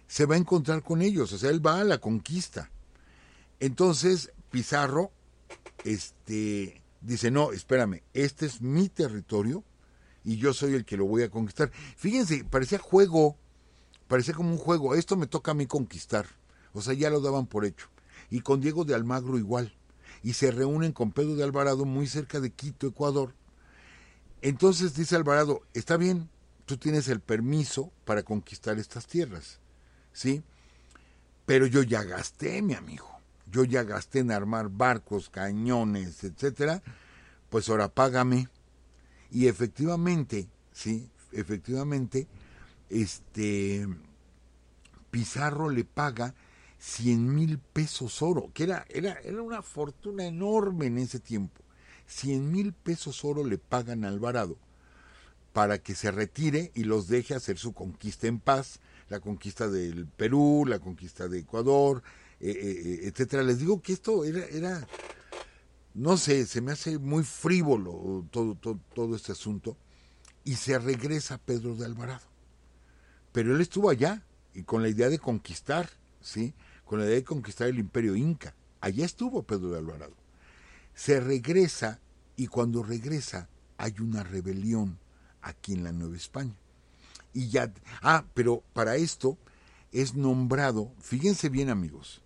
Se 0.07 0.25
va 0.25 0.35
a 0.35 0.37
encontrar 0.37 0.81
con 0.81 1.01
ellos, 1.01 1.33
o 1.33 1.37
sea, 1.37 1.49
él 1.49 1.65
va 1.65 1.81
a 1.81 1.83
la 1.83 1.97
conquista. 1.97 2.71
Entonces 3.59 4.31
Pizarro 4.49 5.11
este, 5.83 6.81
dice, 7.01 7.31
no, 7.31 7.51
espérame, 7.51 8.01
este 8.13 8.45
es 8.45 8.61
mi 8.61 8.87
territorio 8.87 9.65
y 10.25 10.37
yo 10.37 10.53
soy 10.53 10.73
el 10.73 10.83
que 10.83 10.97
lo 10.97 11.05
voy 11.05 11.23
a 11.23 11.29
conquistar. 11.29 11.71
Fíjense, 11.95 12.43
parecía 12.43 12.79
juego, 12.79 13.37
parecía 14.07 14.33
como 14.33 14.49
un 14.49 14.57
juego, 14.57 14.95
esto 14.95 15.15
me 15.15 15.27
toca 15.27 15.51
a 15.51 15.55
mí 15.55 15.67
conquistar. 15.67 16.25
O 16.73 16.81
sea, 16.81 16.93
ya 16.93 17.09
lo 17.09 17.21
daban 17.21 17.47
por 17.47 17.63
hecho. 17.63 17.87
Y 18.29 18.41
con 18.41 18.59
Diego 18.59 18.83
de 18.83 18.95
Almagro 18.95 19.37
igual. 19.37 19.73
Y 20.23 20.33
se 20.33 20.51
reúnen 20.51 20.91
con 20.91 21.11
Pedro 21.11 21.35
de 21.35 21.43
Alvarado 21.43 21.85
muy 21.85 22.07
cerca 22.07 22.39
de 22.39 22.49
Quito, 22.49 22.87
Ecuador, 22.87 23.33
entonces 24.45 24.93
dice 24.93 25.15
Alvarado, 25.15 25.63
está 25.73 25.97
bien, 25.97 26.29
tú 26.67 26.77
tienes 26.77 27.07
el 27.07 27.19
permiso 27.19 27.91
para 28.05 28.21
conquistar 28.21 28.77
estas 28.77 29.07
tierras, 29.07 29.59
¿sí? 30.13 30.43
Pero 31.47 31.65
yo 31.65 31.81
ya 31.81 32.03
gasté, 32.03 32.61
mi 32.61 32.75
amigo. 32.75 33.09
Yo 33.51 33.63
ya 33.63 33.81
gasté 33.81 34.19
en 34.19 34.29
armar 34.29 34.69
barcos, 34.69 35.31
cañones, 35.31 36.23
etcétera. 36.23 36.83
Pues 37.49 37.69
ahora 37.69 37.89
págame. 37.89 38.47
Y 39.35 39.49
efectivamente, 39.49 40.47
sí, 40.71 41.09
efectivamente, 41.33 42.25
este 42.89 43.85
Pizarro 45.11 45.69
le 45.69 45.83
paga 45.83 46.33
100 46.79 47.35
mil 47.35 47.59
pesos 47.59 48.21
oro, 48.21 48.49
que 48.53 48.63
era, 48.63 48.85
era, 48.87 49.19
era 49.25 49.41
una 49.41 49.61
fortuna 49.61 50.25
enorme 50.25 50.85
en 50.85 50.99
ese 50.99 51.19
tiempo. 51.19 51.61
100 52.07 52.49
mil 52.49 52.71
pesos 52.71 53.25
oro 53.25 53.43
le 53.43 53.57
pagan 53.57 54.05
a 54.05 54.07
Alvarado 54.07 54.55
para 55.51 55.79
que 55.79 55.95
se 55.95 56.11
retire 56.11 56.71
y 56.73 56.85
los 56.85 57.09
deje 57.09 57.35
hacer 57.35 57.57
su 57.57 57.73
conquista 57.73 58.27
en 58.27 58.39
paz, 58.39 58.79
la 59.09 59.19
conquista 59.19 59.67
del 59.67 60.07
Perú, 60.07 60.63
la 60.65 60.79
conquista 60.79 61.27
de 61.27 61.39
Ecuador, 61.39 62.03
eh, 62.39 62.51
eh, 62.51 62.55
eh, 62.61 62.99
etcétera. 63.07 63.43
Les 63.43 63.59
digo 63.59 63.81
que 63.81 63.91
esto 63.91 64.23
era, 64.23 64.45
era, 64.45 64.87
no 65.95 66.17
sé, 66.17 66.45
se 66.45 66.61
me 66.61 66.73
hace 66.73 66.99
muy 66.99 67.23
frívolo 67.23 68.25
todo, 68.29 68.53
todo, 68.53 68.79
todo 68.93 69.15
este 69.15 69.31
asunto 69.31 69.75
y 70.43 70.55
se 70.55 70.77
regresa 70.77 71.39
Pedro 71.39 71.75
de 71.75 71.85
Alvarado. 71.85 72.27
Pero 73.31 73.55
él 73.55 73.61
estuvo 73.61 73.89
allá 73.89 74.23
y 74.53 74.61
con 74.63 74.83
la 74.83 74.89
idea 74.89 75.09
de 75.09 75.17
conquistar, 75.17 75.89
¿sí? 76.21 76.53
Con 76.85 76.99
la 76.99 77.05
idea 77.05 77.15
de 77.15 77.23
conquistar 77.23 77.67
el 77.67 77.79
imperio 77.79 78.15
inca. 78.15 78.53
Allá 78.79 79.03
estuvo 79.03 79.41
Pedro 79.41 79.71
de 79.71 79.79
Alvarado 79.79 80.25
se 80.95 81.19
regresa 81.19 81.99
y 82.37 82.47
cuando 82.47 82.81
regresa 82.81 83.49
hay 83.77 83.93
una 83.99 84.23
rebelión 84.23 84.97
aquí 85.41 85.73
en 85.73 85.83
la 85.83 85.91
Nueva 85.91 86.15
España. 86.15 86.55
Y 87.33 87.49
ya, 87.49 87.71
ah, 88.01 88.25
pero 88.33 88.63
para 88.73 88.95
esto 88.95 89.37
es 89.91 90.15
nombrado, 90.15 90.91
fíjense 90.99 91.49
bien 91.49 91.69
amigos, 91.69 92.21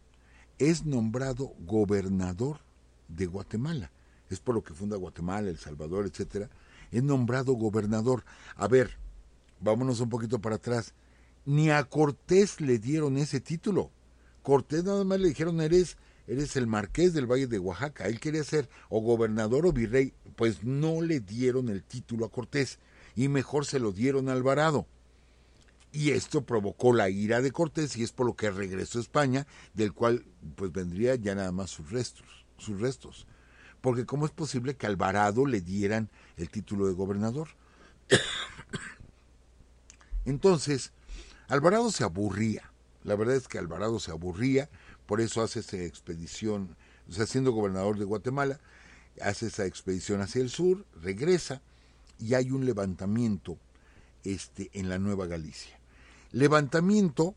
es 0.59 0.85
nombrado 0.85 1.53
gobernador 1.65 2.59
de 3.09 3.25
Guatemala. 3.25 3.91
Es 4.29 4.39
por 4.39 4.55
lo 4.55 4.63
que 4.63 4.73
funda 4.73 4.95
Guatemala, 4.95 5.49
El 5.49 5.57
Salvador, 5.57 6.05
etcétera. 6.05 6.49
Es 6.91 7.03
nombrado 7.03 7.53
gobernador. 7.53 8.23
A 8.55 8.67
ver, 8.67 8.97
vámonos 9.59 9.99
un 9.99 10.09
poquito 10.09 10.39
para 10.39 10.55
atrás. 10.55 10.93
Ni 11.45 11.69
a 11.69 11.83
Cortés 11.83 12.61
le 12.61 12.79
dieron 12.79 13.17
ese 13.17 13.41
título. 13.41 13.91
Cortés 14.43 14.83
nada 14.83 15.03
más 15.03 15.19
le 15.19 15.27
dijeron 15.27 15.59
eres 15.61 15.97
eres 16.29 16.55
el 16.55 16.67
marqués 16.67 17.13
del 17.13 17.25
Valle 17.25 17.47
de 17.47 17.59
Oaxaca. 17.59 18.05
Él 18.05 18.19
quería 18.19 18.43
ser 18.43 18.69
o 18.89 19.01
gobernador 19.01 19.65
o 19.65 19.73
virrey, 19.73 20.13
pues 20.35 20.63
no 20.63 21.01
le 21.01 21.19
dieron 21.19 21.69
el 21.69 21.83
título 21.83 22.25
a 22.25 22.31
Cortés 22.31 22.77
y 23.15 23.27
mejor 23.27 23.65
se 23.65 23.79
lo 23.79 23.91
dieron 23.91 24.29
a 24.29 24.33
Alvarado. 24.33 24.87
Y 25.91 26.11
esto 26.11 26.45
provocó 26.45 26.93
la 26.93 27.09
ira 27.09 27.41
de 27.41 27.51
Cortés 27.51 27.97
y 27.97 28.03
es 28.03 28.11
por 28.11 28.27
lo 28.27 28.35
que 28.35 28.51
regresó 28.51 28.99
a 28.99 29.01
España, 29.01 29.47
del 29.73 29.91
cual 29.91 30.23
pues 30.55 30.71
vendría 30.71 31.15
ya 31.15 31.33
nada 31.33 31.51
más 31.51 31.71
sus 31.71 31.89
restos, 31.89 32.38
sus 32.59 32.79
restos. 32.79 33.27
Porque 33.81 34.05
cómo 34.05 34.25
es 34.25 34.31
posible 34.31 34.75
que 34.75 34.87
Alvarado 34.87 35.45
le 35.45 35.61
dieran 35.61 36.09
el 36.37 36.49
título 36.49 36.87
de 36.87 36.93
gobernador. 36.93 37.49
Entonces, 40.25 40.91
Alvarado 41.47 41.91
se 41.91 42.03
aburría. 42.03 42.71
La 43.03 43.15
verdad 43.15 43.35
es 43.35 43.47
que 43.47 43.57
Alvarado 43.57 43.99
se 43.99 44.11
aburría, 44.11 44.69
por 45.05 45.21
eso 45.21 45.41
hace 45.41 45.61
esa 45.61 45.77
expedición, 45.77 46.75
o 47.07 47.13
sea, 47.13 47.25
siendo 47.25 47.51
gobernador 47.51 47.97
de 47.97 48.05
Guatemala, 48.05 48.59
hace 49.21 49.47
esa 49.47 49.65
expedición 49.65 50.21
hacia 50.21 50.41
el 50.41 50.49
sur, 50.49 50.85
regresa 51.01 51.61
y 52.19 52.33
hay 52.33 52.51
un 52.51 52.65
levantamiento 52.65 53.57
este, 54.23 54.69
en 54.73 54.89
la 54.89 54.99
Nueva 54.99 55.25
Galicia. 55.25 55.79
Levantamiento 56.31 57.33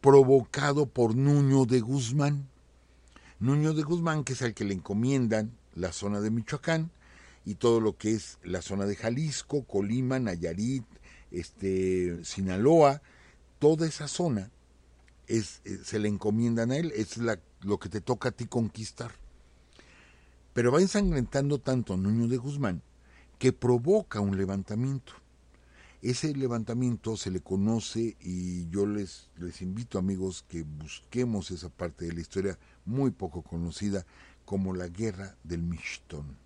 provocado 0.00 0.86
por 0.86 1.14
Nuño 1.14 1.64
de 1.64 1.80
Guzmán. 1.80 2.48
Nuño 3.40 3.72
de 3.72 3.84
Guzmán, 3.84 4.24
que 4.24 4.32
es 4.32 4.42
al 4.42 4.52
que 4.52 4.64
le 4.64 4.74
encomiendan 4.74 5.52
la 5.76 5.92
zona 5.92 6.20
de 6.20 6.30
Michoacán 6.30 6.90
y 7.44 7.54
todo 7.54 7.80
lo 7.80 7.96
que 7.96 8.10
es 8.12 8.38
la 8.42 8.62
zona 8.62 8.84
de 8.84 8.96
Jalisco, 8.96 9.62
Colima, 9.62 10.18
Nayarit, 10.18 10.84
este, 11.30 12.24
Sinaloa, 12.24 13.00
toda 13.60 13.86
esa 13.86 14.08
zona 14.08 14.50
es, 15.28 15.60
eh, 15.64 15.78
se 15.84 16.00
le 16.00 16.08
encomiendan 16.08 16.72
a 16.72 16.78
él, 16.78 16.92
es 16.96 17.16
la, 17.18 17.38
lo 17.62 17.78
que 17.78 17.88
te 17.88 18.00
toca 18.00 18.30
a 18.30 18.32
ti 18.32 18.46
conquistar. 18.46 19.12
Pero 20.52 20.72
va 20.72 20.80
ensangrentando 20.80 21.60
tanto 21.60 21.96
Nuño 21.96 22.26
de 22.26 22.38
Guzmán 22.38 22.82
que 23.38 23.52
provoca 23.52 24.18
un 24.18 24.36
levantamiento. 24.36 25.12
Ese 26.02 26.34
levantamiento 26.34 27.16
se 27.16 27.30
le 27.30 27.40
conoce 27.40 28.16
y 28.20 28.68
yo 28.68 28.84
les 28.84 29.28
invito 29.60 29.98
amigos 29.98 30.44
que 30.48 30.62
busquemos 30.62 31.52
esa 31.52 31.68
parte 31.68 32.06
de 32.06 32.14
la 32.14 32.20
historia 32.20 32.58
muy 32.88 33.10
poco 33.10 33.42
conocida 33.42 34.04
como 34.44 34.74
la 34.74 34.88
guerra 34.88 35.36
del 35.44 35.62
Mishtón. 35.62 36.36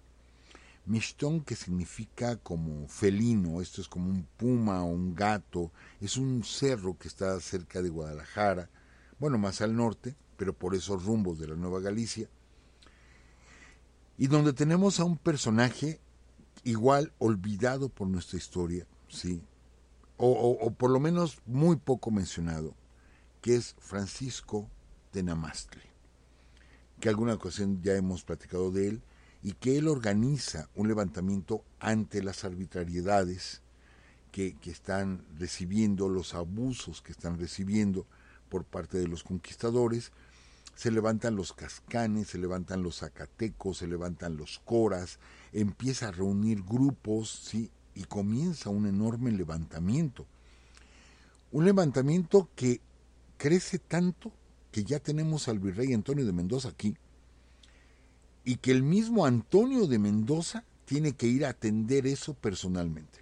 Mishtón 0.85 1.43
que 1.43 1.55
significa 1.55 2.37
como 2.37 2.89
felino, 2.89 3.61
esto 3.61 3.81
es 3.81 3.89
como 3.89 4.11
un 4.11 4.27
puma 4.37 4.83
o 4.83 4.87
un 4.87 5.15
gato, 5.15 5.71
es 6.01 6.17
un 6.17 6.43
cerro 6.43 6.99
que 6.99 7.07
está 7.07 7.39
cerca 7.41 7.81
de 7.81 7.89
Guadalajara, 7.89 8.69
bueno, 9.21 9.39
más 9.39 9.61
al 9.61 9.77
norte, 9.77 10.17
pero 10.37 10.53
por 10.53 10.75
esos 10.75 11.05
rumbos 11.05 11.39
de 11.39 11.47
la 11.47 11.55
Nueva 11.55 11.79
Galicia, 11.79 12.29
y 14.19 14.27
donde 14.27 14.53
tenemos 14.53 14.99
a 14.99 15.05
un 15.05 15.17
personaje 15.17 16.01
igual 16.65 17.13
olvidado 17.19 17.89
por 17.89 18.09
nuestra 18.09 18.39
historia, 18.39 18.85
sí, 19.09 19.41
o, 20.17 20.73
por 20.73 20.91
lo 20.91 21.01
menos 21.01 21.39
muy 21.47 21.77
poco 21.77 22.11
mencionado, 22.11 22.75
que 23.41 23.55
es 23.57 23.77
Francisco 23.79 24.69
de 25.13 25.23
Namastle, 25.23 25.83
que 27.03 27.09
alguna 27.09 27.35
ocasión 27.35 27.83
ya 27.83 27.97
hemos 27.97 28.23
platicado 28.23 28.71
de 28.71 28.87
él, 28.87 29.03
y 29.43 29.55
que 29.55 29.77
él 29.77 29.89
organiza 29.89 30.69
un 30.77 30.87
levantamiento 30.87 31.65
ante 31.81 32.23
las 32.23 32.45
arbitrariedades 32.45 33.61
que, 34.31 34.55
que 34.55 34.71
están 34.71 35.25
recibiendo, 35.37 36.09
los 36.09 36.33
abusos 36.33 37.03
que 37.03 37.11
están 37.11 37.41
recibiendo 37.41 38.07
por 38.49 38.63
parte 38.63 38.99
de 38.99 39.09
los 39.09 39.25
conquistadores, 39.25 40.13
se 40.77 40.93
levantan 40.93 41.35
los 41.35 41.53
cascanes, 41.53 42.29
se 42.29 42.39
levantan 42.39 42.85
los 42.85 42.99
zacatecos, 42.99 43.79
se 43.79 43.89
levantan 43.89 44.37
los 44.37 44.61
coras, 44.61 45.19
empieza 45.53 46.07
a 46.07 46.13
reunir 46.13 46.63
grupos, 46.63 47.31
¿sí? 47.31 47.73
y 47.97 48.05
comienza 48.05 48.71
un 48.71 48.87
enorme 48.87 49.33
levantamiento. 49.33 50.25
Un 51.51 51.65
levantamiento 51.65 52.49
que 52.55 52.81
crece 53.39 53.81
tanto 53.81 54.31
que 54.73 54.85
ya 54.85 54.99
tenemos 54.99 55.47
al 55.47 55.61
virrey 55.61 55.93
Antonio 55.93 56.27
de 56.27 56.33
Mendoza 56.33 56.71
aquí, 56.71 56.97
y 58.45 58.57
que 58.57 58.73
el 58.73 58.83
mismo 58.83 59.25
Antonio 59.25 59.87
de 59.87 60.01
Mendoza 60.01 60.65
tiene 60.85 61.13
que 61.13 61.29
ir 61.29 61.45
a 61.45 61.51
atender 61.51 62.07
eso 62.07 62.35
personalmente. 62.35 63.21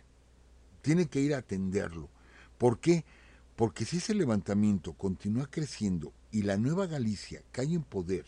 Tiene 0.80 1.06
que 1.06 1.20
ir 1.20 1.34
a 1.34 1.38
atenderlo. 1.38 2.08
¿Por 2.56 2.78
qué? 2.78 3.04
Porque 3.54 3.84
si 3.84 3.98
ese 3.98 4.14
levantamiento 4.14 4.94
continúa 4.94 5.46
creciendo 5.50 6.14
y 6.30 6.42
la 6.42 6.56
Nueva 6.56 6.86
Galicia 6.86 7.42
cae 7.52 7.74
en 7.74 7.82
poder 7.82 8.24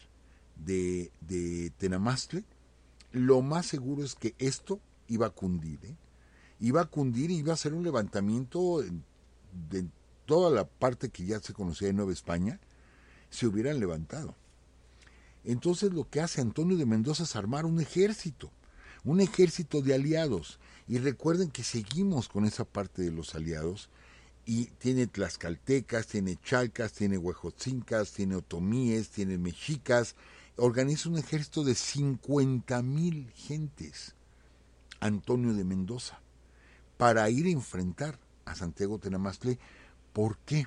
de, 0.57 1.11
de 1.23 1.73
Tenamastle, 1.79 2.45
lo 3.13 3.41
más 3.41 3.67
seguro 3.67 4.05
es 4.05 4.15
que 4.15 4.35
esto 4.39 4.81
iba 5.09 5.27
a 5.27 5.31
cundir. 5.31 5.79
¿eh? 5.85 5.97
Iba 6.61 6.83
a 6.83 6.87
cundir 6.87 7.31
y 7.31 7.37
iba 7.37 7.55
a 7.55 7.57
ser 7.57 7.73
un 7.73 7.85
levantamiento 7.85 8.83
de 9.71 9.87
toda 10.27 10.51
la 10.51 10.67
parte 10.67 11.09
que 11.09 11.25
ya 11.25 11.41
se 11.41 11.55
conocía 11.55 11.89
de 11.89 11.95
Nueva 11.95 12.13
España, 12.13 12.61
se 13.33 13.47
hubieran 13.47 13.81
levantado. 13.81 14.37
Entonces 15.45 15.93
lo 15.93 16.09
que 16.09 16.21
hace 16.21 16.41
Antonio 16.41 16.77
de 16.77 16.87
Mendoza 16.87 17.25
es 17.25 17.35
armar 17.35 17.65
un 17.65 17.81
ejército, 17.81 18.53
un 19.03 19.21
ejército 19.21 19.83
de 19.83 19.95
aliados. 19.95 20.61
Y 20.87 20.99
recuerden 20.99 21.51
que 21.51 21.65
seguimos 21.65 22.29
con 22.29 22.45
esa 22.45 22.65
parte 22.65 23.03
de 23.03 23.11
los 23.11 23.35
aliados. 23.35 23.89
Y 24.45 24.67
tiene 24.79 25.07
tlaxcaltecas, 25.07 26.07
tiene 26.09 26.39
chalcas, 26.45 26.93
tiene 26.93 27.17
huejotzincas, 27.17 28.13
tiene 28.13 28.37
otomíes, 28.37 29.09
tiene 29.09 29.39
mexicas. 29.39 30.15
Organiza 30.57 31.09
un 31.09 31.19
ejército 31.19 31.65
de 31.65 31.75
50 31.75 32.83
mil 32.83 33.31
gentes. 33.35 34.15
Antonio 35.01 35.55
de 35.55 35.65
Mendoza 35.65 36.21
para 36.97 37.29
ir 37.31 37.47
a 37.47 37.51
enfrentar 37.51 38.19
a 38.45 38.55
Santiago 38.55 38.99
Tenamastle. 38.99 39.59
¿Por 40.13 40.39
qué? 40.39 40.67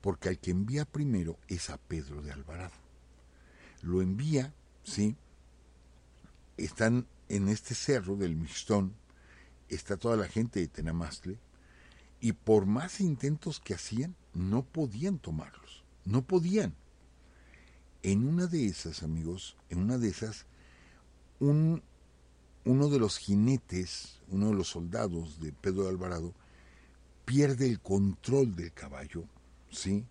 Porque 0.00 0.28
al 0.28 0.38
que 0.38 0.50
envía 0.50 0.84
primero 0.84 1.38
es 1.48 1.70
a 1.70 1.78
Pedro 1.78 2.22
de 2.22 2.32
Alvarado. 2.32 2.74
Lo 3.82 4.02
envía, 4.02 4.54
¿sí? 4.82 5.16
Están 6.56 7.06
en 7.28 7.48
este 7.48 7.74
cerro 7.74 8.16
del 8.16 8.36
Mixtón, 8.36 8.94
está 9.68 9.96
toda 9.96 10.16
la 10.16 10.28
gente 10.28 10.60
de 10.60 10.68
Tenamastle, 10.68 11.38
y 12.20 12.32
por 12.32 12.66
más 12.66 13.00
intentos 13.00 13.60
que 13.60 13.74
hacían, 13.74 14.16
no 14.32 14.64
podían 14.64 15.18
tomarlos, 15.18 15.84
no 16.04 16.22
podían. 16.22 16.74
En 18.02 18.26
una 18.26 18.46
de 18.46 18.66
esas, 18.66 19.02
amigos, 19.02 19.56
en 19.68 19.78
una 19.78 19.98
de 19.98 20.08
esas, 20.08 20.46
un 21.40 21.82
uno 22.66 22.88
de 22.88 22.98
los 22.98 23.16
jinetes, 23.18 24.18
uno 24.28 24.48
de 24.48 24.54
los 24.54 24.68
soldados 24.68 25.40
de 25.40 25.52
Pedro 25.52 25.84
de 25.84 25.90
Alvarado, 25.90 26.34
pierde 27.24 27.68
el 27.68 27.80
control 27.80 28.56
del 28.56 28.72
caballo, 28.72 29.24
¿sí? 29.70 30.04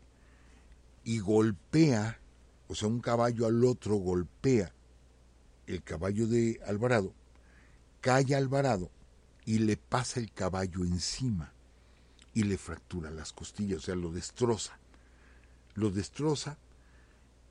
Y 1.03 1.20
golpea, 1.20 2.20
o 2.68 2.76
sea, 2.76 2.88
un 2.88 2.99
caballo 2.99 3.45
al 3.45 3.64
otro 3.64 3.95
golpea 3.95 4.72
el 5.68 5.84
caballo 5.84 6.28
de 6.28 6.60
Alvarado, 6.66 7.14
cae 8.01 8.36
Alvarado 8.36 8.91
y 9.45 9.60
le 9.60 9.78
pasa 9.78 10.20
el 10.20 10.32
caballo 10.32 10.84
encima 10.84 11.51
y 12.34 12.43
le 12.43 12.58
fractura 12.58 13.12
las 13.12 13.34
costillas, 13.34 13.80
o 13.80 13.82
sea, 13.82 13.95
lo 13.95 14.12
destroza. 14.12 14.78
Lo 15.74 15.91
destroza, 15.91 16.58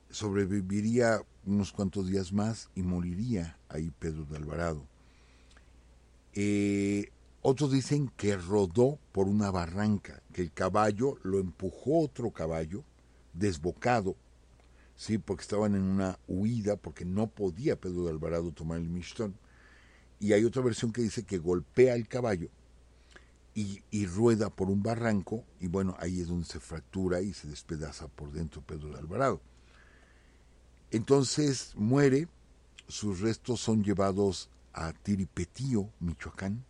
sobreviviría 0.09 1.21
unos 1.45 1.71
cuantos 1.71 2.07
días 2.07 2.33
más 2.33 2.69
y 2.75 2.81
moriría 2.81 3.57
ahí 3.69 3.91
Pedro 3.99 4.25
de 4.25 4.37
Alvarado. 4.37 4.87
Eh, 6.33 7.11
otros 7.47 7.71
dicen 7.71 8.11
que 8.17 8.35
rodó 8.37 8.97
por 9.11 9.27
una 9.27 9.51
barranca, 9.51 10.23
que 10.33 10.41
el 10.41 10.51
caballo 10.51 11.19
lo 11.21 11.37
empujó 11.37 11.99
otro 11.99 12.31
caballo 12.31 12.83
desbocado, 13.33 14.15
sí, 14.95 15.19
porque 15.19 15.43
estaban 15.43 15.75
en 15.75 15.83
una 15.83 16.17
huida, 16.27 16.75
porque 16.75 17.05
no 17.05 17.27
podía 17.27 17.79
Pedro 17.79 18.05
de 18.05 18.09
Alvarado 18.09 18.51
tomar 18.51 18.79
el 18.79 18.89
Mistón. 18.89 19.35
Y 20.19 20.33
hay 20.33 20.43
otra 20.43 20.63
versión 20.63 20.91
que 20.91 21.03
dice 21.03 21.23
que 21.23 21.37
golpea 21.37 21.93
el 21.93 22.07
caballo 22.07 22.49
y, 23.53 23.83
y, 23.91 24.07
rueda 24.07 24.49
por 24.49 24.71
un 24.71 24.81
barranco, 24.81 25.43
y 25.59 25.67
bueno, 25.67 25.95
ahí 25.99 26.21
es 26.21 26.29
donde 26.29 26.47
se 26.47 26.59
fractura 26.59 27.21
y 27.21 27.31
se 27.31 27.47
despedaza 27.47 28.07
por 28.07 28.31
dentro 28.31 28.63
Pedro 28.63 28.89
de 28.89 28.97
Alvarado. 28.97 29.39
Entonces 30.89 31.73
muere, 31.75 32.27
sus 32.87 33.19
restos 33.19 33.59
son 33.59 33.83
llevados 33.83 34.49
a 34.73 34.93
Tiripetío, 34.93 35.91
Michoacán. 35.99 36.65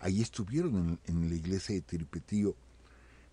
Ahí 0.00 0.22
estuvieron 0.22 0.98
en, 1.04 1.28
la 1.28 1.34
iglesia 1.34 1.74
de 1.74 1.82
Tiripetío, 1.82 2.56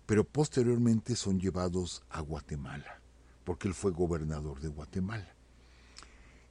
pero 0.04 0.24
posteriormente 0.24 1.16
son 1.16 1.40
llevados 1.40 2.02
a 2.10 2.20
Guatemala, 2.20 3.00
porque 3.44 3.68
él 3.68 3.74
fue 3.74 3.90
gobernador 3.90 4.60
de 4.60 4.68
Guatemala. 4.68 5.34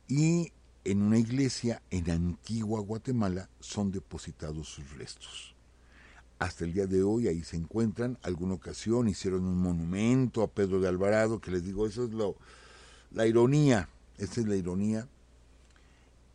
Y 0.07 0.51
en 0.86 1.03
una 1.03 1.20
iglesia 1.20 1.84
en 1.91 2.09
Antigua 2.09 2.82
Guatemala 2.82 3.47
son 3.59 3.91
depositados 3.91 4.68
sus 4.68 4.89
restos. 4.97 5.55
Hasta 6.39 6.65
el 6.65 6.74
día 6.74 6.88
de 6.88 7.03
hoy 7.03 7.28
ahí 7.28 7.43
se 7.43 7.57
encuentran. 7.57 8.18
Alguna 8.24 8.55
ocasión 8.55 9.07
hicieron 9.07 9.43
un 9.43 9.57
monumento 9.57 10.41
a 10.41 10.47
Pedro 10.47 10.80
de 10.80 10.88
Alvarado, 10.88 11.39
que 11.39 11.51
les 11.51 11.63
digo, 11.63 11.86
eso 11.86 12.05
es 12.05 12.11
lo, 12.11 12.38
la 13.11 13.28
ironía, 13.28 13.89
esa 14.18 14.41
es 14.41 14.47
la 14.47 14.55
ironía 14.55 15.07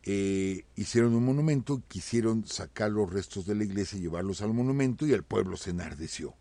eh, 0.05 0.65
hicieron 0.75 1.15
un 1.15 1.25
monumento, 1.25 1.81
quisieron 1.87 2.45
sacar 2.45 2.91
los 2.91 3.11
restos 3.11 3.45
de 3.45 3.55
la 3.55 3.63
iglesia 3.63 3.97
y 3.97 4.01
llevarlos 4.01 4.41
al 4.41 4.53
monumento 4.53 5.07
y 5.07 5.13
el 5.13 5.23
pueblo 5.23 5.55
se 5.55 5.69
enardeció. 5.69 6.35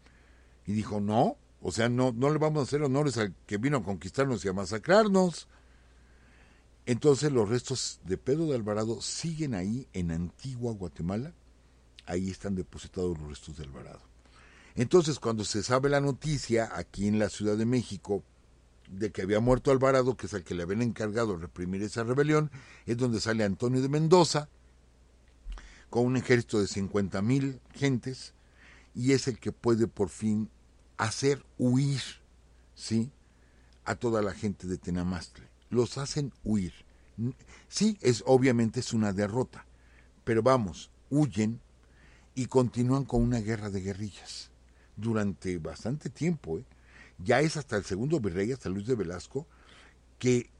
Y 0.66 0.72
dijo, 0.72 1.00
no, 1.00 1.36
o 1.60 1.70
sea, 1.70 1.88
no, 1.88 2.12
no 2.12 2.30
le 2.30 2.38
vamos 2.38 2.60
a 2.60 2.62
hacer 2.64 2.82
honores 2.82 3.16
al 3.18 3.34
que 3.46 3.58
vino 3.58 3.78
a 3.78 3.84
conquistarnos 3.84 4.44
y 4.44 4.48
a 4.48 4.52
masacrarnos. 4.52 5.46
Entonces 6.86 7.30
los 7.30 7.48
restos 7.48 8.00
de 8.04 8.18
Pedro 8.18 8.46
de 8.46 8.56
Alvarado 8.56 9.00
siguen 9.00 9.54
ahí 9.54 9.86
en 9.92 10.10
Antigua 10.10 10.72
Guatemala. 10.72 11.32
Ahí 12.06 12.30
están 12.30 12.56
depositados 12.56 13.16
los 13.16 13.28
restos 13.28 13.56
de 13.56 13.64
Alvarado. 13.64 14.02
Entonces 14.74 15.20
cuando 15.20 15.44
se 15.44 15.62
sabe 15.62 15.88
la 15.88 16.00
noticia 16.00 16.70
aquí 16.74 17.06
en 17.06 17.20
la 17.20 17.28
Ciudad 17.28 17.56
de 17.56 17.66
México 17.66 18.24
de 18.92 19.10
que 19.10 19.22
había 19.22 19.40
muerto 19.40 19.70
Alvarado, 19.70 20.16
que 20.16 20.26
es 20.26 20.32
el 20.32 20.44
que 20.44 20.54
le 20.54 20.62
habían 20.62 20.82
encargado 20.82 21.36
reprimir 21.36 21.82
esa 21.82 22.04
rebelión, 22.04 22.50
es 22.86 22.96
donde 22.96 23.20
sale 23.20 23.44
Antonio 23.44 23.80
de 23.80 23.88
Mendoza 23.88 24.48
con 25.90 26.06
un 26.06 26.16
ejército 26.16 26.60
de 26.60 26.66
50 26.66 27.20
mil 27.22 27.60
gentes 27.74 28.34
y 28.94 29.12
es 29.12 29.28
el 29.28 29.38
que 29.38 29.52
puede 29.52 29.86
por 29.86 30.08
fin 30.08 30.50
hacer 30.96 31.44
huir, 31.58 32.02
¿sí? 32.74 33.10
A 33.84 33.94
toda 33.94 34.22
la 34.22 34.32
gente 34.32 34.66
de 34.66 34.78
Tenamastle. 34.78 35.48
Los 35.70 35.98
hacen 35.98 36.32
huir. 36.44 36.72
Sí, 37.68 37.98
es 38.00 38.22
obviamente 38.26 38.80
es 38.80 38.92
una 38.92 39.12
derrota, 39.12 39.66
pero 40.24 40.42
vamos, 40.42 40.90
huyen 41.10 41.60
y 42.34 42.46
continúan 42.46 43.04
con 43.04 43.22
una 43.22 43.40
guerra 43.40 43.70
de 43.70 43.80
guerrillas 43.80 44.50
durante 44.96 45.58
bastante 45.58 46.10
tiempo. 46.10 46.58
¿eh? 46.58 46.64
Ya 47.24 47.40
es 47.40 47.56
hasta 47.56 47.76
el 47.76 47.84
segundo 47.84 48.20
virrey, 48.20 48.52
hasta 48.52 48.68
Luis 48.68 48.86
de 48.86 48.94
Velasco, 48.94 49.46
que 50.18 50.50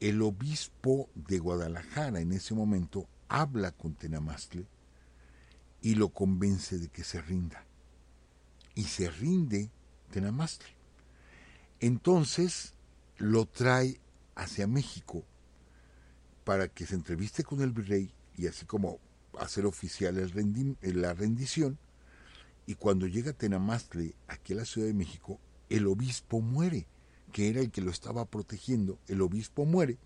el 0.00 0.22
obispo 0.22 1.08
de 1.14 1.38
Guadalajara 1.38 2.20
en 2.20 2.32
ese 2.32 2.54
momento 2.54 3.08
habla 3.28 3.72
con 3.72 3.94
Tenamastle 3.94 4.66
y 5.80 5.94
lo 5.94 6.08
convence 6.08 6.78
de 6.78 6.88
que 6.88 7.04
se 7.04 7.20
rinda. 7.20 7.64
Y 8.74 8.84
se 8.84 9.10
rinde 9.10 9.70
Tenamastle. 10.10 10.68
Entonces 11.80 12.74
lo 13.18 13.46
trae 13.46 14.00
hacia 14.34 14.66
México 14.66 15.24
para 16.44 16.68
que 16.68 16.86
se 16.86 16.94
entreviste 16.94 17.44
con 17.44 17.60
el 17.60 17.72
virrey 17.72 18.12
y 18.36 18.46
así 18.46 18.64
como 18.64 18.98
hacer 19.38 19.66
oficial 19.66 20.16
la 20.82 21.14
rendición. 21.14 21.78
Y 22.66 22.74
cuando 22.74 23.06
llega 23.06 23.32
Tenamastle 23.32 24.14
aquí 24.26 24.52
a 24.52 24.56
la 24.56 24.64
Ciudad 24.64 24.86
de 24.86 24.94
México, 24.94 25.40
el 25.68 25.86
obispo 25.86 26.40
muere, 26.40 26.86
que 27.32 27.48
era 27.48 27.60
el 27.60 27.70
que 27.70 27.80
lo 27.80 27.90
estaba 27.90 28.24
protegiendo. 28.24 28.98
El 29.08 29.22
obispo 29.22 29.64
muere 29.64 29.98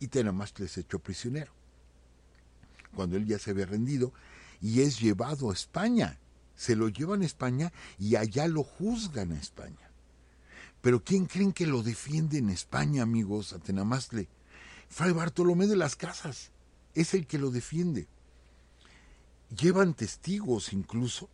y 0.00 0.08
Tenamastle 0.08 0.66
es 0.66 0.78
hecho 0.78 0.98
prisionero. 0.98 1.52
Cuando 2.94 3.16
él 3.16 3.26
ya 3.26 3.38
se 3.38 3.50
había 3.50 3.66
rendido 3.66 4.12
y 4.60 4.80
es 4.80 5.00
llevado 5.00 5.50
a 5.50 5.54
España. 5.54 6.18
Se 6.54 6.74
lo 6.74 6.88
llevan 6.88 7.22
a 7.22 7.26
España 7.26 7.72
y 7.98 8.16
allá 8.16 8.48
lo 8.48 8.62
juzgan 8.62 9.32
a 9.32 9.38
España. 9.38 9.90
Pero 10.80 11.02
¿quién 11.02 11.26
creen 11.26 11.52
que 11.52 11.66
lo 11.66 11.82
defiende 11.82 12.38
en 12.38 12.48
España, 12.48 13.02
amigos, 13.02 13.52
a? 13.52 14.28
Fray 14.88 15.12
Bartolomé 15.12 15.66
de 15.66 15.76
las 15.76 15.96
Casas 15.96 16.50
es 16.94 17.12
el 17.12 17.26
que 17.26 17.38
lo 17.38 17.50
defiende. 17.50 18.06
Llevan 19.50 19.94
testigos 19.94 20.72
incluso, 20.72 21.28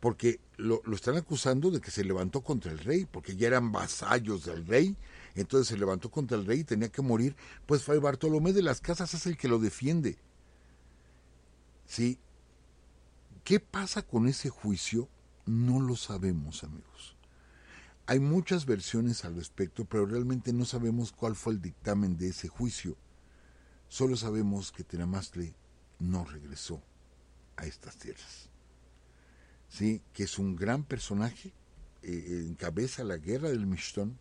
porque 0.00 0.40
lo, 0.56 0.80
lo, 0.84 0.94
están 0.94 1.16
acusando 1.16 1.70
de 1.70 1.80
que 1.80 1.90
se 1.90 2.04
levantó 2.04 2.42
contra 2.42 2.70
el 2.70 2.78
rey, 2.78 3.06
porque 3.06 3.36
ya 3.36 3.48
eran 3.48 3.72
vasallos 3.72 4.44
del 4.44 4.66
rey, 4.66 4.96
entonces 5.34 5.68
se 5.68 5.76
levantó 5.76 6.10
contra 6.10 6.36
el 6.36 6.46
rey 6.46 6.60
y 6.60 6.64
tenía 6.64 6.88
que 6.88 7.02
morir. 7.02 7.36
Pues 7.66 7.82
Fray 7.82 7.98
Bartolomé 7.98 8.52
de 8.52 8.62
las 8.62 8.80
Casas 8.80 9.14
es 9.14 9.26
el 9.26 9.36
que 9.36 9.48
lo 9.48 9.58
defiende. 9.58 10.18
Sí, 11.86 12.18
¿Qué 13.48 13.60
pasa 13.60 14.02
con 14.02 14.28
ese 14.28 14.50
juicio? 14.50 15.08
No 15.46 15.80
lo 15.80 15.96
sabemos, 15.96 16.64
amigos. 16.64 17.16
Hay 18.04 18.20
muchas 18.20 18.66
versiones 18.66 19.24
al 19.24 19.36
respecto, 19.36 19.86
pero 19.86 20.04
realmente 20.04 20.52
no 20.52 20.66
sabemos 20.66 21.12
cuál 21.12 21.34
fue 21.34 21.54
el 21.54 21.62
dictamen 21.62 22.18
de 22.18 22.28
ese 22.28 22.48
juicio. 22.48 22.98
Solo 23.88 24.18
sabemos 24.18 24.70
que 24.70 24.84
Tenamastle 24.84 25.54
no 25.98 26.26
regresó 26.26 26.82
a 27.56 27.64
estas 27.64 27.96
tierras. 27.96 28.50
Sí, 29.68 30.00
que 30.12 30.24
es 30.24 30.38
un 30.38 30.56
gran 30.56 30.82
personaje, 30.82 31.52
eh, 32.02 32.44
encabeza 32.48 33.04
la 33.04 33.18
guerra 33.18 33.50
del 33.50 33.66
Mistón, 33.66 34.18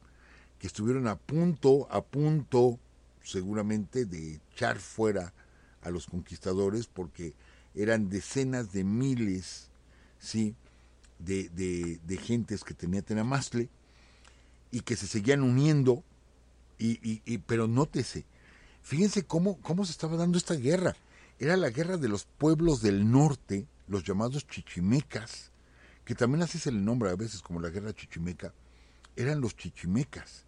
que 0.59 0.67
estuvieron 0.67 1.07
a 1.07 1.15
punto, 1.15 1.87
a 1.91 2.03
punto, 2.03 2.79
seguramente, 3.23 4.05
de 4.05 4.41
echar 4.53 4.79
fuera 4.79 5.33
a 5.81 5.89
los 5.89 6.07
conquistadores, 6.07 6.87
porque 6.87 7.33
eran 7.75 8.09
decenas 8.09 8.71
de 8.73 8.83
miles 8.83 9.69
¿sí? 10.19 10.55
de, 11.19 11.49
de, 11.49 12.17
gentes 12.17 12.63
que 12.63 12.73
tenía 12.73 13.01
Tenamastle 13.01 13.69
y 14.71 14.81
que 14.81 14.95
se 14.95 15.07
seguían 15.07 15.43
uniendo, 15.43 16.03
y, 16.79 17.21
y, 17.25 17.37
pero 17.39 17.67
nótese, 17.67 18.25
fíjense 18.81 19.23
cómo, 19.25 19.57
cómo 19.61 19.85
se 19.85 19.91
estaba 19.91 20.17
dando 20.17 20.37
esta 20.37 20.55
guerra. 20.55 20.95
Era 21.39 21.55
la 21.57 21.69
guerra 21.69 21.97
de 21.97 22.07
los 22.07 22.25
pueblos 22.25 22.81
del 22.81 23.09
norte, 23.09 23.67
los 23.87 24.03
llamados 24.03 24.47
chichimecas, 24.47 25.51
que 26.05 26.15
también 26.15 26.43
así 26.43 26.59
se 26.59 26.71
le 26.71 26.79
nombra 26.79 27.11
a 27.11 27.15
veces 27.15 27.41
como 27.41 27.59
la 27.59 27.69
guerra 27.69 27.93
chichimeca, 27.93 28.53
eran 29.15 29.41
los 29.41 29.55
chichimecas 29.55 30.47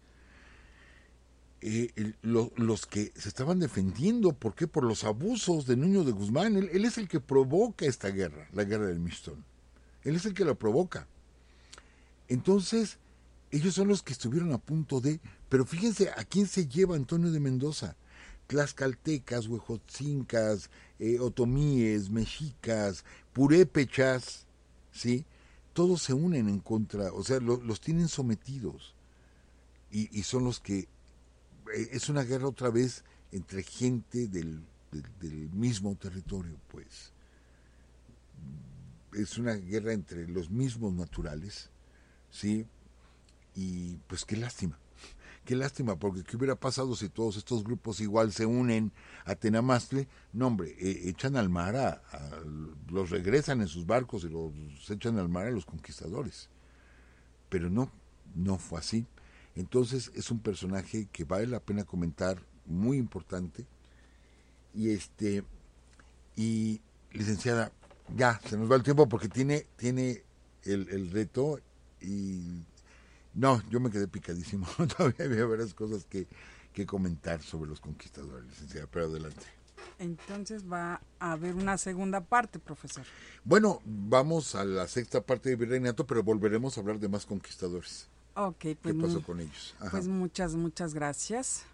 eh, 1.62 2.14
los 2.22 2.86
que 2.86 3.12
se 3.14 3.28
estaban 3.28 3.58
defendiendo, 3.58 4.32
¿por 4.32 4.54
qué? 4.54 4.66
Por 4.66 4.84
los 4.84 5.04
abusos 5.04 5.66
de 5.66 5.76
Nuño 5.76 6.04
de 6.04 6.12
Guzmán. 6.12 6.56
Él, 6.56 6.84
es 6.84 6.96
el 6.96 7.06
que 7.06 7.20
provoca 7.20 7.84
esta 7.84 8.08
guerra, 8.08 8.48
la 8.52 8.64
guerra 8.64 8.86
del 8.86 8.98
Mistón. 8.98 9.44
Él 10.02 10.16
es 10.16 10.24
el 10.24 10.32
que 10.32 10.46
la 10.46 10.54
provoca. 10.54 11.06
Entonces, 12.28 12.98
ellos 13.50 13.74
son 13.74 13.88
los 13.88 14.02
que 14.02 14.12
estuvieron 14.12 14.52
a 14.52 14.58
punto 14.58 15.00
de... 15.00 15.20
Pero 15.50 15.66
fíjense, 15.66 16.10
¿a 16.16 16.24
quién 16.24 16.46
se 16.46 16.66
lleva 16.66 16.96
Antonio 16.96 17.30
de 17.30 17.40
Mendoza? 17.40 17.96
Tlaxcaltecas, 18.46 19.46
huejotzincas, 19.46 20.70
eh, 20.98 21.18
otomíes, 21.20 22.08
mexicas, 22.08 23.04
purépechas, 23.32 24.46
¿sí? 24.92 25.24
Todos 25.72 26.02
se 26.02 26.14
unen 26.14 26.48
en 26.48 26.60
contra, 26.60 27.12
o 27.12 27.22
sea, 27.22 27.40
los 27.40 27.80
tienen 27.80 28.08
sometidos. 28.08 28.94
y 29.90 30.22
son 30.22 30.44
los 30.44 30.60
que 30.60 30.88
eh, 31.74 31.88
es 31.92 32.08
una 32.08 32.22
guerra 32.22 32.48
otra 32.48 32.70
vez 32.70 33.04
entre 33.32 33.62
gente 33.62 34.26
del, 34.28 34.62
del, 34.90 35.50
mismo 35.52 35.94
territorio, 35.96 36.56
pues. 36.68 37.12
Es 39.12 39.38
una 39.38 39.54
guerra 39.54 39.92
entre 39.92 40.26
los 40.28 40.50
mismos 40.50 40.94
naturales, 40.94 41.70
¿sí? 42.30 42.66
Y 43.54 43.96
pues 44.06 44.24
qué 44.24 44.36
lástima, 44.36 44.78
qué 45.50 45.56
lástima, 45.56 45.96
porque 45.96 46.22
¿qué 46.22 46.36
hubiera 46.36 46.54
pasado 46.54 46.94
si 46.94 47.08
todos 47.08 47.36
estos 47.36 47.64
grupos 47.64 47.98
igual 47.98 48.32
se 48.32 48.46
unen 48.46 48.92
a 49.24 49.34
Tenamastle? 49.34 50.06
No, 50.32 50.46
hombre, 50.46 50.76
eh, 50.78 51.08
echan 51.08 51.34
al 51.34 51.48
mar 51.48 51.74
a, 51.74 52.00
los 52.88 53.10
regresan 53.10 53.60
en 53.60 53.66
sus 53.66 53.84
barcos 53.84 54.22
y 54.22 54.28
los 54.28 54.52
echan 54.88 55.18
al 55.18 55.28
mar 55.28 55.48
a 55.48 55.50
los 55.50 55.66
conquistadores. 55.66 56.48
Pero 57.48 57.68
no, 57.68 57.90
no 58.36 58.58
fue 58.58 58.78
así. 58.78 59.08
Entonces 59.56 60.12
es 60.14 60.30
un 60.30 60.38
personaje 60.38 61.08
que 61.10 61.24
vale 61.24 61.48
la 61.48 61.58
pena 61.58 61.82
comentar, 61.82 62.40
muy 62.64 62.96
importante. 62.96 63.66
Y 64.72 64.90
este 64.90 65.42
y 66.36 66.80
licenciada, 67.10 67.72
ya 68.16 68.40
se 68.48 68.56
nos 68.56 68.70
va 68.70 68.76
el 68.76 68.84
tiempo 68.84 69.08
porque 69.08 69.28
tiene 69.28 69.66
tiene 69.74 70.22
el, 70.62 71.10
reto 71.10 71.58
y 72.00 72.62
no, 73.34 73.62
yo 73.68 73.80
me 73.80 73.90
quedé 73.90 74.08
picadísimo. 74.08 74.66
Todavía 74.96 75.26
había 75.26 75.44
varias 75.46 75.74
cosas 75.74 76.04
que, 76.04 76.26
que 76.72 76.86
comentar 76.86 77.42
sobre 77.42 77.70
los 77.70 77.80
conquistadores, 77.80 78.48
licenciada, 78.48 78.86
pero 78.90 79.06
adelante. 79.06 79.46
Entonces 79.98 80.70
va 80.70 81.00
a 81.18 81.32
haber 81.32 81.54
una 81.54 81.76
segunda 81.76 82.22
parte, 82.22 82.58
profesor. 82.58 83.04
Bueno, 83.44 83.80
vamos 83.84 84.54
a 84.54 84.64
la 84.64 84.88
sexta 84.88 85.20
parte 85.20 85.50
de 85.50 85.56
Virreinato, 85.56 86.06
pero 86.06 86.22
volveremos 86.22 86.76
a 86.76 86.80
hablar 86.80 86.98
de 86.98 87.08
más 87.08 87.26
conquistadores. 87.26 88.08
Ok, 88.34 88.66
pues. 88.80 88.94
¿Qué 88.94 89.00
pasó 89.00 89.22
con 89.22 89.40
ellos? 89.40 89.74
Pues 89.90 90.08
muchas, 90.08 90.54
muchas 90.54 90.94
gracias. 90.94 91.64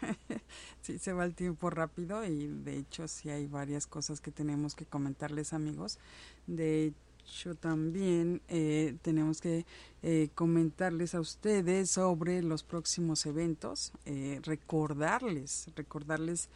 sí, 0.82 0.98
se 0.98 1.12
va 1.12 1.24
el 1.24 1.34
tiempo 1.34 1.70
rápido 1.70 2.24
y 2.24 2.46
de 2.46 2.78
hecho 2.78 3.08
sí 3.08 3.30
hay 3.30 3.46
varias 3.46 3.86
cosas 3.86 4.20
que 4.20 4.30
tenemos 4.30 4.74
que 4.74 4.86
comentarles 4.86 5.52
amigos. 5.52 5.98
De 6.46 6.92
hecho 7.24 7.54
también 7.54 8.40
eh, 8.48 8.96
tenemos 9.02 9.40
que 9.40 9.64
eh, 10.02 10.28
comentarles 10.34 11.14
a 11.14 11.20
ustedes 11.20 11.90
sobre 11.90 12.42
los 12.42 12.62
próximos 12.62 13.26
eventos, 13.26 13.92
eh, 14.04 14.40
recordarles, 14.42 15.66
recordarles 15.76 16.48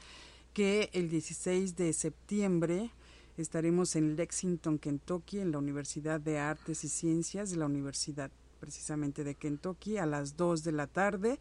que 0.52 0.90
el 0.92 1.08
16 1.08 1.76
de 1.76 1.92
septiembre 1.92 2.90
estaremos 3.36 3.96
en 3.96 4.16
Lexington, 4.16 4.78
Kentucky, 4.78 5.40
en 5.40 5.52
la 5.52 5.58
Universidad 5.58 6.20
de 6.20 6.38
Artes 6.38 6.84
y 6.84 6.88
Ciencias 6.88 7.50
de 7.50 7.56
la 7.56 7.66
Universidad 7.66 8.30
precisamente 8.60 9.22
de 9.22 9.34
Kentucky 9.34 9.98
a 9.98 10.06
las 10.06 10.36
2 10.36 10.64
de 10.64 10.72
la 10.72 10.86
tarde. 10.86 11.38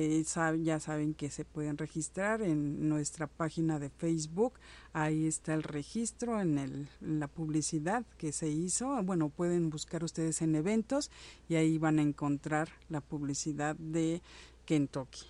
Eh, 0.00 0.24
ya 0.62 0.78
saben 0.78 1.12
que 1.12 1.28
se 1.28 1.44
pueden 1.44 1.76
registrar 1.76 2.40
en 2.40 2.88
nuestra 2.88 3.26
página 3.26 3.80
de 3.80 3.90
Facebook. 3.90 4.52
Ahí 4.92 5.26
está 5.26 5.54
el 5.54 5.64
registro 5.64 6.40
en, 6.40 6.56
el, 6.58 6.88
la 7.00 7.26
publicidad 7.26 8.06
que 8.16 8.30
se 8.30 8.48
hizo. 8.48 9.02
Bueno, 9.02 9.28
pueden 9.28 9.70
buscar 9.70 10.04
ustedes 10.04 10.40
en 10.40 10.54
eventos 10.54 11.10
y 11.48 11.56
ahí 11.56 11.78
van 11.78 11.98
a 11.98 12.02
encontrar 12.02 12.68
la 12.88 13.00
publicidad 13.00 13.74
de 13.74 14.22
Kentucky. 14.66 15.22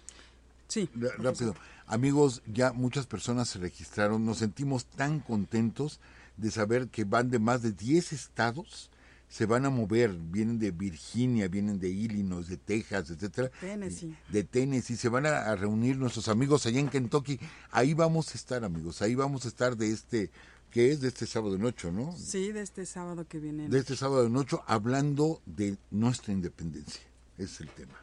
Sí. 0.66 0.90
Rápido. 1.16 1.54
Amigos, 1.86 2.42
ya 2.46 2.74
muchas 2.74 3.06
personas 3.06 3.48
se 3.48 3.58
registraron. 3.60 4.26
Nos 4.26 4.36
sentimos 4.36 4.84
tan 4.84 5.20
contentos 5.20 5.98
de 6.36 6.50
saber 6.50 6.88
que 6.88 7.04
van 7.04 7.30
de 7.30 7.38
más 7.38 7.62
de 7.62 7.72
10 7.72 8.12
estados 8.12 8.90
se 9.29 9.47
van 9.47 9.66
a 9.66 9.70
mover, 9.70 10.12
vienen 10.14 10.59
de 10.59 10.70
Virginia, 10.70 11.49
vienen 11.49 11.79
de 11.79 11.91
Illinois, 11.91 12.49
de 12.49 12.57
Texas, 12.57 13.11
etcétera, 13.11 13.51
Tennessee. 13.61 14.16
de 14.31 14.45
Tennessee, 14.45 14.97
se 14.97 15.09
van 15.09 15.26
a, 15.26 15.55
reunir 15.55 15.97
nuestros 15.97 16.29
amigos 16.29 16.66
allá 16.66 16.81
en 16.81 16.89
Kentucky. 16.89 17.39
Ahí 17.70 17.95
vamos 17.95 18.35
a 18.35 18.39
estar, 18.39 18.64
amigos, 18.64 19.03
ahí 19.03 19.14
vamos 19.14 19.45
a 19.45 19.49
estar 19.49 19.76
de 19.76 19.91
este 19.91 20.31
que 20.70 20.93
es 20.93 21.01
de 21.01 21.09
este 21.09 21.26
sábado 21.26 21.55
en 21.55 21.64
ocho, 21.64 21.91
¿no? 21.91 22.14
Sí, 22.14 22.53
de 22.53 22.61
este 22.61 22.85
sábado 22.85 23.26
que 23.26 23.39
viene. 23.39 23.70
De 23.70 23.79
este 23.79 23.97
sábado 23.97 24.26
en 24.26 24.37
ocho, 24.37 24.62
hablando 24.66 25.41
de 25.47 25.79
nuestra 25.91 26.33
independencia. 26.33 27.01
es 27.39 27.61
el 27.61 27.70
tema. 27.70 27.95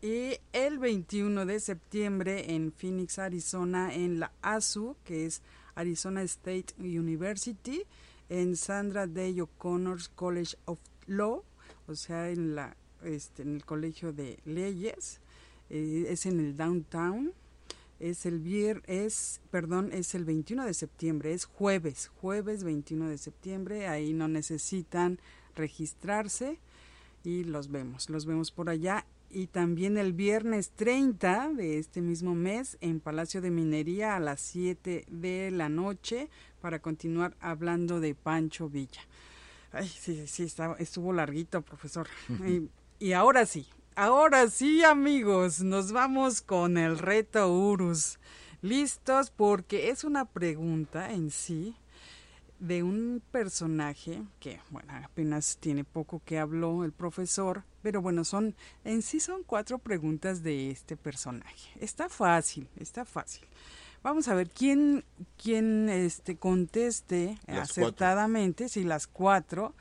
Y 0.00 0.38
el 0.52 0.78
21 0.78 1.44
de 1.44 1.60
septiembre 1.60 2.54
en 2.54 2.72
Phoenix, 2.72 3.18
Arizona, 3.18 3.92
en 3.92 4.20
la 4.20 4.32
ASU, 4.42 4.96
que 5.04 5.26
es 5.26 5.42
Arizona 5.74 6.22
State 6.22 6.74
University, 6.78 7.82
en 8.28 8.56
Sandra 8.56 9.06
Day 9.06 9.40
O'Connor 9.40 9.98
College 10.14 10.56
of 10.66 10.78
Law, 11.06 11.42
o 11.86 11.94
sea, 11.94 12.30
en, 12.30 12.54
la, 12.54 12.76
este, 13.02 13.42
en 13.42 13.54
el 13.56 13.64
Colegio 13.64 14.12
de 14.12 14.38
Leyes, 14.44 15.20
eh, 15.70 16.06
es 16.08 16.26
en 16.26 16.40
el 16.40 16.56
Downtown, 16.56 17.32
es 18.00 18.26
el 18.26 18.38
vier, 18.38 18.82
es, 18.86 19.40
perdón, 19.50 19.90
es 19.92 20.14
el 20.14 20.24
21 20.24 20.64
de 20.64 20.74
septiembre, 20.74 21.32
es 21.32 21.44
jueves, 21.46 22.08
jueves 22.20 22.62
21 22.64 23.08
de 23.08 23.18
septiembre, 23.18 23.88
ahí 23.88 24.12
no 24.12 24.28
necesitan 24.28 25.18
registrarse 25.56 26.58
y 27.24 27.44
los 27.44 27.70
vemos, 27.70 28.08
los 28.10 28.26
vemos 28.26 28.52
por 28.52 28.70
allá 28.70 29.04
y 29.30 29.46
también 29.48 29.98
el 29.98 30.12
viernes 30.12 30.70
30 30.70 31.50
de 31.54 31.78
este 31.78 32.00
mismo 32.00 32.34
mes 32.34 32.78
en 32.80 33.00
Palacio 33.00 33.40
de 33.40 33.50
Minería 33.50 34.16
a 34.16 34.20
las 34.20 34.40
7 34.40 35.04
de 35.08 35.50
la 35.50 35.68
noche 35.68 36.30
para 36.60 36.80
continuar 36.80 37.36
hablando 37.40 38.00
de 38.00 38.14
Pancho 38.14 38.68
Villa. 38.68 39.02
Ay, 39.72 39.88
sí, 39.88 40.26
sí, 40.26 40.44
estaba, 40.44 40.76
estuvo 40.76 41.12
larguito, 41.12 41.62
profesor. 41.62 42.08
y, 42.46 42.70
y 43.04 43.12
ahora 43.12 43.44
sí, 43.44 43.66
ahora 43.94 44.48
sí, 44.48 44.82
amigos, 44.82 45.62
nos 45.62 45.92
vamos 45.92 46.40
con 46.40 46.78
el 46.78 46.98
reto 46.98 47.52
Urus. 47.52 48.18
¿Listos? 48.60 49.30
Porque 49.30 49.90
es 49.90 50.02
una 50.02 50.24
pregunta 50.24 51.12
en 51.12 51.30
sí 51.30 51.76
de 52.58 52.82
un 52.82 53.22
personaje 53.30 54.22
que, 54.40 54.60
bueno, 54.70 54.92
apenas 55.04 55.58
tiene 55.58 55.84
poco 55.84 56.20
que 56.24 56.38
habló 56.38 56.84
el 56.84 56.92
profesor, 56.92 57.64
pero 57.82 58.02
bueno, 58.02 58.24
son, 58.24 58.54
en 58.84 59.02
sí 59.02 59.20
son 59.20 59.42
cuatro 59.44 59.78
preguntas 59.78 60.42
de 60.42 60.70
este 60.70 60.96
personaje. 60.96 61.70
Está 61.80 62.08
fácil, 62.08 62.68
está 62.76 63.04
fácil. 63.04 63.46
Vamos 64.02 64.28
a 64.28 64.34
ver 64.34 64.48
quién, 64.50 65.04
quién 65.42 65.88
este, 65.88 66.36
conteste 66.36 67.38
acertadamente, 67.46 68.68
si 68.68 68.84
las 68.84 69.06
cuatro, 69.06 69.74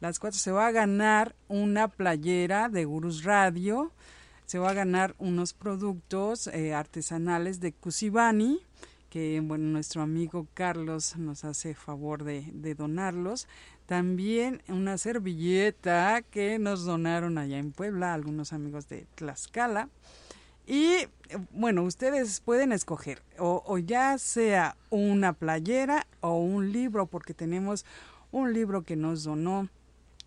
las 0.00 0.18
cuatro 0.18 0.38
se 0.38 0.52
va 0.52 0.66
a 0.66 0.72
ganar 0.72 1.34
una 1.48 1.88
playera 1.88 2.68
de 2.68 2.84
Gurus 2.84 3.24
Radio, 3.24 3.92
se 4.44 4.58
va 4.58 4.70
a 4.70 4.74
ganar 4.74 5.14
unos 5.18 5.54
productos 5.54 6.48
eh, 6.48 6.74
artesanales 6.74 7.60
de 7.60 7.72
Cusibani, 7.72 8.60
que 9.12 9.42
bueno, 9.44 9.66
nuestro 9.66 10.00
amigo 10.00 10.46
Carlos 10.54 11.18
nos 11.18 11.44
hace 11.44 11.74
favor 11.74 12.24
de, 12.24 12.74
donarlos. 12.74 13.46
También 13.84 14.62
una 14.68 14.96
servilleta 14.96 16.22
que 16.22 16.58
nos 16.58 16.86
donaron 16.86 17.36
allá 17.36 17.58
en 17.58 17.72
Puebla, 17.72 18.14
algunos 18.14 18.54
amigos 18.54 18.88
de 18.88 19.06
Tlaxcala. 19.16 19.90
Y 20.66 21.08
bueno, 21.50 21.82
ustedes 21.82 22.40
pueden 22.40 22.72
escoger 22.72 23.22
o, 23.38 23.62
o, 23.66 23.76
ya 23.76 24.16
sea 24.16 24.78
una 24.88 25.34
playera 25.34 26.06
o 26.22 26.38
un 26.38 26.72
libro, 26.72 27.04
porque 27.04 27.34
tenemos 27.34 27.84
un 28.30 28.54
libro 28.54 28.80
que 28.80 28.96
nos 28.96 29.24
donó 29.24 29.68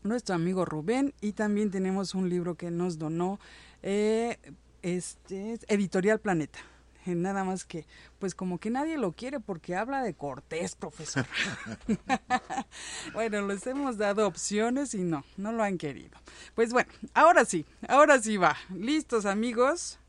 nuestro 0.03 0.35
amigo 0.35 0.63
Rubén 0.63 1.15
y 1.21 1.31
también 1.31 1.71
tenemos 1.71 2.13
un 2.13 2.29
libro 2.29 2.53
que 2.53 2.69
nos 2.69 2.99
donó 2.99 3.39
eh, 3.81 4.37
este, 4.83 5.57
Editorial 5.69 6.19
Planeta 6.19 6.59
nada 7.15 7.43
más 7.43 7.65
que, 7.65 7.85
pues 8.19 8.35
como 8.35 8.59
que 8.59 8.69
nadie 8.69 8.97
lo 8.97 9.11
quiere 9.11 9.39
porque 9.39 9.75
habla 9.75 10.01
de 10.01 10.13
Cortés, 10.13 10.75
profesor. 10.75 11.25
bueno, 13.13 13.45
les 13.47 13.65
hemos 13.67 13.97
dado 13.97 14.27
opciones 14.27 14.93
y 14.93 15.03
no, 15.03 15.23
no 15.37 15.51
lo 15.51 15.63
han 15.63 15.77
querido. 15.77 16.17
Pues 16.55 16.71
bueno, 16.71 16.91
ahora 17.13 17.45
sí, 17.45 17.65
ahora 17.87 18.21
sí 18.21 18.37
va. 18.37 18.55
¿Listos, 18.73 19.25
amigos? 19.25 19.99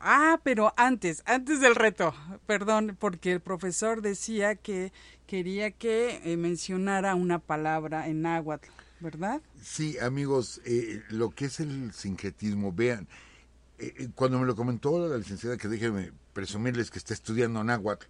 Ah, 0.00 0.40
pero 0.42 0.72
antes, 0.78 1.22
antes 1.26 1.60
del 1.60 1.74
reto, 1.74 2.14
perdón, 2.46 2.96
porque 2.98 3.32
el 3.32 3.40
profesor 3.40 4.00
decía 4.00 4.54
que 4.54 4.92
quería 5.26 5.70
que 5.72 6.22
eh, 6.24 6.38
mencionara 6.38 7.14
una 7.14 7.38
palabra 7.38 8.08
en 8.08 8.22
náhuatl, 8.22 8.70
¿verdad? 9.00 9.42
Sí, 9.62 9.98
amigos, 9.98 10.62
eh, 10.64 11.02
lo 11.10 11.30
que 11.30 11.44
es 11.44 11.60
el 11.60 11.92
sincretismo, 11.92 12.72
vean, 12.72 13.08
eh, 13.78 14.08
cuando 14.14 14.38
me 14.38 14.46
lo 14.46 14.56
comentó 14.56 15.06
la 15.06 15.18
licenciada, 15.18 15.58
que 15.58 15.68
déjeme 15.68 16.12
presumirles 16.40 16.90
que 16.90 16.98
está 16.98 17.12
estudiando 17.12 17.62
náhuatl, 17.62 18.06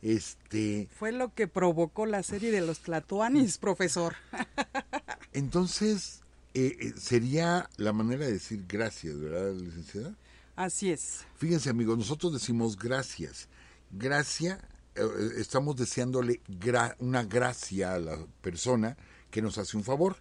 este... 0.00 0.88
Fue 0.98 1.12
lo 1.12 1.34
que 1.34 1.46
provocó 1.46 2.06
la 2.06 2.22
serie 2.22 2.50
de 2.50 2.62
los 2.62 2.78
Tlatuanis, 2.78 3.58
profesor. 3.58 4.16
Entonces, 5.34 6.22
eh, 6.54 6.74
eh, 6.80 6.94
sería 6.96 7.68
la 7.76 7.92
manera 7.92 8.24
de 8.24 8.32
decir 8.32 8.64
gracias, 8.66 9.20
¿verdad, 9.20 9.52
licenciada? 9.52 10.14
Así 10.56 10.90
es. 10.90 11.26
Fíjense, 11.36 11.68
amigos, 11.68 11.98
nosotros 11.98 12.32
decimos 12.32 12.78
gracias. 12.78 13.50
Gracia, 13.90 14.58
estamos 15.36 15.76
deseándole 15.76 16.40
una 16.98 17.24
gracia 17.24 17.92
a 17.92 17.98
la 17.98 18.26
persona 18.40 18.96
que 19.30 19.42
nos 19.42 19.58
hace 19.58 19.76
un 19.76 19.84
favor. 19.84 20.16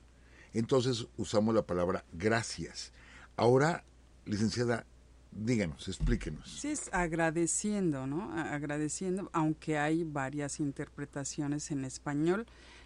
Entonces 0.54 1.08
usamos 1.16 1.56
la 1.56 1.62
palabra 1.62 2.04
gracias. 2.12 2.92
Ahora 3.38 3.86
Licenciada, 4.30 4.86
díganos, 5.32 5.88
explíquenos. 5.88 6.50
Sí, 6.60 6.70
es 6.70 6.90
agradeciendo, 6.94 8.08
¿no? 8.08 8.32
Agradeciendo, 8.34 9.30
aunque 9.34 9.78
hay 9.78 10.04
varias 10.04 10.60
interpretaciones 10.60 11.72
en 11.72 11.86
español. 11.86 12.46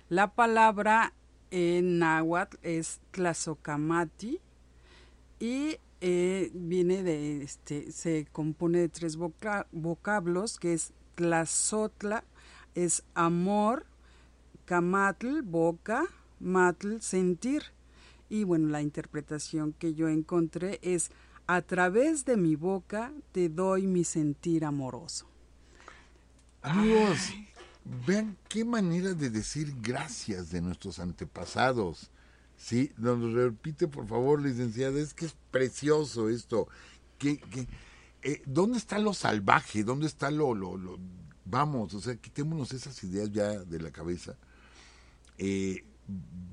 La 0.10 0.34
palabra 0.34 1.14
en 1.52 2.00
náhuatl 2.00 2.58
es 2.62 3.00
tlazocamati 3.12 4.40
y 5.40 5.78
eh, 6.02 6.52
viene 6.54 7.04
de, 7.04 7.44
este, 7.44 7.92
se 7.92 8.28
compone 8.32 8.80
de 8.80 8.90
tres 8.90 9.18
vocablos, 9.18 10.60
que 10.60 10.74
es 10.74 10.94
tlazotla, 11.16 12.24
es 12.76 13.04
amor, 13.14 13.86
camatl, 14.66 15.42
boca, 15.44 16.06
matl, 16.40 17.00
sentir. 17.00 17.64
Y 18.30 18.44
bueno, 18.44 18.68
la 18.70 18.82
interpretación 18.82 19.74
que 19.74 19.94
yo 19.94 20.10
encontré 20.10 20.80
es 20.82 21.12
a 21.48 21.62
través 21.62 22.26
de 22.26 22.38
mi 22.38 22.56
boca 22.56 23.12
te 23.32 23.50
doy 23.50 23.88
mi 23.88 24.04
sentir 24.04 24.66
amoroso. 24.66 25.28
Amigos, 26.62 27.34
vean 28.08 28.38
qué 28.48 28.64
manera 28.64 29.14
de 29.14 29.30
decir 29.30 29.76
gracias 29.82 30.52
de 30.52 30.62
nuestros 30.62 31.00
antepasados. 31.00 32.10
Sí, 32.56 32.92
nos 32.98 33.34
repite 33.34 33.88
por 33.88 34.08
favor, 34.08 34.42
licenciada, 34.42 35.00
es 35.00 35.14
que 35.14 35.26
es 35.26 35.36
precioso 35.52 36.30
esto. 36.30 36.68
Que, 37.18 37.42
eh, 38.22 38.42
¿Dónde 38.46 38.78
está 38.78 39.00
lo 39.00 39.14
salvaje? 39.14 39.84
¿Dónde 39.84 40.08
está 40.08 40.32
lo, 40.32 40.56
lo, 40.56 40.78
lo, 40.78 40.98
Vamos, 41.46 41.94
o 41.94 42.00
sea, 42.00 42.16
quitémonos 42.16 42.72
esas 42.72 43.04
ideas 43.04 43.30
ya 43.32 43.50
de 43.50 43.80
la 43.80 43.92
cabeza. 43.92 44.38
Eh, 45.38 45.84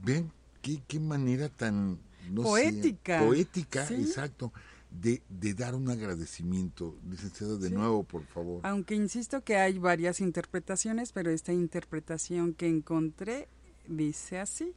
ven 0.02 0.32
qué, 0.62 0.82
qué 0.88 0.98
manera 0.98 1.48
tan... 1.48 2.00
poética. 2.34 3.20
poética, 3.20 3.84
exacto 3.84 4.52
de, 4.90 5.22
de 5.28 5.54
dar 5.54 5.74
un 5.74 5.88
agradecimiento. 5.88 6.96
Licenciado, 7.08 7.58
de 7.58 7.70
nuevo, 7.70 8.04
por 8.04 8.24
favor. 8.26 8.60
Aunque 8.64 8.94
insisto 8.94 9.42
que 9.42 9.56
hay 9.56 9.78
varias 9.78 10.20
interpretaciones, 10.20 11.12
pero 11.12 11.30
esta 11.30 11.52
interpretación 11.52 12.54
que 12.54 12.68
encontré 12.68 13.48
dice 13.86 14.38
así. 14.38 14.74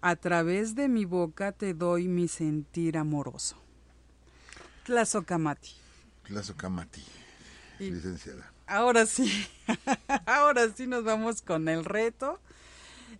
A 0.00 0.14
través 0.14 0.76
de 0.76 0.88
mi 0.88 1.04
boca 1.04 1.50
te 1.52 1.74
doy 1.74 2.06
mi 2.06 2.28
sentir 2.28 2.96
amoroso. 2.96 3.56
Tlazocamati. 4.84 5.72
Tlazocamati, 6.22 7.02
licenciada. 7.80 8.52
Ahora 8.66 9.06
sí, 9.06 9.30
ahora 10.26 10.68
sí 10.74 10.86
nos 10.86 11.02
vamos 11.02 11.42
con 11.42 11.68
el 11.68 11.84
reto. 11.84 12.40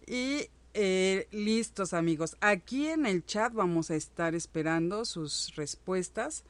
Y 0.07 0.49
eh, 0.75 1.27
listos 1.33 1.95
amigos, 1.95 2.37
aquí 2.41 2.89
en 2.89 3.07
el 3.07 3.25
chat 3.25 3.53
vamos 3.53 3.91
a 3.91 3.97
estar 3.97 4.35
esperando 4.35 5.05
sus 5.05 5.55
respuestas. 5.57 6.45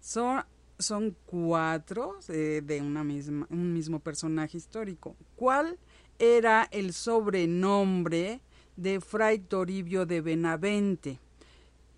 Son, 0.00 0.44
son 0.78 1.16
cuatro 1.26 2.18
eh, 2.28 2.62
de 2.64 2.80
una 2.80 3.04
misma, 3.04 3.46
un 3.50 3.72
mismo 3.72 4.00
personaje 4.00 4.58
histórico. 4.58 5.16
¿Cuál 5.36 5.78
era 6.18 6.68
el 6.70 6.92
sobrenombre 6.92 8.40
de 8.76 9.00
Fray 9.00 9.38
Toribio 9.38 10.06
de 10.06 10.20
Benavente? 10.20 11.18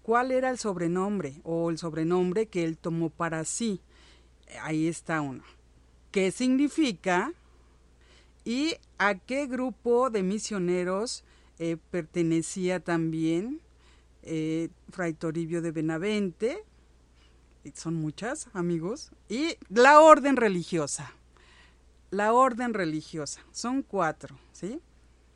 ¿Cuál 0.03 0.33
era 0.33 0.51
el 0.51 0.59
sobrenombre 0.59 1.41
o 1.45 1.71
el 1.71 1.79
sobrenombre 1.79 2.47
que 2.47 2.65
él 2.65 2.77
tomó 2.77 3.09
para 3.11 3.45
sí? 3.45 3.81
Ahí 4.63 4.89
está 4.89 5.21
uno. 5.21 5.45
¿Qué 6.11 6.31
significa? 6.31 7.33
¿Y 8.45 8.75
a 8.99 9.15
qué 9.15 9.47
grupo 9.47 10.11
de 10.11 10.23
misioneros 10.23 11.25
eh, 11.65 11.77
pertenecía 11.93 12.81
también 12.81 13.61
eh, 14.25 14.71
Fray 14.91 15.13
Toribio 15.13 15.63
de 15.63 15.71
Benavente? 15.71 16.65
Son 17.73 17.95
muchas, 17.95 18.49
amigos. 18.53 19.13
Y 19.29 19.59
la 19.69 20.01
orden 20.01 20.35
religiosa. 20.35 21.13
La 22.11 22.33
orden 22.33 22.75
religiosa. 22.75 23.43
Son 23.53 23.83
cuatro, 23.83 24.37
¿sí? 24.51 24.81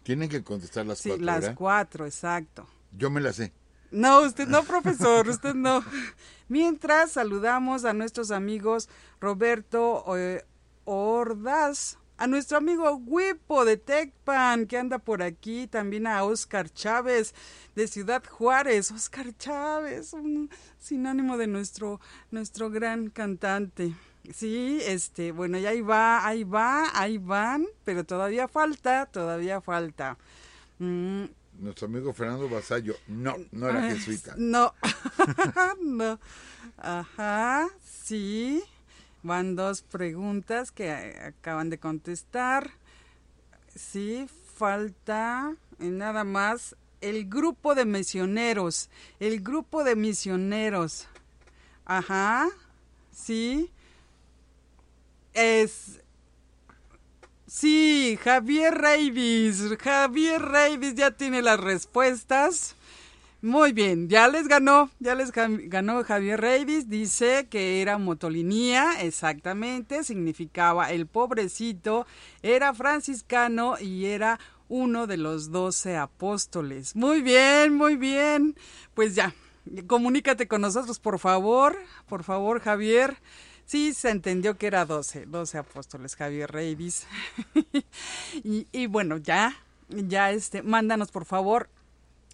Tienen 0.02 0.28
que 0.28 0.42
contestar 0.42 0.84
las 0.84 0.98
sí, 0.98 1.10
cuatro. 1.10 1.24
las 1.24 1.40
¿verdad? 1.42 1.54
cuatro, 1.54 2.06
exacto. 2.06 2.66
Yo 2.90 3.08
me 3.08 3.20
las 3.20 3.36
sé. 3.36 3.52
No, 3.92 4.22
usted 4.22 4.48
no, 4.48 4.64
profesor, 4.64 5.28
usted 5.28 5.54
no. 5.54 5.84
Mientras 6.48 7.12
saludamos 7.12 7.84
a 7.84 7.92
nuestros 7.92 8.32
amigos 8.32 8.88
Roberto 9.20 10.04
eh, 10.16 10.44
Ordaz, 10.86 11.98
a 12.18 12.26
nuestro 12.26 12.58
amigo 12.58 12.94
Wipo 12.96 13.64
de 13.64 13.76
Tecpan, 13.76 14.66
que 14.66 14.78
anda 14.78 14.98
por 14.98 15.22
aquí, 15.22 15.66
también 15.66 16.06
a 16.06 16.24
Oscar 16.24 16.70
Chávez 16.70 17.34
de 17.74 17.86
Ciudad 17.88 18.22
Juárez. 18.26 18.90
Oscar 18.90 19.36
Chávez, 19.36 20.12
un 20.12 20.50
sinónimo 20.78 21.36
de 21.36 21.46
nuestro, 21.46 22.00
nuestro 22.30 22.70
gran 22.70 23.10
cantante. 23.10 23.94
Sí, 24.34 24.80
este, 24.82 25.30
bueno, 25.32 25.58
y 25.58 25.66
ahí 25.66 25.82
va, 25.82 26.26
ahí 26.26 26.42
va, 26.42 26.86
ahí 26.94 27.18
van, 27.18 27.66
pero 27.84 28.04
todavía 28.04 28.48
falta, 28.48 29.06
todavía 29.06 29.60
falta. 29.60 30.18
Mm, 30.78 31.24
Nuestro 31.58 31.86
amigo 31.86 32.12
Fernando 32.12 32.48
Basallo, 32.50 32.94
no, 33.06 33.34
no 33.52 33.68
era 33.68 33.86
Ah, 33.86 33.90
jesuita. 33.90 34.34
No, 34.36 34.74
no. 35.80 36.18
Ajá, 36.76 37.68
sí. 37.82 38.62
Van 39.26 39.56
dos 39.56 39.82
preguntas 39.82 40.70
que 40.70 40.88
eh, 40.88 41.18
acaban 41.24 41.68
de 41.68 41.78
contestar. 41.78 42.70
Sí, 43.74 44.28
falta 44.54 45.56
eh, 45.80 45.86
nada 45.86 46.22
más 46.22 46.76
el 47.00 47.28
grupo 47.28 47.74
de 47.74 47.86
misioneros. 47.86 48.88
El 49.18 49.40
grupo 49.40 49.82
de 49.82 49.96
misioneros. 49.96 51.08
Ajá, 51.84 52.48
sí. 53.10 53.72
Es 55.34 56.00
Sí, 57.48 58.16
Javier 58.22 58.74
Reivis. 58.74 59.76
Javier 59.80 60.40
Reivis 60.40 60.94
ya 60.94 61.10
tiene 61.10 61.42
las 61.42 61.58
respuestas. 61.58 62.75
Muy 63.46 63.72
bien, 63.72 64.08
ya 64.08 64.26
les 64.26 64.48
ganó, 64.48 64.90
ya 64.98 65.14
les 65.14 65.32
gan- 65.32 65.68
ganó 65.68 66.02
Javier 66.02 66.40
Reivis. 66.40 66.88
Dice 66.88 67.46
que 67.48 67.80
era 67.80 67.96
motolinía, 67.96 69.00
exactamente, 69.02 70.02
significaba 70.02 70.90
el 70.90 71.06
pobrecito, 71.06 72.06
era 72.42 72.74
franciscano 72.74 73.76
y 73.80 74.06
era 74.06 74.40
uno 74.68 75.06
de 75.06 75.16
los 75.16 75.52
doce 75.52 75.96
apóstoles. 75.96 76.96
Muy 76.96 77.22
bien, 77.22 77.72
muy 77.74 77.94
bien. 77.94 78.56
Pues 78.94 79.14
ya, 79.14 79.32
comunícate 79.86 80.48
con 80.48 80.62
nosotros, 80.62 80.98
por 80.98 81.20
favor, 81.20 81.78
por 82.08 82.24
favor, 82.24 82.60
Javier. 82.60 83.16
Sí, 83.64 83.94
se 83.94 84.10
entendió 84.10 84.56
que 84.58 84.66
era 84.66 84.84
12, 84.86 85.26
12 85.26 85.58
apóstoles, 85.58 86.16
Javier 86.16 86.50
y, 88.44 88.66
y 88.72 88.86
bueno, 88.86 89.18
ya, 89.18 89.56
ya 89.88 90.30
este, 90.32 90.62
mándanos 90.62 91.10
por 91.12 91.24
favor 91.24 91.68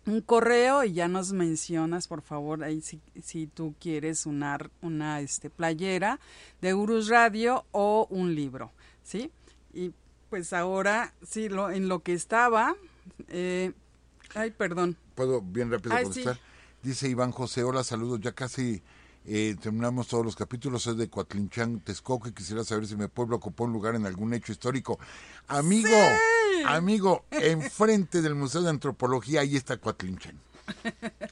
un 0.07 0.21
correo 0.21 0.85
y 0.85 0.93
ya 0.93 1.09
nos 1.09 1.33
mencionas, 1.33 2.09
por 2.09 2.23
favor, 2.23 2.65
ahí 2.65 2.81
si, 2.81 3.01
si 3.23 3.47
tú 3.47 3.75
quieres 3.81 4.27
una, 4.27 4.59
una 4.81 5.21
este, 5.21 5.51
playera 5.51 6.19
de 6.61 6.75
Urus 6.75 7.09
Radio 7.09 7.65
o 7.71 8.07
un 8.11 8.35
libro, 8.35 8.73
¿sí? 9.03 9.31
Y 9.73 9.93
pues 10.29 10.53
ahora, 10.53 11.15
sí, 11.27 11.49
lo, 11.49 11.71
en 11.71 11.89
lo 11.89 12.03
que 12.03 12.15
estaba, 12.15 12.75
eh, 13.29 13.73
ay, 14.35 14.51
perdón, 14.51 14.97
¿Puedo 15.15 15.41
bien 15.43 15.71
rápido 15.71 15.95
Ay, 15.95 16.05
contestar? 16.05 16.37
sí. 16.37 16.41
Dice 16.83 17.09
Iván 17.09 17.31
José, 17.31 17.63
hola, 17.63 17.85
saludos, 17.85 18.21
ya 18.21 18.33
casi 18.33 18.83
eh, 19.25 19.55
terminamos 19.61 20.09
todos 20.09 20.25
los 20.25 20.35
capítulos, 20.35 20.83
soy 20.83 20.97
de 20.97 21.09
Coatlinchán, 21.09 21.81
Texcoco, 21.81 22.29
y 22.29 22.33
quisiera 22.33 22.65
saber 22.65 22.87
si 22.87 22.97
mi 22.97 23.07
pueblo 23.07 23.37
ocupó 23.37 23.65
un 23.65 23.73
lugar 23.73 23.95
en 23.95 24.05
algún 24.05 24.35
hecho 24.35 24.51
histórico. 24.51 24.99
Amigo, 25.47 25.91
amigo, 26.67 27.25
enfrente 27.31 28.23
del 28.23 28.35
Museo 28.35 28.63
de 28.63 28.71
Antropología, 28.71 29.41
ahí 29.41 29.57
está 29.57 29.77
Coatlinchán. 29.77 30.39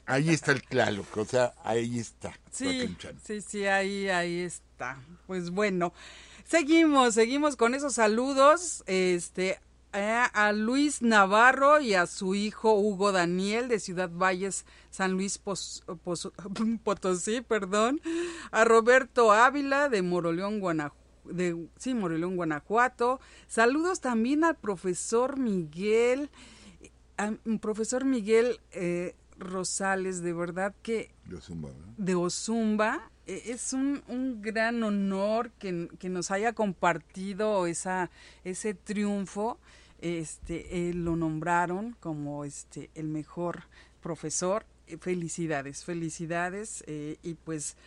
Ahí 0.05 0.29
está 0.29 0.51
el 0.51 0.61
Tlaloc, 0.61 1.15
o 1.17 1.25
sea, 1.25 1.53
ahí 1.63 1.99
está 1.99 2.33
Sí, 2.51 2.95
sí, 3.25 3.41
sí, 3.41 3.65
ahí, 3.65 4.09
ahí 4.09 4.41
está. 4.41 4.97
Pues 5.25 5.49
bueno, 5.51 5.93
seguimos, 6.45 7.13
seguimos 7.15 7.55
con 7.55 7.73
esos 7.73 7.93
saludos, 7.93 8.83
este, 8.87 9.59
a, 9.93 10.25
a 10.25 10.51
Luis 10.51 11.01
Navarro 11.01 11.79
y 11.79 11.93
a 11.93 12.07
su 12.07 12.35
hijo 12.35 12.73
Hugo 12.73 13.11
Daniel 13.13 13.69
de 13.69 13.79
Ciudad 13.79 14.09
Valles, 14.11 14.65
San 14.89 15.13
Luis 15.13 15.37
Pos- 15.37 15.83
Pos- 16.03 16.31
Potosí, 16.83 17.39
perdón, 17.41 18.01
a 18.51 18.65
Roberto 18.65 19.31
Ávila 19.31 19.87
de 19.89 20.01
Moroleón, 20.01 20.59
Guanajuato. 20.59 21.00
De, 21.25 21.67
sí, 21.77 21.93
Moroleón, 21.93 22.35
Guanajuato. 22.35 23.19
Saludos 23.47 24.01
también 24.01 24.43
al 24.43 24.55
profesor 24.55 25.37
Miguel, 25.39 26.29
profesor 27.59 28.05
Miguel 28.05 28.59
eh, 28.71 29.15
Rosales, 29.37 30.21
de 30.21 30.33
verdad 30.33 30.73
que 30.81 31.11
Yo 31.27 31.39
zumba, 31.39 31.69
¿verdad? 31.69 31.93
de 31.97 32.15
Ozumba. 32.15 33.11
E- 33.27 33.43
Es 33.51 33.73
un, 33.73 34.03
un 34.07 34.41
gran 34.41 34.81
honor 34.83 35.51
que, 35.59 35.87
que 35.99 36.09
nos 36.09 36.31
haya 36.31 36.53
compartido 36.53 37.67
esa, 37.67 38.09
ese 38.43 38.73
triunfo. 38.73 39.59
Este, 39.99 40.89
eh, 40.89 40.93
lo 40.95 41.15
nombraron 41.15 41.95
como 41.99 42.43
este, 42.45 42.89
el 42.95 43.07
mejor 43.07 43.63
profesor. 44.01 44.65
Eh, 44.87 44.97
Felicidades, 44.97 45.85
felicidades. 45.85 46.83
eh, 46.87 47.17
y 47.21 47.35
pues, 47.35 47.77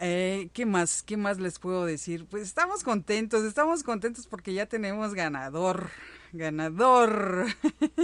eh, 0.00 0.48
¿qué 0.54 0.64
más? 0.64 1.02
¿Qué 1.02 1.16
más 1.16 1.38
les 1.38 1.58
puedo 1.58 1.84
decir? 1.84 2.26
Pues 2.26 2.42
estamos 2.42 2.82
contentos, 2.82 3.44
estamos 3.44 3.82
contentos 3.82 4.26
porque 4.26 4.54
ya 4.54 4.66
tenemos 4.66 5.14
ganador. 5.14 5.90
Ganador. 6.32 7.46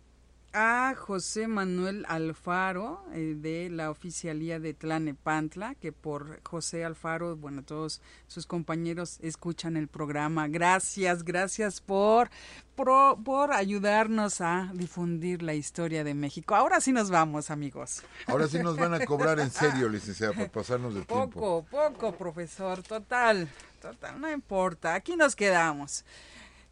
a 0.55 0.95
José 0.95 1.49
Manuel 1.49 2.05
Alfaro 2.07 3.03
eh, 3.13 3.35
de 3.37 3.69
la 3.69 3.91
oficialía 3.91 4.57
de 4.57 4.73
Tlanepantla, 4.73 5.75
que 5.75 5.91
por 5.91 6.41
José 6.43 6.85
Alfaro, 6.85 7.35
bueno, 7.35 7.61
todos 7.61 8.01
sus 8.27 8.47
compañeros 8.47 9.19
escuchan 9.21 9.75
el 9.75 9.89
programa. 9.89 10.47
Gracias, 10.47 11.25
gracias 11.25 11.81
por, 11.81 12.29
por, 12.75 13.21
por 13.21 13.51
ayudarnos 13.51 14.39
a 14.39 14.71
difundir 14.73 15.43
la 15.43 15.55
historia 15.55 16.05
de 16.05 16.13
México. 16.13 16.55
Ahora 16.55 16.79
sí 16.79 16.93
nos 16.93 17.11
vamos, 17.11 17.51
amigos. 17.51 18.01
Ahora 18.25 18.47
sí 18.47 18.57
nos 18.59 18.77
van 18.77 18.93
a 18.93 19.05
cobrar 19.05 19.37
en 19.41 19.51
serio, 19.51 19.89
licenciada, 19.89 20.31
por 20.31 20.49
pasarnos 20.49 20.95
de 20.95 21.03
tiempo. 21.03 21.29
Poco, 21.29 21.65
poco, 21.69 22.15
profesor, 22.15 22.81
total, 22.81 23.49
total, 23.81 24.21
no 24.21 24.31
importa, 24.31 24.95
aquí 24.95 25.17
nos 25.17 25.35
quedamos. 25.35 26.05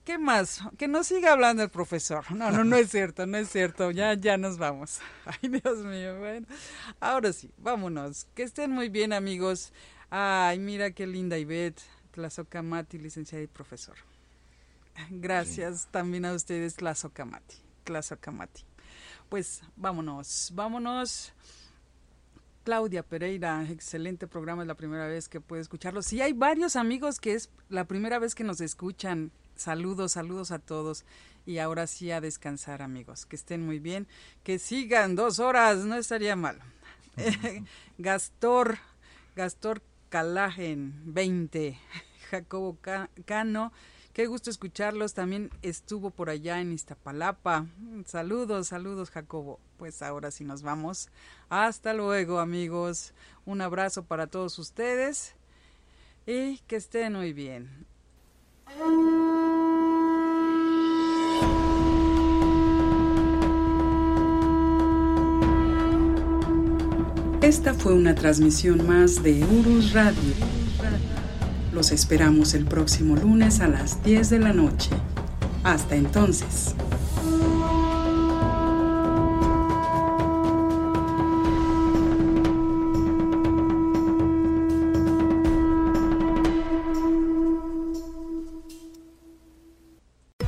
¿Qué 0.04 0.18
más? 0.18 0.62
Que 0.78 0.90
no 0.90 1.04
siga 1.04 1.32
hablando 1.32 1.64
el 1.64 1.70
profesor. 1.70 2.30
No, 2.32 2.52
no, 2.52 2.66
no 2.66 2.76
es 2.76 2.90
cierto, 2.90 3.26
no 3.26 3.38
es 3.38 3.50
cierto. 3.50 3.92
Ya, 3.92 4.14
ya 4.16 4.38
nos 4.38 4.58
vamos. 4.58 5.00
Ay, 5.26 5.50
Dios 5.50 5.78
mío. 5.80 6.20
Bueno, 6.20 6.46
ahora 7.00 7.32
sí, 7.32 7.50
vámonos. 7.58 8.28
Que 8.36 8.44
estén 8.44 8.72
muy 8.72 8.90
bien, 8.90 9.14
amigos. 9.14 9.72
Ay, 10.10 10.60
mira 10.60 10.92
qué 10.92 11.08
linda 11.08 11.38
Ivette, 11.38 11.82
Tlazocamati, 12.12 12.98
licenciada 12.98 13.44
y 13.44 13.48
profesor. 13.48 13.96
Gracias 15.10 15.88
también 15.90 16.26
a 16.26 16.34
ustedes, 16.34 16.76
Tlazocamati. 16.76 17.56
Tlazocamati. 17.86 18.64
Pues 19.30 19.62
vámonos, 19.78 20.52
vámonos. 20.54 21.34
Claudia 22.66 23.04
Pereira, 23.04 23.66
excelente 23.70 24.28
programa, 24.28 24.62
es 24.62 24.68
la 24.68 24.76
primera 24.76 25.08
vez 25.08 25.28
que 25.28 25.42
puede 25.42 25.62
escucharlo. 25.62 26.02
Sí, 26.02 26.22
hay 26.22 26.34
varios 26.34 26.76
amigos 26.76 27.20
que 27.20 27.34
es 27.34 27.50
la 27.70 27.86
primera 27.86 28.20
vez 28.20 28.36
que 28.36 28.44
nos 28.44 28.62
escuchan 28.62 29.32
Saludos, 29.64 30.12
saludos 30.12 30.52
a 30.52 30.60
todos. 30.60 31.06
Y 31.46 31.60
ahora 31.60 31.88
sí 31.88 32.12
a 32.12 32.20
descansar, 32.20 32.82
amigos. 32.82 33.26
Que 33.26 33.38
estén 33.38 33.66
muy 33.66 33.80
bien. 33.80 34.10
Que 34.44 34.60
sigan 34.60 35.16
dos 35.16 35.40
horas, 35.40 35.86
no 35.86 35.96
estaría 35.96 36.36
mal. 36.36 36.60
Gastor, 37.98 38.78
Gastor 39.38 39.82
Calagen, 40.10 41.02
20. 41.06 41.80
Jacobo 42.30 42.78
Cano, 43.24 43.72
qué 44.12 44.26
gusto 44.26 44.50
escucharlos. 44.50 45.14
También 45.14 45.50
estuvo 45.62 46.10
por 46.10 46.30
allá 46.30 46.60
en 46.60 46.74
Iztapalapa. 46.74 47.66
Saludos, 48.06 48.68
saludos, 48.68 49.12
Jacobo. 49.12 49.62
Pues 49.78 50.02
ahora 50.02 50.30
sí 50.30 50.44
nos 50.44 50.62
vamos. 50.62 51.08
Hasta 51.48 51.94
luego, 51.94 52.40
amigos. 52.40 53.14
Un 53.46 53.62
abrazo 53.62 54.04
para 54.04 54.28
todos 54.28 54.60
ustedes. 54.60 55.36
Y 56.26 56.58
que 56.68 56.76
estén 56.76 57.14
muy 57.14 57.32
bien. 57.32 57.86
Esta 67.44 67.74
fue 67.74 67.94
una 67.94 68.16
transmisión 68.16 68.88
más 68.88 69.22
de 69.22 69.44
Urus 69.44 69.92
Radio. 69.92 70.34
Los 71.74 71.92
esperamos 71.92 72.54
el 72.54 72.64
próximo 72.64 73.18
lunes 73.18 73.60
a 73.60 73.68
las 73.68 74.02
10 74.02 74.30
de 74.30 74.40
la 74.40 74.54
noche. 74.54 74.92
Hasta 75.66 75.98
entonces. 75.98 76.74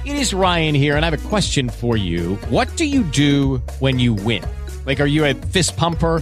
It 0.05 0.15
is 0.15 0.33
Ryan 0.33 0.73
here 0.73 0.95
and 0.95 1.03
I 1.03 1.09
have 1.09 1.13
a 1.13 1.29
question 1.29 1.67
for 1.67 1.97
you. 1.97 2.37
What 2.49 2.69
do 2.77 2.85
you 2.85 3.03
do 3.03 3.61
when 3.81 3.99
you 3.99 4.13
win? 4.13 4.43
Like 4.85 5.01
are 5.01 5.09
you 5.09 5.25
a 5.25 5.33
fist 5.33 5.75
pumper? 5.75 6.21